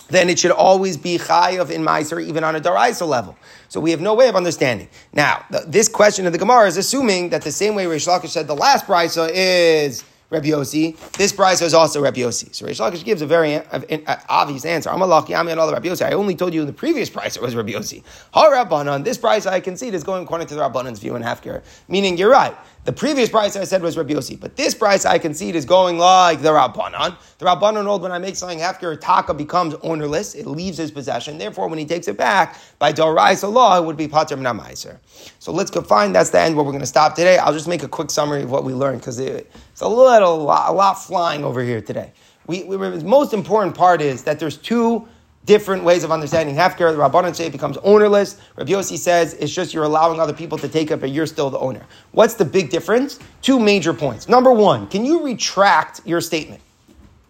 then 0.08 0.30
it 0.30 0.38
should 0.38 0.50
always 0.50 0.96
be 0.96 1.18
chayav 1.18 1.70
in 1.70 1.82
Meiser, 1.82 2.22
even 2.24 2.44
on 2.44 2.56
a 2.56 2.60
Daraisa 2.60 3.06
level. 3.06 3.36
So 3.68 3.78
we 3.80 3.90
have 3.90 4.00
no 4.00 4.14
way 4.14 4.28
of 4.28 4.36
understanding. 4.36 4.88
Now, 5.12 5.44
this 5.66 5.88
question 5.88 6.26
of 6.26 6.32
the 6.32 6.38
Gemara 6.38 6.66
is 6.66 6.76
assuming 6.76 7.28
that 7.30 7.42
the 7.42 7.52
same 7.52 7.74
way 7.74 7.84
Reish 7.84 8.08
Lakish 8.08 8.30
said 8.30 8.46
the 8.46 8.56
last 8.56 8.86
Brisa 8.86 9.30
is 9.32 10.04
Rabbi 10.30 10.48
Yossi. 10.48 10.96
This 11.12 11.32
brisa 11.32 11.62
is 11.62 11.72
also 11.72 12.02
Rabbi 12.02 12.20
Yossi. 12.20 12.54
So 12.54 12.66
Reish 12.66 12.80
Lakish 12.80 13.02
gives 13.02 13.22
a 13.22 13.26
very 13.26 13.56
uh, 13.56 14.16
obvious 14.28 14.64
answer. 14.64 14.90
I'm 14.90 15.00
a 15.00 15.06
lucky, 15.06 15.34
I'm 15.34 15.48
all 15.58 15.72
Rabbi 15.72 15.88
Yossi. 15.88 16.02
I 16.02 16.12
only 16.12 16.34
told 16.34 16.52
you 16.52 16.60
in 16.60 16.66
the 16.66 16.72
previous 16.72 17.08
brisa 17.08 17.36
it 17.36 17.42
was 17.42 17.56
Rabbi 17.56 17.72
Yossi. 17.72 18.02
Ha 18.32 18.50
Rabbanon, 18.50 19.04
this 19.04 19.16
brisa 19.16 19.46
I 19.46 19.60
concede 19.60 19.94
is 19.94 20.04
going 20.04 20.24
according 20.24 20.48
to 20.48 20.54
the 20.54 20.60
Rabbanon's 20.60 20.98
view 20.98 21.16
in 21.16 21.22
Hefker. 21.22 21.62
Meaning 21.88 22.18
you're 22.18 22.30
right. 22.30 22.56
The 22.88 22.94
previous 22.94 23.28
brisa 23.28 23.60
I 23.60 23.64
said 23.64 23.82
was 23.82 23.98
Rabbi 23.98 24.14
Yossi, 24.14 24.40
but 24.40 24.56
this 24.56 24.74
brisa 24.74 25.10
I 25.10 25.18
concede 25.18 25.54
is 25.54 25.66
going 25.66 25.98
like 25.98 26.40
the 26.40 26.48
Rabbanon. 26.48 27.18
The 27.36 27.44
Rabbanon 27.44 27.84
old 27.86 28.00
when 28.00 28.12
I 28.12 28.18
make 28.18 28.34
something 28.34 28.60
hefker, 28.60 28.98
taka 28.98 29.34
becomes 29.34 29.74
ownerless, 29.82 30.34
it 30.34 30.46
leaves 30.46 30.78
his 30.78 30.90
possession. 30.90 31.36
Therefore, 31.36 31.68
when 31.68 31.78
he 31.78 31.84
takes 31.84 32.08
it 32.08 32.16
back 32.16 32.56
by 32.78 32.94
Doraisa 32.94 33.52
law, 33.52 33.76
it 33.78 33.84
would 33.84 33.98
be 33.98 34.08
Pater 34.08 34.38
Mnamaiser. 34.38 34.96
So 35.38 35.52
let's 35.52 35.70
go 35.70 35.82
find 35.82 36.14
that's 36.14 36.30
the 36.30 36.40
end 36.40 36.56
where 36.56 36.64
we're 36.64 36.72
going 36.72 36.80
to 36.80 36.86
stop 36.86 37.14
today. 37.14 37.36
I'll 37.36 37.52
just 37.52 37.68
make 37.68 37.82
a 37.82 37.88
quick 37.88 38.10
summary 38.10 38.42
of 38.42 38.50
what 38.50 38.64
we 38.64 38.72
learned 38.72 39.02
because 39.02 39.18
it, 39.18 39.52
it's 39.70 39.82
a 39.82 39.86
little, 39.86 40.44
a 40.44 40.72
lot 40.72 40.94
flying 40.94 41.44
over 41.44 41.62
here 41.62 41.82
today. 41.82 42.12
We, 42.46 42.64
we, 42.64 42.78
the 42.78 43.04
most 43.04 43.34
important 43.34 43.76
part 43.76 44.00
is 44.00 44.22
that 44.22 44.38
there's 44.38 44.56
two 44.56 45.06
different 45.48 45.82
ways 45.82 46.04
of 46.04 46.12
understanding 46.12 46.54
Hefker. 46.54 46.92
The 46.92 46.98
Rabbanan 46.98 47.34
say 47.34 47.46
it 47.46 47.52
becomes 47.52 47.78
ownerless. 47.78 48.38
Rabbi 48.56 48.70
Yossi 48.70 48.98
says 48.98 49.32
it's 49.34 49.52
just 49.52 49.72
you're 49.72 49.84
allowing 49.84 50.20
other 50.20 50.34
people 50.34 50.58
to 50.58 50.68
take 50.68 50.90
it, 50.90 51.00
but 51.00 51.10
you're 51.10 51.26
still 51.26 51.48
the 51.48 51.58
owner. 51.58 51.84
What's 52.12 52.34
the 52.34 52.44
big 52.44 52.68
difference? 52.68 53.18
Two 53.40 53.58
major 53.58 53.94
points. 53.94 54.28
Number 54.28 54.52
one, 54.52 54.86
can 54.88 55.06
you 55.06 55.24
retract 55.24 56.02
your 56.06 56.20
statement? 56.20 56.60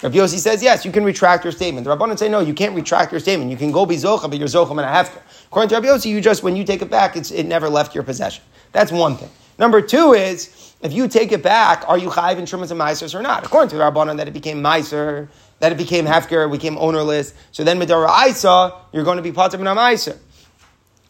Rabbi 0.02 0.16
Yossi 0.16 0.38
says, 0.38 0.62
yes, 0.62 0.85
you 0.85 0.90
can 0.90 1.04
retract 1.04 1.44
your 1.44 1.52
statement. 1.52 1.85
The 1.85 1.96
Rabbanan 1.96 2.18
say, 2.18 2.28
no, 2.28 2.40
you 2.40 2.54
can't 2.54 2.74
retract 2.74 3.12
your 3.12 3.20
statement. 3.20 3.52
You 3.52 3.57
can 3.57 3.70
go 3.70 3.87
be 3.87 3.94
Zocha, 3.94 4.28
but 4.28 4.37
you're 4.38 4.48
Zocha 4.48 4.70
and 4.72 4.81
a 4.81 4.85
Hefker. 4.85 5.22
According 5.46 5.68
to 5.68 5.76
Rabbi 5.76 5.87
Yossi, 5.87 6.07
you 6.07 6.20
just, 6.20 6.42
when 6.42 6.57
you 6.57 6.64
take 6.64 6.83
it 6.83 6.90
back, 6.90 7.16
it 7.16 7.46
never 7.46 7.68
left 7.68 7.94
your 7.94 8.02
possession. 8.04 8.42
That's 8.72 8.90
one 8.90 9.16
thing. 9.16 9.31
Number 9.59 9.81
two 9.81 10.12
is, 10.12 10.74
if 10.83 10.92
you 10.92 11.09
take 11.09 11.33
it 11.33 11.42
back, 11.42 11.85
are 11.88 11.98
you 11.98 12.09
chayiv 12.11 12.38
in 12.38 12.44
Shumas 12.44 12.70
and 12.70 12.81
Meisers 12.81 13.14
or 13.14 13.22
not? 13.22 13.44
According 13.44 13.70
to 13.70 13.76
the 13.76 13.83
Rabbanan, 13.83 14.16
that 14.16 14.28
it 14.28 14.35
became 14.35 14.62
Meiser, 14.62 15.28
that 15.61 15.73
it 15.73 15.79
became 15.79 16.07
hefker, 16.07 16.51
became 16.51 16.77
ownerless. 16.79 17.35
So 17.53 17.64
then 17.64 17.81
midara 17.81 18.29
isa, 18.29 18.75
you're 18.92 19.05
going 19.05 19.16
to 19.16 19.23
be 19.23 19.31
of 19.31 19.55
an 19.55 19.61
meiser. 19.61 20.18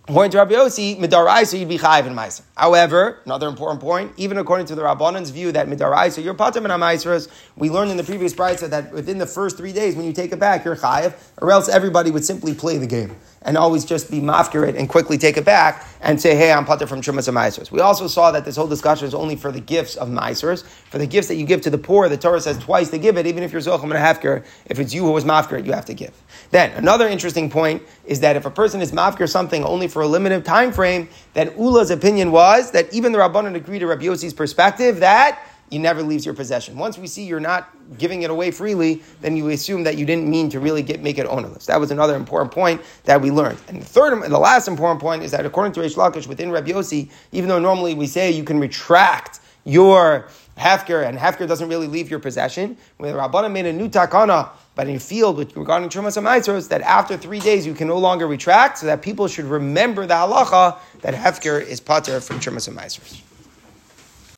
According 0.09 0.31
to 0.31 0.39
Rabbi 0.39 0.55
Yossi, 0.55 0.99
midaraisa 0.99 1.59
you'd 1.59 1.69
be 1.69 1.77
chayiv 1.77 2.07
in 2.07 2.15
meiser. 2.15 2.41
However, 2.57 3.21
another 3.27 3.47
important 3.47 3.83
point, 3.83 4.13
even 4.17 4.39
according 4.39 4.65
to 4.69 4.75
the 4.75 4.81
Rabbanan's 4.81 5.29
view 5.29 5.53
that 5.53 5.67
midaraisa 5.69 6.25
you're 6.25 6.33
patim 6.33 6.65
in 6.65 6.71
meiseras, 6.71 7.29
we 7.57 7.69
learned 7.69 7.91
in 7.91 7.99
the 7.99 8.05
previous 8.05 8.33
brisa 8.33 8.71
that 8.71 8.91
within 8.91 9.19
the 9.19 9.27
first 9.27 9.59
three 9.59 9.75
days 9.75 9.97
when 9.97 10.07
you 10.07 10.15
take 10.15 10.33
it 10.33 10.39
back, 10.39 10.65
you're 10.65 10.77
chayiv, 10.77 11.13
or 11.43 11.51
else 11.51 11.69
everybody 11.69 12.11
would 12.11 12.25
simply 12.25 12.55
play 12.55 12.79
the 12.79 12.87
game 12.87 13.15
and 13.42 13.57
always 13.57 13.85
just 13.85 14.11
be 14.11 14.20
mafkir 14.20 14.77
and 14.77 14.88
quickly 14.88 15.18
take 15.18 15.37
it 15.37 15.44
back 15.44 15.87
and 16.01 16.20
say, 16.20 16.37
hey, 16.37 16.53
I'm 16.53 16.64
pater 16.64 16.87
from 16.87 17.01
Shumas 17.01 17.29
and 17.29 17.37
Maisers. 17.37 17.70
We 17.70 17.81
also 17.81 18.07
saw 18.07 18.31
that 18.31 18.44
this 18.44 18.57
whole 18.57 18.68
discussion 18.68 19.07
is 19.07 19.14
only 19.14 19.37
for 19.37 19.51
the 19.51 19.61
gifts 19.61 19.96
of 19.96 20.09
Maisers. 20.09 20.64
For 20.64 20.98
the 20.98 21.07
gifts 21.07 21.29
that 21.29 21.37
you 21.37 21.46
give 21.46 21.61
to 21.62 21.70
the 21.70 21.79
poor, 21.79 22.09
the 22.09 22.16
Torah 22.16 22.40
says 22.40 22.59
twice 22.59 22.90
to 22.90 22.98
give 22.98 23.16
it, 23.16 23.27
even 23.27 23.42
if 23.42 23.53
you're 23.53 23.61
Zochem 23.61 23.85
and 23.85 23.92
Hefker, 23.92 24.44
if 24.66 24.79
it's 24.79 24.94
you 24.94 25.05
who 25.05 25.12
was 25.12 25.24
mafkir, 25.24 25.64
you 25.64 25.72
have 25.72 25.85
to 25.87 25.94
give. 25.94 26.14
Then, 26.51 26.70
another 26.72 27.09
interesting 27.09 27.51
point 27.51 27.83
is 28.05 28.20
that 28.20 28.37
if 28.37 28.46
a 28.46 28.51
person 28.51 28.81
is 28.81 28.92
mafkir 28.92 29.29
something 29.29 29.64
only 29.64 29.88
for 29.88 30.03
a 30.03 30.07
limited 30.07 30.44
time 30.44 30.72
frame, 30.72 31.09
then 31.35 31.53
Ula's 31.59 31.90
opinion 31.90 32.31
was 32.31 32.70
that 32.72 32.92
even 32.92 33.12
the 33.12 33.18
Rabbanan 33.18 33.55
agreed 33.55 33.81
to 33.81 33.87
Rabbi 33.87 34.05
Yossi's 34.05 34.35
perspective 34.35 35.01
that 35.01 35.42
he 35.70 35.78
never 35.78 36.02
leaves 36.02 36.24
your 36.24 36.35
possession. 36.35 36.76
Once 36.76 36.98
we 36.98 37.07
see 37.07 37.24
you're 37.24 37.40
not 37.40 37.70
giving 37.98 38.22
it 38.22 38.31
away 38.31 38.50
freely, 38.50 39.02
then 39.20 39.37
you 39.37 39.48
assume 39.50 39.85
that 39.85 39.96
you 39.96 40.04
didn't 40.07 40.28
mean 40.28 40.48
to 40.50 40.61
really 40.61 40.83
get, 40.83 41.02
make 41.02 41.18
it 41.18 41.26
ownerless. 41.26 41.66
That 41.66 41.81
was 41.81 41.90
another 41.90 42.16
important 42.16 42.52
point 42.52 42.81
that 43.04 43.20
we 43.20 43.31
learned. 43.31 43.59
And 43.68 43.81
the 43.81 43.87
third 43.87 44.12
and 44.12 44.33
the 44.33 44.38
last 44.38 44.68
important 44.68 45.00
point 45.00 45.22
is 45.22 45.31
that 45.33 45.44
according 45.46 45.72
to 45.72 45.81
Reish 45.81 45.96
Lakish, 45.96 46.26
within 46.26 46.50
Rabbi 46.50 46.70
Yossi, 46.70 47.11
even 47.33 47.48
though 47.48 47.59
normally 47.59 47.94
we 47.94 48.07
say 48.07 48.31
you 48.31 48.44
can 48.44 48.59
retract 48.59 49.40
your 49.64 50.28
hefker, 50.57 51.07
and 51.07 51.16
hefker 51.16 51.46
doesn't 51.46 51.68
really 51.68 51.87
leave 51.87 52.11
your 52.11 52.18
possession, 52.18 52.76
when 52.96 53.14
Rabbanah 53.14 53.50
made 53.50 53.66
a 53.66 53.72
new 53.72 53.88
takana, 53.88 54.50
but 54.74 54.88
in 54.88 54.98
field 54.98 55.37
with 55.37 55.57
regarding 55.57 55.88
Trumas 55.88 56.16
and 56.16 56.26
that 56.68 56.81
after 56.83 57.16
three 57.16 57.40
days 57.40 57.66
you 57.66 57.74
can 57.74 57.88
no 57.88 57.98
longer 57.98 58.26
retract, 58.26 58.78
so 58.78 58.87
that 58.87 59.02
people 59.02 59.28
should 59.28 59.44
remember 59.44 60.07
the 60.07 60.14
halacha 60.14 60.78
that 61.00 61.14
hefker 61.14 61.64
is 61.64 61.81
pater 61.81 62.20
from 62.20 62.40
Trumas 62.40 62.68
and 62.68 62.76